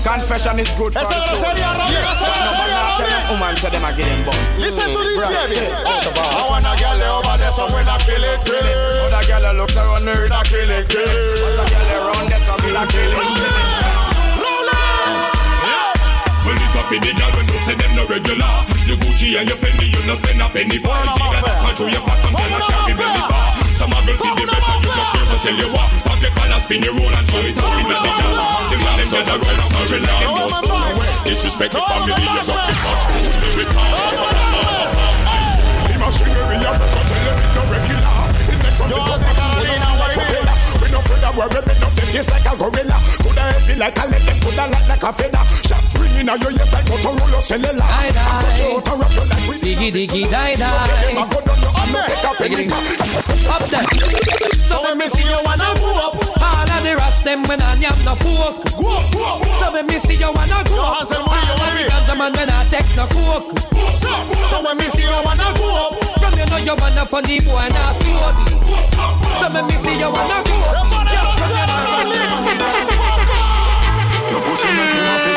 confession 0.02 0.58
is 0.58 0.70
good 0.74 0.92
for 0.92 1.00
the 1.06 1.18
soul. 1.22 1.38
serie, 1.38 1.62
Rami, 1.62 1.84
Yes, 1.94 2.04
esa 2.04 2.26
es 2.26 2.40
nobody 2.44 2.72
not 2.74 2.90
tell 2.98 3.08
Rami. 3.08 3.24
a 3.24 3.32
woman 3.32 3.54
say 3.56 3.70
them 3.70 3.84
a 3.84 3.90
get 3.94 4.08
him 4.10 4.20
bun. 4.26 4.38
Listen 4.58 4.86
to 4.90 5.00
this, 5.06 5.16
baby. 5.22 5.54
Yeah. 5.54 5.86
Hey, 5.86 6.38
I 6.38 6.42
want 6.50 6.66
a 6.66 6.74
girl 6.74 7.00
over 7.18 7.36
there 7.38 7.54
somewhere 7.54 7.84
that 7.84 8.00
kill 8.04 8.24
it, 8.24 8.38
kill 8.44 8.66
it. 8.66 8.76
Other 9.06 9.22
girl 9.26 9.42
that 9.46 9.54
looks 9.56 9.76
around 9.78 10.04
me, 10.04 10.14
that 10.28 10.44
kill 10.50 10.70
it, 10.70 10.84
kill 10.90 11.06
it. 11.06 11.18
Watch 11.40 11.58
a 11.62 11.64
girl 11.70 12.10
around 12.10 12.26
there, 12.28 12.42
some 12.42 12.58
will 12.66 12.76
a 12.76 12.82
kill 12.90 13.12
it, 13.14 13.26
kill 13.38 13.54
it. 13.54 14.74
Well, 16.44 16.52
this 16.60 16.76
up 16.76 16.92
in 16.92 17.00
the 17.00 17.12
girl 17.16 17.32
when 17.32 17.46
you 17.48 17.58
say 17.64 17.72
them 17.72 17.92
no 17.96 18.04
regular. 18.04 18.52
Your 18.84 19.00
Gucci 19.00 19.32
and 19.40 19.48
your 19.48 19.56
Fendi, 19.56 19.88
you 19.88 20.00
no 20.04 20.12
spend 20.20 20.42
a 20.44 20.48
penny 20.52 20.76
for. 20.76 20.92
You 20.92 21.08
figure 21.16 21.40
that 21.40 21.56
control 21.64 21.88
your 21.88 22.04
fat, 22.04 22.20
some 22.20 22.36
girl 22.36 22.52
a 22.52 22.68
carry 22.68 22.92
belly 22.92 23.22
bar. 23.24 23.48
Some 23.72 23.92
a 23.96 23.98
girl 24.04 24.16
feel 24.20 24.34
the 24.36 24.44
better, 24.44 24.44
you 24.44 24.52
no 24.52 24.60
care, 24.60 24.73
so 25.34 25.40
tell 25.40 25.58
you 25.58 25.66
what, 25.74 25.90
pop 26.06 26.22
your 26.22 26.30
collar, 26.30 26.60
spin 26.62 26.78
your 26.84 26.94
roll 26.94 27.10
and 27.10 27.26
show 27.26 27.42
it 27.42 27.58
up 27.58 27.74
in 27.74 27.90
the 27.90 27.98
city. 28.06 28.22
The 28.70 28.78
man 28.86 29.02
is 29.02 29.10
just 29.10 29.26
a 29.26 29.34
roll 29.34 29.50
and 29.50 29.66
country 29.74 29.98
now 29.98 30.22
them 30.22 30.46
must 30.46 30.62
go. 30.62 30.78
Disrespect 31.26 31.72
the 31.74 31.82
family, 31.82 32.14
you're 32.22 32.38
the 32.38 32.54
must 32.54 33.10
go. 33.10 33.18
Every 33.42 33.66
time, 33.66 34.14
the 35.90 35.94
machinery 35.98 36.62
up, 36.62 36.78
but 36.78 37.02
tell 37.10 37.18
you 37.18 37.34
no 37.50 37.66
regular. 37.66 38.14
It 38.46 38.62
makes 38.62 38.78
some 38.78 38.94
worry, 41.36 41.60
we 41.66 41.74
no 41.78 41.88
them 41.88 42.08
taste 42.10 42.30
like 42.30 42.46
a 42.46 42.52
gorilla. 42.56 42.96
Coulda 43.22 43.42
heavy 43.42 43.74
like 43.78 43.98
a 43.98 44.04
lead, 44.10 44.28
coulda 44.42 44.64
light 44.70 44.86
like 44.88 45.02
a 45.02 45.10
feather 45.12 45.44
Shot 45.66 45.84
ringing 45.98 46.28
out 46.28 46.40
your 46.42 46.52
ears 46.52 46.70
like 46.72 46.86
Motorola 46.86 47.40
cellular 47.42 47.82
I 47.82 48.10
cut 48.14 48.58
you 48.58 48.78
out 48.78 48.88
and 48.88 49.00
wrap 49.00 49.12
you 49.14 49.24
like 49.24 49.46
we 49.48 49.54
Diggy 49.58 49.88
diggy 49.90 50.22
die 50.30 50.54
die. 50.54 50.70
Them 51.02 51.18
a 51.18 51.24
go 51.28 51.38
down 51.42 51.60
your 51.60 51.72
hand, 51.74 51.92
no 51.92 52.00
take 52.06 52.24
a 52.24 52.30
penny 52.38 52.64
Up 53.50 53.64
there. 53.70 53.86
So 54.68 54.82
when 54.82 54.98
me 54.98 55.06
see 55.08 55.26
you 55.26 55.38
wanna 55.44 55.68
move 55.80 55.98
up, 55.98 56.14
hard 56.38 56.74
them 57.24 57.42
when 57.48 57.60
I 57.62 57.72
am 57.80 57.98
no 58.04 58.14
coke. 58.20 58.68
So 58.68 59.72
when 59.72 59.86
me 59.86 59.94
see 60.04 60.20
you 60.20 60.30
wanna 60.30 60.60
go, 60.68 60.76
Murillo, 60.76 61.54
all 61.56 61.64
of 61.64 61.72
the 61.74 61.84
ganja 61.88 62.14
man 62.18 62.32
when 62.36 62.50
I 62.50 62.64
take 62.68 62.90
no 62.96 63.06
coke. 63.08 63.58
So, 63.96 64.62
when 64.62 64.76
me 64.76 64.84
see 64.84 65.02
you 65.02 65.20
wanna 65.24 65.48
go 65.56 65.88
up. 65.88 66.04
From 66.20 66.34
you 66.38 66.46
know 66.46 66.56
you 66.58 66.76
wanna 66.78 67.06
funny 67.06 67.40
boy 67.40 67.58
and 67.58 67.74
I 67.74 67.92
feel 67.98 68.28
So 69.40 69.46
when 69.52 69.66
me 69.66 69.74
see 69.82 69.98
you 69.98 70.10
wanna 70.12 70.38
go, 70.44 70.93
Your 74.30 74.40
pussy 74.42 74.68
make 74.76 74.92
feel 74.92 75.34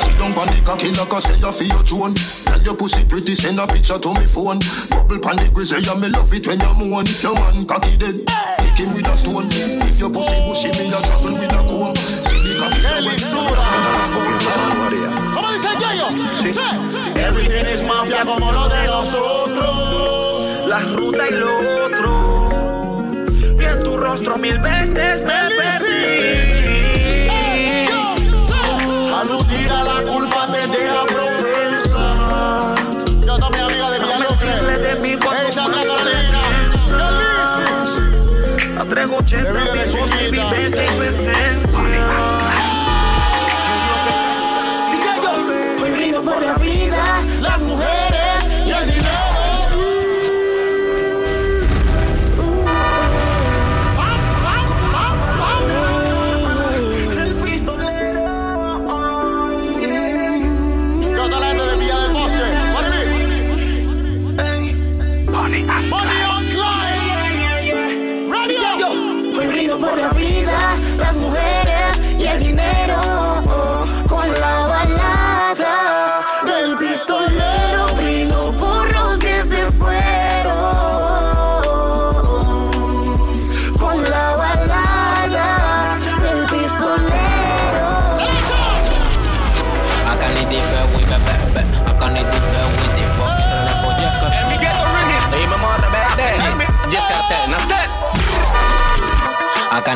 Sit 0.00 0.18
down 0.18 0.32
pon 0.34 0.46
the 0.48 0.58
cocky 0.64 0.90
like 0.90 1.12
I 1.12 1.18
say 1.20 1.38
you 1.38 1.52
feel 1.52 1.68
your 1.68 1.82
drone. 1.84 2.14
Tell 2.14 2.62
your 2.62 2.76
pussy 2.76 3.04
pretty, 3.08 3.34
send 3.34 3.60
a 3.60 3.66
picture 3.66 3.98
to 3.98 4.08
me 4.14 4.26
phone. 4.26 4.58
Bubble 4.90 5.18
pon 5.20 5.36
the 5.36 5.50
grizzly, 5.52 5.82
yeah 5.82 5.94
me 6.00 6.08
love 6.08 6.32
it 6.34 6.46
when 6.46 6.60
you 6.60 6.74
moan. 6.74 7.06
If 7.06 7.22
your 7.22 7.34
man 7.34 7.66
cocky 7.66 7.96
dead, 7.96 8.26
kick 8.58 8.78
him 8.82 8.92
with 8.94 9.08
a 9.08 9.14
stone. 9.16 9.48
If 9.86 10.00
your 10.00 10.10
pussy 10.10 10.36
bushy, 10.44 10.70
me 10.74 10.90
a 10.90 10.98
travel 11.00 11.34
with 11.38 11.52
a 11.52 11.60
comb. 11.64 11.94
See 11.96 12.40
the 12.42 12.52
cocky 12.60 12.80
Kelly 12.96 13.16
¿Cómo 15.34 15.52
dice 15.52 15.68
Yayo? 15.78 16.06
Sí. 16.34 16.50
Everything 17.16 17.66
is 17.72 17.82
mafia 17.82 18.24
como 18.24 18.52
lo 18.52 18.68
de 18.68 18.86
nosotros. 18.86 20.66
La 20.66 20.78
ruta 20.80 21.28
y 21.28 21.34
lo 21.34 21.84
otro. 21.84 21.95
Rostro 24.16 24.38
mil 24.38 24.58
veces 24.60 25.22
me 25.24 25.28
perdí. 25.28 26.55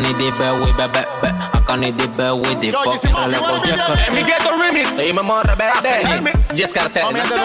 I 0.00 0.02
can 0.02 0.16
need 0.16 0.32
the 0.32 0.38
bell 0.38 0.58
with 0.58 0.76
the 0.78 0.88
back 0.88 1.08
back. 1.20 1.54
I 1.54 1.60
can 1.60 1.80
need 1.80 1.98
the 1.98 2.08
bell 2.08 2.40
with 2.40 2.58
the 2.60 2.72
fucking 2.72 3.12
rebel 3.12 3.60
jacket. 3.60 4.08
En 4.08 4.14
mi 4.14 4.22
ghetto 4.22 4.56
remix. 4.56 4.96
Soy 4.96 5.12
mamá 5.12 5.42
rebelde. 5.42 6.32
Jess 6.54 6.72
Cartel, 6.72 7.12
Nasset. 7.12 7.36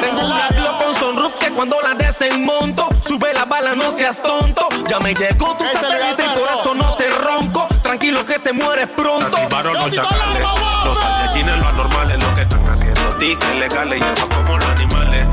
Tengo 0.00 0.24
una 0.24 0.48
Glock 0.48 0.82
con 0.82 0.94
sunroof 0.94 1.34
que 1.38 1.50
cuando 1.50 1.76
la 1.82 1.94
desmonto 1.94 2.88
Sube 3.00 3.34
la 3.34 3.44
bala, 3.44 3.74
no 3.74 3.92
seas 3.92 4.22
tonto 4.22 4.68
Ya 4.88 4.98
me 5.00 5.14
llegó 5.14 5.54
tu 5.56 5.64
satélite 5.64 6.24
y 6.24 6.38
por 6.38 6.48
eso 6.58 6.74
no 6.74 6.94
te 6.94 7.10
ronco 7.10 7.68
Tranquilo 7.82 8.24
que 8.24 8.38
te 8.38 8.52
mueres 8.52 8.88
pronto 8.88 9.26
Activaron 9.26 9.74
los 9.74 9.90
chacales. 9.90 10.42
Los 10.84 10.96
aldequines, 10.96 11.58
los 11.58 11.66
anormales, 11.66 12.22
lo 12.22 12.34
que 12.34 12.40
están 12.42 12.68
haciendo. 12.68 13.16
Tickets 13.18 13.54
legales 13.56 14.00
y 14.00 14.02
eso 14.02 14.28
como 14.28 14.56
los 14.56 14.68
animales. 14.68 15.26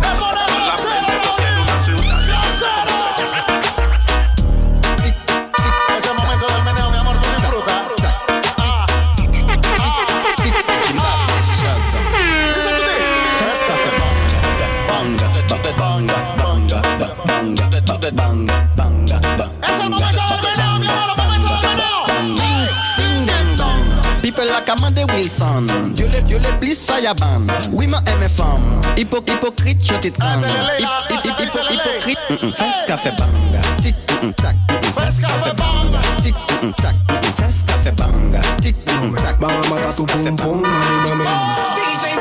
banga, 18.15 18.67
banga, 18.75 19.19
banga. 19.19 19.51
Eso 19.67 19.89
no 19.89 19.97
me 19.97 20.11
cabe 20.13 20.51
mi 20.79 20.87
hermano, 20.87 21.13
no 21.15 21.15
me 21.15 21.37
cabe 21.43 21.67
menor. 21.75 22.67
Ding 22.97 23.25
dang 23.25 23.55
dong. 23.57 24.21
People 24.21 24.45
like 24.45 24.69
Amanda 24.69 25.05
Wilson. 25.07 25.95
You 25.97 26.07
let, 26.07 26.29
you 26.29 26.39
let, 26.39 26.59
please 26.59 26.83
fire 26.83 27.13
ban. 27.15 27.47
We 27.73 27.87
ma 27.87 27.99
femme. 28.29 28.81
Hypo, 28.95 29.17
hypocrite, 29.25 29.83
je 29.83 29.95
t'étrangle. 29.95 30.47
Hypocrite, 31.09 32.17
mm, 32.29 32.47
mm, 32.47 32.53
fais 32.53 32.85
café 32.87 33.11
banga. 33.17 33.61
Tic, 33.81 33.95
mm, 34.21 34.33
tac, 34.33 34.55
fais 34.95 35.21
café 35.21 35.51
banga. 35.57 35.99
Tic, 36.21 36.35
tac, 36.77 36.95
fais 37.35 37.63
café 37.65 37.91
banga. 37.91 38.41
Tic, 38.61 38.75
tac, 38.85 39.39
banga, 39.39 39.69
banga, 39.69 39.93
tout 39.95 40.05
pum 40.05 40.35
pum, 40.35 40.61
mami, 40.61 41.09
mami. 41.09 41.25
DJ 41.75 42.15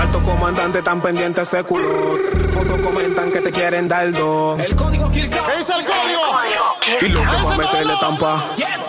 Alto 0.00 0.22
comandante 0.22 0.80
tan 0.80 1.02
pendiente 1.02 1.42
ese 1.42 1.62
culo. 1.62 2.16
Fotos 2.54 2.80
comentan 2.80 3.30
que 3.30 3.42
te 3.42 3.52
quieren 3.52 3.86
dar 3.86 4.10
dos. 4.12 4.58
El 4.58 4.74
código 4.74 5.10
Kirka 5.10 5.42
¿Qué 5.44 5.58
dice 5.58 5.74
el 5.74 5.84
código? 5.84 6.20
Y 7.02 7.08
lo 7.08 7.20
que 7.20 7.26
va 7.26 7.52
a 7.52 7.56
meterle 7.58 7.94
tampa. 8.00 8.42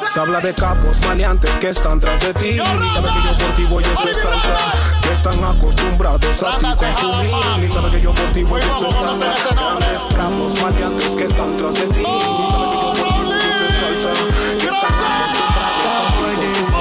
Se 0.06 0.20
habla 0.22 0.40
de 0.40 0.54
capos 0.54 1.02
maleantes 1.06 1.52
que 1.58 1.68
están 1.68 2.00
tras 2.00 2.18
de 2.22 2.34
ti. 2.36 2.52
Ni 2.52 2.90
sabe 2.92 3.10
que 3.10 3.28
yo 3.28 3.38
por 3.38 3.54
ti 3.56 3.64
voy 3.66 3.84
eso 3.84 4.08
es 4.08 4.22
salsa. 4.22 4.56
Que 5.02 5.12
están 5.12 5.44
acostumbrados 5.44 6.44
a 6.44 6.52
ti 6.58 6.66
consumir. 6.78 7.36
Ni 7.60 7.68
sabe 7.68 7.92
que 7.92 8.02
yo 8.02 8.14
por 8.14 8.26
ti 8.32 8.44
voy 8.44 8.62
eso 8.62 8.88
es 8.88 8.96
salsa. 8.96 9.54
Grandes 9.54 10.08
capos 10.16 10.62
maleantes 10.62 11.10
que 11.14 11.24
están 11.26 11.58
tras 11.58 11.74
de 11.74 11.88
ti. 11.88 12.06
Ni 12.06 12.48
sabe 12.48 12.68
que 12.72 12.78
yo 12.80 12.94
por 12.94 13.04
ti 13.04 13.22
voy 13.26 13.38
eso 13.38 13.66
es 13.68 14.02
salsa. 14.02 14.24
Que 14.58 14.64
están 14.64 15.12
acostumbrados 15.12 15.94
a 16.00 16.16
ti 16.16 16.22
consumir. 16.38 16.81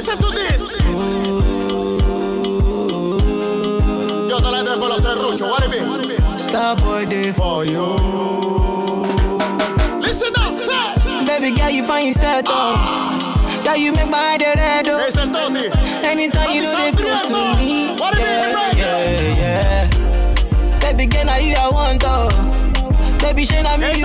Listen 0.00 0.18
to 0.18 0.30
this. 0.30 0.80
Yo 4.30 4.38
te 4.38 4.50
la 4.50 4.56
gente 4.56 4.70
después 4.70 4.88
lo 4.88 4.98
serrucho, 4.98 5.50
what 5.50 5.62
it 5.64 5.70
be? 5.70 6.38
Starboy 6.38 7.06
day 7.06 7.30
for 7.32 7.66
you. 7.66 7.84
Listen 10.00 10.32
up, 10.38 10.52
say. 10.52 11.26
Baby 11.26 11.54
girl, 11.54 11.68
you 11.68 11.84
find 11.84 12.06
yourself 12.06 12.46
though. 12.46 12.52
Ah. 12.54 13.60
Girl, 13.62 13.76
you 13.76 13.92
make 13.92 14.08
my 14.08 14.22
head 14.22 14.42
red 14.56 14.86
though. 14.86 14.96
Hey, 14.96 15.10
Santosi. 15.10 15.68
Anytime 16.02 16.54
you 16.54 16.62
know 16.62 16.76
they 16.76 16.92
close 16.92 17.26
to 17.28 17.60
me. 17.60 17.88
What 17.98 18.14
do 18.14 18.20
you 18.20 18.26
mean, 18.26 18.54
right? 18.54 18.76
Yeah, 18.78 19.36
yeah. 19.36 20.78
Baby 20.80 21.06
girl, 21.08 21.24
now 21.26 21.36
you 21.36 21.54
I 21.56 21.68
want 21.68 22.00
though. 22.00 22.30
Baby, 23.18 23.44
shine 23.44 23.66
on 23.66 23.78
me 23.78 23.86
Hey, 23.86 23.99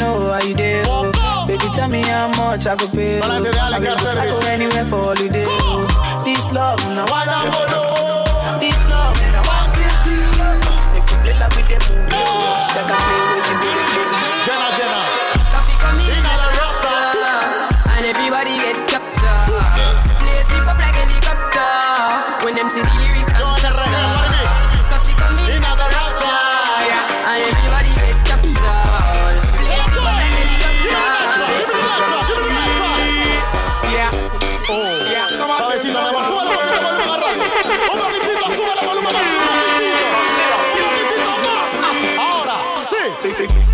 know 0.00 0.32
how 0.32 0.40
you 0.46 0.54
there. 0.54 0.84
Baby, 1.46 1.64
tell 1.74 1.88
me 1.88 2.02
how 2.02 2.28
much 2.36 2.66
I 2.66 2.76
could 2.76 2.90
pay. 2.92 3.20
I 3.20 3.40
de 3.40 3.48
Ale, 3.48 3.80
go- 3.80 3.94
I 3.94 4.30
go 4.30 4.40
anywhere 4.48 4.84
for 4.84 4.98
holiday. 5.14 5.44
This 6.24 6.44
love, 6.52 6.78
now 6.94 7.06
I. 7.08 7.24
This 8.60 8.78
love, 8.90 9.16
now 9.32 9.42
I. 9.42 9.72
They 10.94 11.00
could 11.06 11.20
play 11.22 11.34
like 11.38 11.54
with 11.56 11.68
them 11.68 11.82
movie. 11.88 12.10
They 12.74 12.84
can 12.88 12.98
play 13.04 13.20
with 13.34 13.47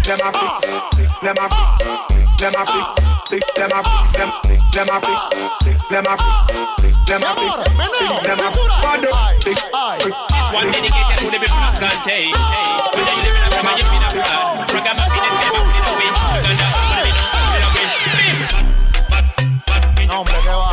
them 0.04 0.20
a 0.20 0.30
pick, 0.32 0.52
pick 1.00 1.08
them 1.22 1.36
a 1.40 1.48
pick, 1.48 1.88
pick 2.12 2.28
them 2.36 2.52
a 2.52 2.64
pick, 2.68 2.84
pick 3.30 3.54
them 3.56 3.72
a 3.72 3.80
pick, 3.80 4.12
them 4.12 4.30
pick 4.44 4.60
them 4.70 4.88
a 4.92 5.00
pick, 5.00 5.16
pick 5.64 5.80
them 5.88 6.04
a 6.04 6.16
pick, 6.20 6.36
pick 6.76 6.92
them 7.08 7.24
a 7.24 7.32
pick, 7.32 7.56
pick 7.64 8.20
them 8.20 8.36
a 8.36 8.52
pick, 8.52 8.68
body 8.84 9.08
pick, 9.40 9.56
pick. 10.04 10.12
dem 10.12 10.68
a 10.68 10.76
pick, 10.76 10.92
pick, 10.92 11.16
to 11.16 11.24
a 11.24 11.32
pick, 11.32 11.40
pick, 11.40 11.56
Dante. 11.80 12.20
a 12.20 12.28
you 12.28 12.44
pick, 12.92 13.08
in 13.08 13.24
a 13.24 13.32
room 13.32 13.64
a 13.64 13.72
pick, 13.72 13.80
pick, 13.80 13.96
in 13.96 14.04
a 14.04 14.12
blood, 14.12 14.60
rock 14.60 14.84
a 14.84 14.92
pick, 14.92 14.92
pick, 14.92 14.92
this 14.92 15.14
a 15.14 15.32
pick, 15.32 15.48
pick, 15.48 15.72
in 15.72 15.84
a 15.84 15.96
win. 15.96 16.12
a 16.12 16.44
pick, 16.44 16.92
pick, 16.92 17.48
in 17.48 17.64
a 17.64 17.72
win. 18.12 18.44
Bim. 19.96 20.08
Hombre, 20.10 20.36
pick, 20.44 20.52
va. 20.52 20.63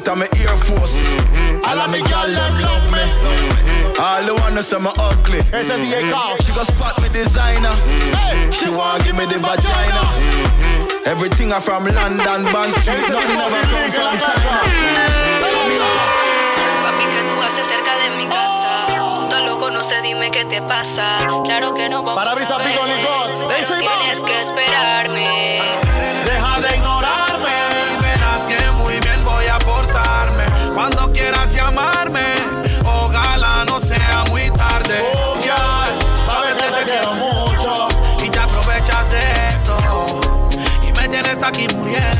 Track 0.00 0.06
suit, 0.06 0.08
I'm 0.08 0.22
a 0.22 0.26
Air 0.40 0.56
Force. 0.56 1.04
Mm-hmm. 1.04 1.64
All 1.64 1.78
of 1.78 1.90
me 1.90 2.00
gal 2.02 2.28
them 2.28 2.54
love 2.60 2.86
me. 2.92 3.04
Mm-hmm. 3.04 4.00
All 4.00 4.24
the 4.24 4.34
wanna 4.40 4.62
say 4.62 4.78
me 4.78 4.90
ugly. 4.98 5.40
Ese 5.52 5.74
DJ 5.76 6.10
Chaos. 6.10 6.44
She 6.44 6.52
go 6.52 6.62
spot 6.62 7.00
me 7.02 7.08
designer. 7.08 7.68
Mm-hmm. 7.68 8.50
She 8.50 8.68
want 8.70 9.04
give 9.04 9.16
me 9.16 9.26
the 9.26 9.38
vagina. 9.38 10.04
Everything 11.06 11.52
I 11.52 11.60
from 11.60 11.84
London, 11.84 12.44
Bond 12.52 12.72
Street. 12.72 13.02
Nothing 13.08 13.40
ever 13.40 13.62
come 13.68 13.90
from 13.90 14.14
China. 14.16 14.60
Papi, 16.84 17.04
¿qué 17.04 17.20
tú 17.28 17.42
haces 17.42 17.66
cerca 17.66 17.96
de 17.96 18.10
mi 18.16 18.26
casa? 18.28 18.86
Puto 19.20 19.40
loco, 19.44 19.70
no 19.70 19.82
sé, 19.82 20.00
dime 20.02 20.30
qué 20.30 20.44
te 20.44 20.62
pasa. 20.62 21.26
Claro 21.44 21.74
que 21.74 21.88
no 21.88 22.02
vamos 22.02 22.16
Parabrisas, 22.16 22.52
a 22.52 22.58
ver, 22.58 22.68
Pico, 22.68 22.82
pero 23.48 23.78
tienes 23.78 24.18
que 24.20 24.40
esperarme. 24.40 25.62
Deja 26.24 26.60
de 26.60 26.76
ignorarme 26.76 26.99
Cuando 31.30 31.48
quieras 31.48 31.54
llamarme, 31.54 32.20
ojalá 32.84 33.64
no 33.66 33.78
sea 33.78 34.24
muy 34.30 34.50
tarde. 34.50 35.00
Oh, 35.14 35.34
girl, 35.40 36.26
sabes 36.26 36.54
que 36.54 36.72
te 36.72 36.84
quiero 36.90 37.14
mucho. 37.14 37.88
Y 38.24 38.28
te 38.28 38.38
aprovechas 38.38 39.10
de 39.10 39.20
eso. 39.54 40.20
Y 40.82 40.98
me 40.98 41.08
tienes 41.08 41.42
aquí 41.42 41.66
muriendo 41.76 42.19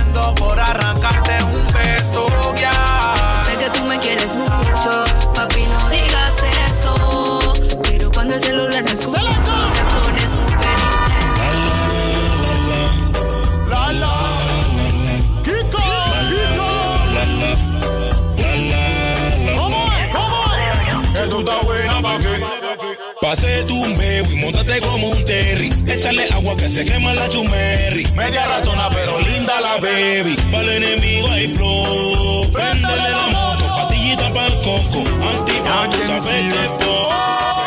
Pase 23.31 23.62
tu 23.62 23.77
un 23.77 23.93
y 23.93 24.36
montate 24.43 24.81
como 24.81 25.07
un 25.07 25.24
terry. 25.24 25.70
Échale 25.86 26.27
agua 26.32 26.57
que 26.57 26.66
se 26.66 26.85
quema 26.85 27.15
la 27.15 27.28
chumerri. 27.28 28.05
Media 28.16 28.44
ratona, 28.48 28.90
pero 28.90 29.20
linda 29.20 29.61
la 29.61 29.77
baby. 29.77 30.35
Para 30.51 30.65
el 30.65 30.82
enemigo 30.82 31.28
hay 31.28 31.47
flow. 31.55 32.51
Préndele 32.51 33.11
la 33.11 33.28
moto, 33.28 33.66
patillita 33.69 34.32
para 34.32 34.48
el 34.48 34.55
coco. 34.55 35.05
Antigua, 35.39 35.89
tú 35.93 35.98
sabes 36.09 36.52
que 36.52 36.65
es 36.65 36.73
poco. 36.73 37.60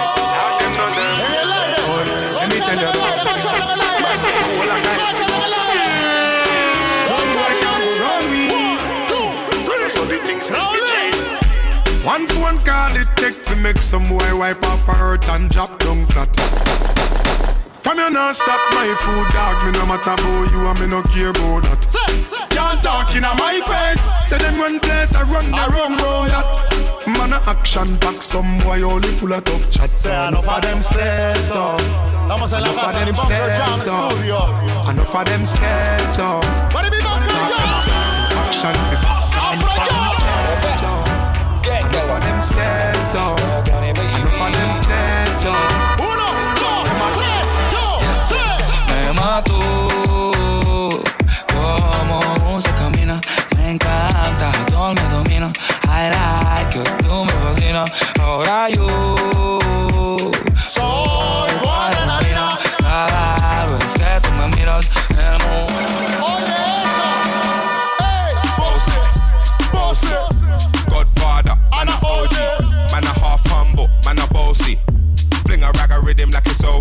One 12.03 12.27
phone 12.27 12.59
call 12.65 12.93
it 12.97 13.07
take 13.15 13.45
to 13.45 13.55
make 13.55 13.81
some 13.81 14.03
boy 14.03 14.35
wipe 14.35 14.63
her 14.65 14.93
hurt 14.93 15.29
and 15.29 15.49
drop 15.49 15.79
down 15.79 16.05
flat. 16.07 16.27
From 17.79 17.97
you 17.97 18.09
not 18.11 18.35
stop 18.35 18.59
my 18.71 18.91
food, 18.99 19.31
dog. 19.31 19.63
Me 19.63 19.71
no 19.71 19.85
matter 19.85 20.11
about 20.11 20.51
you 20.51 20.67
and 20.67 20.79
me 20.81 20.87
no 20.87 21.01
care 21.03 21.29
about 21.29 21.63
that. 21.63 21.79
Can't 22.49 22.83
talk 22.83 23.15
in 23.15 23.23
my 23.23 23.55
face. 23.63 24.03
Say 24.27 24.37
them 24.37 24.57
one 24.59 24.81
place, 24.81 25.15
I 25.15 25.23
run 25.23 25.47
the 25.47 25.63
wrong 25.71 25.95
road. 26.03 26.27
That 26.27 27.07
man 27.07 27.31
a 27.31 27.39
action 27.47 27.95
back, 27.99 28.21
some 28.21 28.59
boy 28.59 28.81
only 28.81 29.07
full 29.15 29.31
of 29.31 29.45
tough 29.45 29.71
chat. 29.71 29.95
Say 29.95 30.11
enough 30.27 30.47
of 30.47 30.61
them 30.61 30.81
stairs 30.81 31.51
up. 31.51 31.79
Estamos 31.79 32.51
en 32.51 32.63
la 32.63 32.69
Enough 32.69 32.83
of 32.83 32.95
them 32.99 33.15
stairs 33.15 33.87
up. 33.87 34.89
Enough 34.91 35.15
of 35.15 35.25
them 35.25 35.45
stairs 35.45 36.19
up. 36.19 36.73
What 36.73 36.83
it 36.83 36.91
be 36.91 36.99
Bunker 36.99 37.31
Jam? 37.47 37.63
Action 38.43 38.75
Enough 38.75 39.79
of 39.79 39.87
them 39.87 40.09
stairs 40.11 40.83
up. 40.83 41.12
Of 42.13 42.21
them 42.21 42.41
stairs 42.41 43.15
up. 43.15 43.39
Of 43.39 43.65
them 43.65 44.73
stairs 44.73 45.45
up. 45.45 45.99
Uno, 45.99 46.27
dos, 46.59 46.87
tres, 47.17 47.49
yo, 47.71 47.85
sí. 48.29 48.41
Me 48.87 49.13
mató 49.13 49.59
como 51.47 52.61
se 52.61 52.69
camina. 52.75 53.19
Me 53.57 53.71
encanta, 53.71 54.51
todo 54.67 54.93
me 54.93 55.01
domina. 55.09 55.51
I 55.87 56.09
like 56.09 56.75
you, 56.75 56.83
tú 57.03 57.25
me 57.25 57.33
fascinas. 57.33 57.89
Ahora 58.19 58.69
yo 58.69 58.87
soy 60.67 61.42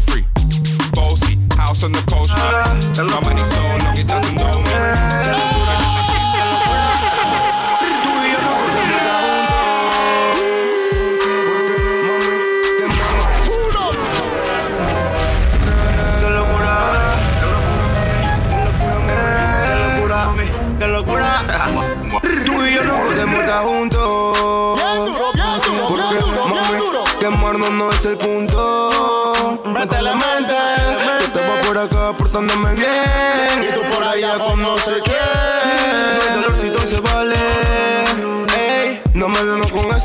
free. 0.03 0.25
Bossy, 0.93 1.39
house 1.57 1.85
on 1.85 1.93
the 1.93 2.03
coast. 2.11 2.37
My 2.37 2.63
uh, 2.99 3.21
money 3.23 3.45
so 3.45 3.61
long 3.61 3.97
it 3.97 4.07
doesn't 4.07 4.37
know 4.37 5.37
me. 5.37 5.42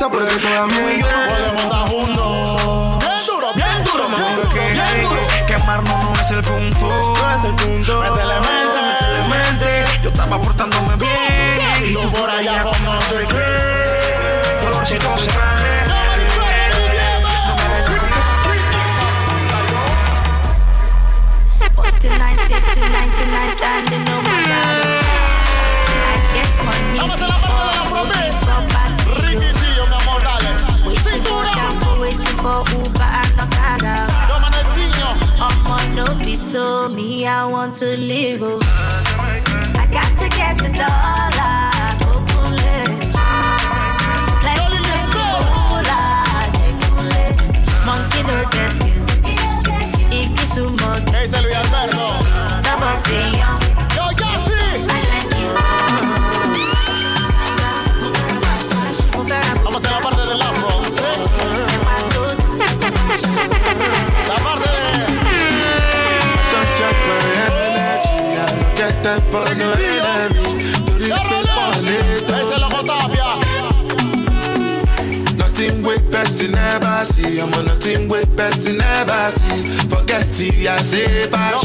Porque 0.10 0.36
toda 0.36 0.68
mi 0.68 0.74
Podemos 1.04 1.64
estar 1.64 1.88
juntos. 1.90 3.00
Bien 3.00 3.26
duro, 3.28 3.54
bien 3.54 3.84
duro, 3.84 4.08
bien 4.10 4.36
duro, 4.36 4.50
bien 4.52 5.04
duro. 5.04 5.22
Quemarnos 5.48 6.04
no 6.04 6.14
es 6.14 6.32
el 6.32 6.42
punto. 6.44 6.88
No 6.88 7.36
es 7.36 7.44
el 7.44 7.56
punto. 7.56 8.00
Métele 8.00 8.40
mente. 8.40 8.80
Métele 9.02 9.22
mente. 9.28 9.86
Yo 10.04 10.10
estaba 10.10 10.40
portándome 10.40 10.96
bien. 10.98 11.90
Y 11.90 11.94
tú 11.94 12.12
por 12.12 12.30
allá 12.30 12.64
con 12.64 12.86
no 12.86 13.02
sé. 13.02 13.26
Dolorcito 14.62 15.18
se 15.18 15.32
vale. 15.38 15.78
Tonight, 22.00 22.38
sitting 22.46 22.92
99, 22.92 23.52
standing 23.52 24.08
on 24.08 24.24
my 24.24 24.30
yard. 24.48 24.86
I 26.06 26.24
get 26.36 26.54
money. 26.64 27.00
Vamos 27.00 27.22
a 27.22 27.28
la 27.28 27.38
parte 27.42 27.64
de 27.68 27.76
la 27.76 27.84
promesa. 27.90 28.38
For 32.48 32.64
Uber 32.80 33.04
and 33.04 33.40
Okada. 33.44 34.08
Yo, 34.30 34.36
I'm 35.44 35.68
on 35.68 35.96
no 35.98 36.16
be 36.24 36.34
so 36.34 36.88
me, 36.96 37.28
I 37.28 37.46
want 37.46 37.76
to 37.82 37.98
live. 37.98 38.40
oh. 38.42 38.58
I 39.76 39.86
got 39.92 40.18
to 40.22 40.30
get 40.30 40.56
the 40.56 40.72
dollar. 40.72 41.28
Plenty 44.40 44.80
Coca-Cola, 45.12 46.00
Jekule. 46.56 47.26
Monkey 47.86 48.24
person 76.28 76.52
never 76.52 77.06
see. 77.06 77.40
I'm 77.40 77.54
on 77.54 77.66
nothing 77.66 78.10
with 78.10 78.36
person 78.36 78.82
ever 78.82 79.32
see. 79.32 79.64
Forget 79.88 80.26
it, 80.42 80.68
I 80.68 80.78
say 80.78 81.30
bash. 81.30 81.64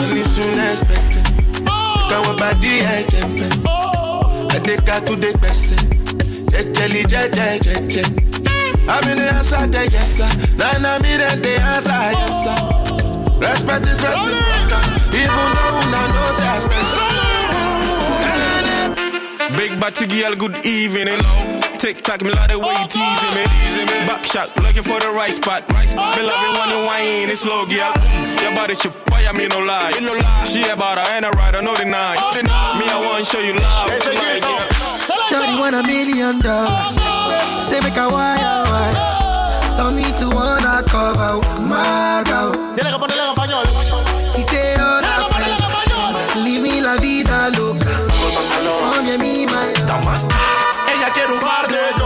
Money 0.00 0.22
soon 0.24 0.58
expected. 0.58 1.26
Look 1.60 2.12
at 2.12 2.26
what 2.26 2.38
body 2.38 2.82
I 2.82 3.04
jump 3.08 3.40
I 4.52 4.58
take 4.58 4.88
her 4.88 5.00
to 5.00 5.16
the 5.16 5.32
person. 5.38 5.78
Jelly, 6.50 7.04
jelly, 7.04 7.60
jelly, 7.60 7.88
jelly 7.88 8.29
jẹjẹ. 8.90 8.96
Àmì 8.96 9.14
ni 9.14 9.26
answer 9.28 9.66
the 9.72 9.82
yes 9.92 10.16
sir. 10.16 10.28
Nana 10.58 10.98
mi 11.02 11.16
dem 11.18 11.40
dey 11.42 11.56
answer 11.56 12.12
yes 12.12 12.44
sir. 12.44 12.58
Respect 13.40 13.86
is 13.86 14.02
reciprocal. 14.02 14.84
Even 15.14 15.48
though 15.54 15.80
una 15.80 16.00
know 16.12 16.30
I 16.30 16.58
special. 16.58 17.30
Big 19.56 19.80
body 19.80 20.06
girl, 20.06 20.34
good 20.36 20.64
evening. 20.64 21.20
Tick 21.78 22.02
tock, 22.02 22.22
me 22.22 22.30
love 22.30 22.48
the 22.48 22.58
way 22.58 22.74
you 22.80 22.86
teasing 22.88 23.34
me. 23.34 23.44
Back 24.06 24.24
shot, 24.24 24.48
looking 24.62 24.82
for 24.82 25.00
the 25.00 25.10
right 25.10 25.32
spot. 25.32 25.68
Me 25.68 26.22
love 26.22 26.44
it 26.46 26.58
when 26.58 26.68
you 26.70 26.84
whine, 26.86 27.28
it's 27.30 27.40
slow, 27.40 27.66
girl. 27.66 27.92
Your 28.42 28.54
body 28.54 28.74
should 28.74 28.92
fire 29.08 29.32
me, 29.32 29.48
no 29.48 29.58
lie. 29.60 29.92
She 30.44 30.62
about 30.68 30.98
her 30.98 31.12
and 31.16 31.24
a 31.24 31.30
rider, 31.30 31.62
no 31.62 31.74
deny. 31.74 32.16
Me, 32.78 32.84
I 32.88 33.00
want 33.04 33.24
to 33.24 33.30
show 33.30 33.40
you 33.40 33.54
love 33.54 33.88
yeah. 35.30 35.58
Want 35.60 35.74
a 35.74 35.82
million 35.82 36.38
dollars. 36.40 37.09
Say 37.68 37.80
make 37.82 37.96
a 37.96 38.08
wire 38.08 38.62
wire. 38.70 38.98
Tell 39.76 39.92
me 39.92 40.04
to 40.18 40.28
wanna 40.30 40.82
cover 40.84 41.40
my 41.60 42.22
girl. 42.26 42.52
Tiene 42.74 42.90
que 42.90 42.98
ponerle 42.98 43.22
en 43.24 43.30
español. 43.30 43.66
He 44.36 44.42
say 44.44 44.74
all 44.74 45.00
that 45.02 45.28
friends. 45.32 46.36
Leave 46.44 46.62
me 46.62 46.80
la 46.80 46.96
vida 46.96 47.50
loca. 47.50 47.90
Oye 48.98 49.18
mi 49.18 49.46
my. 49.46 49.70
Ella 50.92 51.10
quiere 51.12 51.32
un 51.32 51.40
par 51.40 51.66
de 51.68 51.99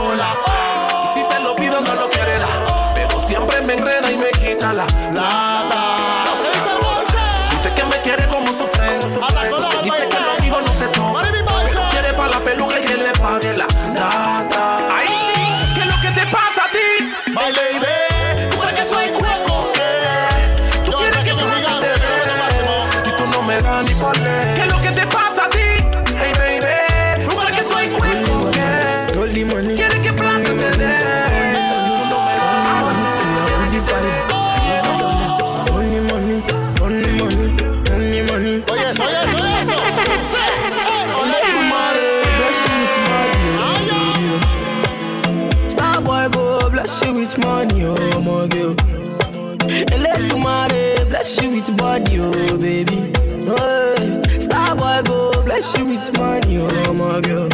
oh 56.70 56.92
my 56.94 57.20
girl. 57.20 57.48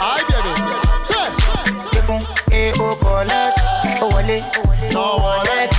I 0.00 0.18
baby. 0.28 0.52
Say, 1.04 1.28
telephone, 1.92 2.24
eh, 2.52 2.72
oh, 2.78 2.96
collect, 3.00 3.60
oh, 4.00 4.08
wallet, 4.12 4.44
no 4.92 5.02
wallet. 5.18 5.70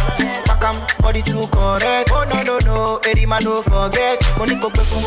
Pakam, 0.46 0.76
body 1.02 1.22
too 1.22 1.48
correct. 1.52 2.12
Oh 2.14 2.24
no 2.30 2.42
no 2.44 2.60
no, 2.66 3.00
every 3.08 3.26
man 3.26 3.44
no 3.44 3.62
forget. 3.62 4.22
Money 4.38 4.56
go 4.56 4.70
pay 4.70 4.84
for, 4.84 5.02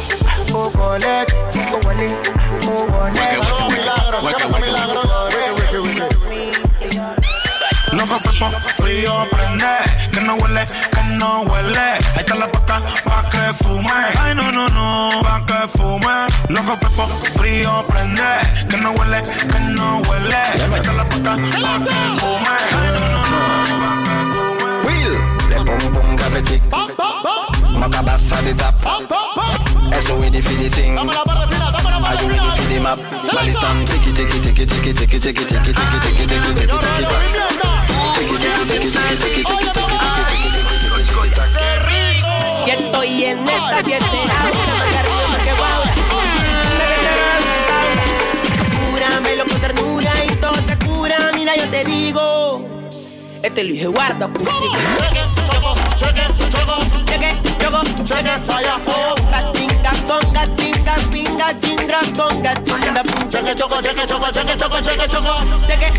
oh 0.57 0.71
collect, 0.75 1.33
oh 1.35 1.81
wallet, 1.85 2.13
oh 2.65 2.87
wallet. 2.91 3.78
Loco 8.19 8.33
fefo, 8.33 8.51
frío 8.83 9.27
prende, 9.31 9.67
que 10.11 10.21
no 10.23 10.35
huele, 10.35 10.67
que 10.67 11.03
no 11.19 11.43
huele. 11.43 11.79
Ahí 11.79 12.19
está 12.19 12.35
la 12.35 12.51
paca, 12.51 12.83
pa' 13.05 13.31
que 13.31 13.55
fume. 13.63 13.93
Ay, 14.19 14.35
no, 14.35 14.51
no, 14.51 14.67
no, 14.69 15.23
pa' 15.23 15.47
que 15.47 15.69
fume. 15.69 16.27
Loco 16.49 16.77
fefo, 16.81 17.07
frío 17.37 17.85
prende, 17.87 18.23
que 18.69 18.77
no 18.79 18.91
huele, 18.91 19.23
que 19.23 19.61
no 19.61 19.99
huele. 19.99 20.35
Ahí 20.35 20.75
está 20.75 20.93
la 20.95 21.05
paca, 21.05 21.37
pa' 21.37 21.79
que 21.85 21.95
fume. 22.19 22.55
Ay, 22.77 22.91
no, 22.91 23.09
no, 23.09 23.21
no, 23.31 23.41
pa' 23.79 24.03
que 24.03 24.17
fume. 24.33 24.69
Will, 24.85 25.15
le 25.49 25.57
pom 25.65 25.93
pom 25.93 26.17
gravitic. 26.17 26.63
Maka 27.79 28.03
bassa 28.03 28.37
the 28.43 28.55
top. 28.55 28.75
Eso 29.93 30.17
we 30.17 30.29
the 30.29 30.43
feel 30.43 30.63
the 30.63 30.71
thing. 30.71 30.99
Are 30.99 31.05
you 31.05 32.29
ready 32.29 32.51
for 32.57 32.69
the 32.69 32.81
map? 32.81 32.99
Well 32.99 33.47
it's 33.47 33.61
done. 33.61 33.87
Ticky 33.87 34.13
ticky 34.13 34.41
ticky 34.41 34.67
ticky 34.67 34.93
ticky 34.93 35.19
ticky 35.21 35.45
ticky 35.45 35.45
ticky 35.45 35.73
ticky 36.01 36.27
ticky 36.27 36.67
ticky 36.67 37.78
Y 42.67 42.71
estoy 42.71 43.25
en 43.25 43.49
esta 43.49 43.83
con 49.45 49.61
ternura 49.61 50.13
y 50.25 50.35
todo 50.37 50.55
se 50.67 50.77
cura. 50.79 51.31
Mira, 51.35 51.57
yo 51.57 51.69
te 51.69 51.85
digo. 51.85 52.67
Este 53.43 53.65
Luis 53.65 53.85
acústico. 54.27 54.77
Cheque, 63.31 63.55
choco, 63.55 63.81
cheque, 63.83 64.07
choco, 64.07 64.31
cheque, 64.33 64.57
choco, 64.57 64.81
cheque, 64.81 65.07
choco, 65.07 65.07
cheque, 65.07 65.09
choco. 65.09 65.59
Cheque, 65.67 65.93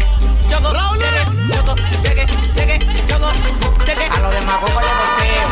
choco, 0.49 0.71
cheque, 0.97 1.25
choco, 1.53 1.75
cheque, 2.01 2.25
cheque, 2.55 2.79
choco, 3.07 3.31
cheque. 3.85 4.05
A 4.09 4.19
los 4.19 4.33
demagogos 4.33 4.81
le 4.81 4.91
poseo. 4.99 5.47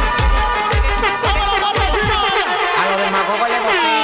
A 2.78 2.90
los 2.90 2.98
demagogos 2.98 3.50
le 3.50 3.58
poseo. 3.62 3.97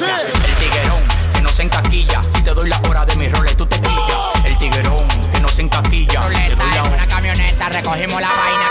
Verme 0.00 0.22
dando 0.22 0.28
2020, 0.28 0.28
estilla. 0.28 0.28
sí. 0.28 0.44
El 0.46 0.70
tiguerón 0.70 1.02
que 1.32 1.42
no 1.42 1.48
se 1.48 1.62
encaquilla. 1.62 2.22
Si 2.22 2.42
te 2.42 2.54
doy 2.54 2.68
la 2.68 2.80
hora 2.88 3.04
de 3.04 3.16
mis 3.16 3.32
roles, 3.32 3.56
tú 3.56 3.66
te 3.66 3.78
pillas. 3.78 4.44
El 4.44 4.58
tiguerón 4.58 5.08
que 5.32 5.40
no 5.40 5.48
se 5.48 5.62
encaquilla. 5.62 6.28
Te 6.28 6.54
doy 6.54 6.70
la 6.74 6.82
hora. 6.82 6.94
una 6.94 7.08
camioneta, 7.08 7.68
recogimos 7.68 8.20
la 8.20 8.28
vaina 8.28 8.68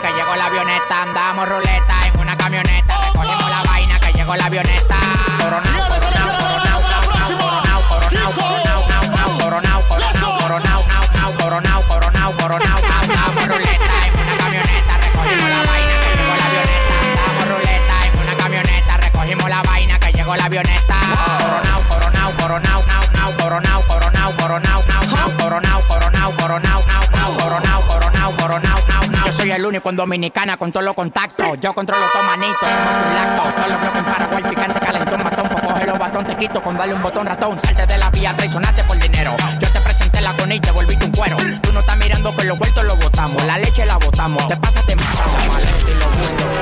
avioneta, 0.47 1.03
andamos 1.03 1.47
ruleta 1.47 2.07
en 2.07 2.19
una 2.19 2.37
camioneta, 2.37 2.97
recogimos 3.05 3.49
la 3.49 3.63
vaina 3.63 3.99
que 3.99 4.13
llegó 4.13 4.35
la 4.35 4.45
avioneta. 4.45 4.95
Coronao, 5.39 5.89
coronao, 5.89 6.37
coronao, 6.39 6.81
coronao, 6.81 7.81
coronao, 7.89 8.31
coronao, 9.37 9.37
coronao, 9.37 9.83
coronao, 9.87 10.37
coronao, 10.39 10.83
coronao, 11.37 11.83
coronao, 11.87 12.33
coronao, 12.37 12.81
andamos 12.81 12.86
soy 29.47 29.55
el 29.55 29.65
único 29.65 29.89
en 29.89 29.95
Dominicana 29.95 30.57
con 30.57 30.73
todos 30.73 30.85
los 30.85 30.93
contactos. 30.93 31.57
Yo 31.61 31.73
controlo 31.73 32.05
todo 32.11 32.21
manito, 32.23 32.57
como 32.59 33.07
un 33.07 33.15
lacto. 33.15 33.43
Todos 33.55 33.69
los 33.69 33.79
bloques 33.79 33.99
en 33.99 34.05
Paraguay, 34.05 34.43
picante, 34.43 34.79
calentón, 34.79 35.23
matón. 35.23 35.49
Pues 35.49 35.61
coge 35.61 35.85
los 35.85 35.99
batón, 35.99 36.27
te 36.27 36.35
quito 36.35 36.61
con 36.61 36.77
darle 36.77 36.93
un 36.93 37.01
botón 37.01 37.25
ratón. 37.25 37.59
Salte 37.59 37.85
de 37.85 37.97
la 37.97 38.09
vía, 38.09 38.35
traicionaste 38.35 38.83
por 38.83 38.99
dinero. 38.99 39.37
Yo 39.59 39.71
te 39.71 39.79
presenté 39.79 40.19
la 40.19 40.33
con 40.33 40.51
y 40.51 40.59
te 40.59 40.71
volviste 40.71 41.05
un 41.05 41.11
cuero. 41.11 41.37
Tú 41.61 41.71
no 41.71 41.79
estás 41.79 41.97
mirando 41.97 42.35
que 42.35 42.43
los 42.43 42.57
vueltos 42.57 42.83
lo 42.83 42.95
botamos. 42.97 43.41
La 43.45 43.57
leche 43.57 43.85
la 43.85 43.97
botamos. 43.97 44.47
Te 44.49 44.57
pasaste 44.57 44.95
más. 44.97 46.56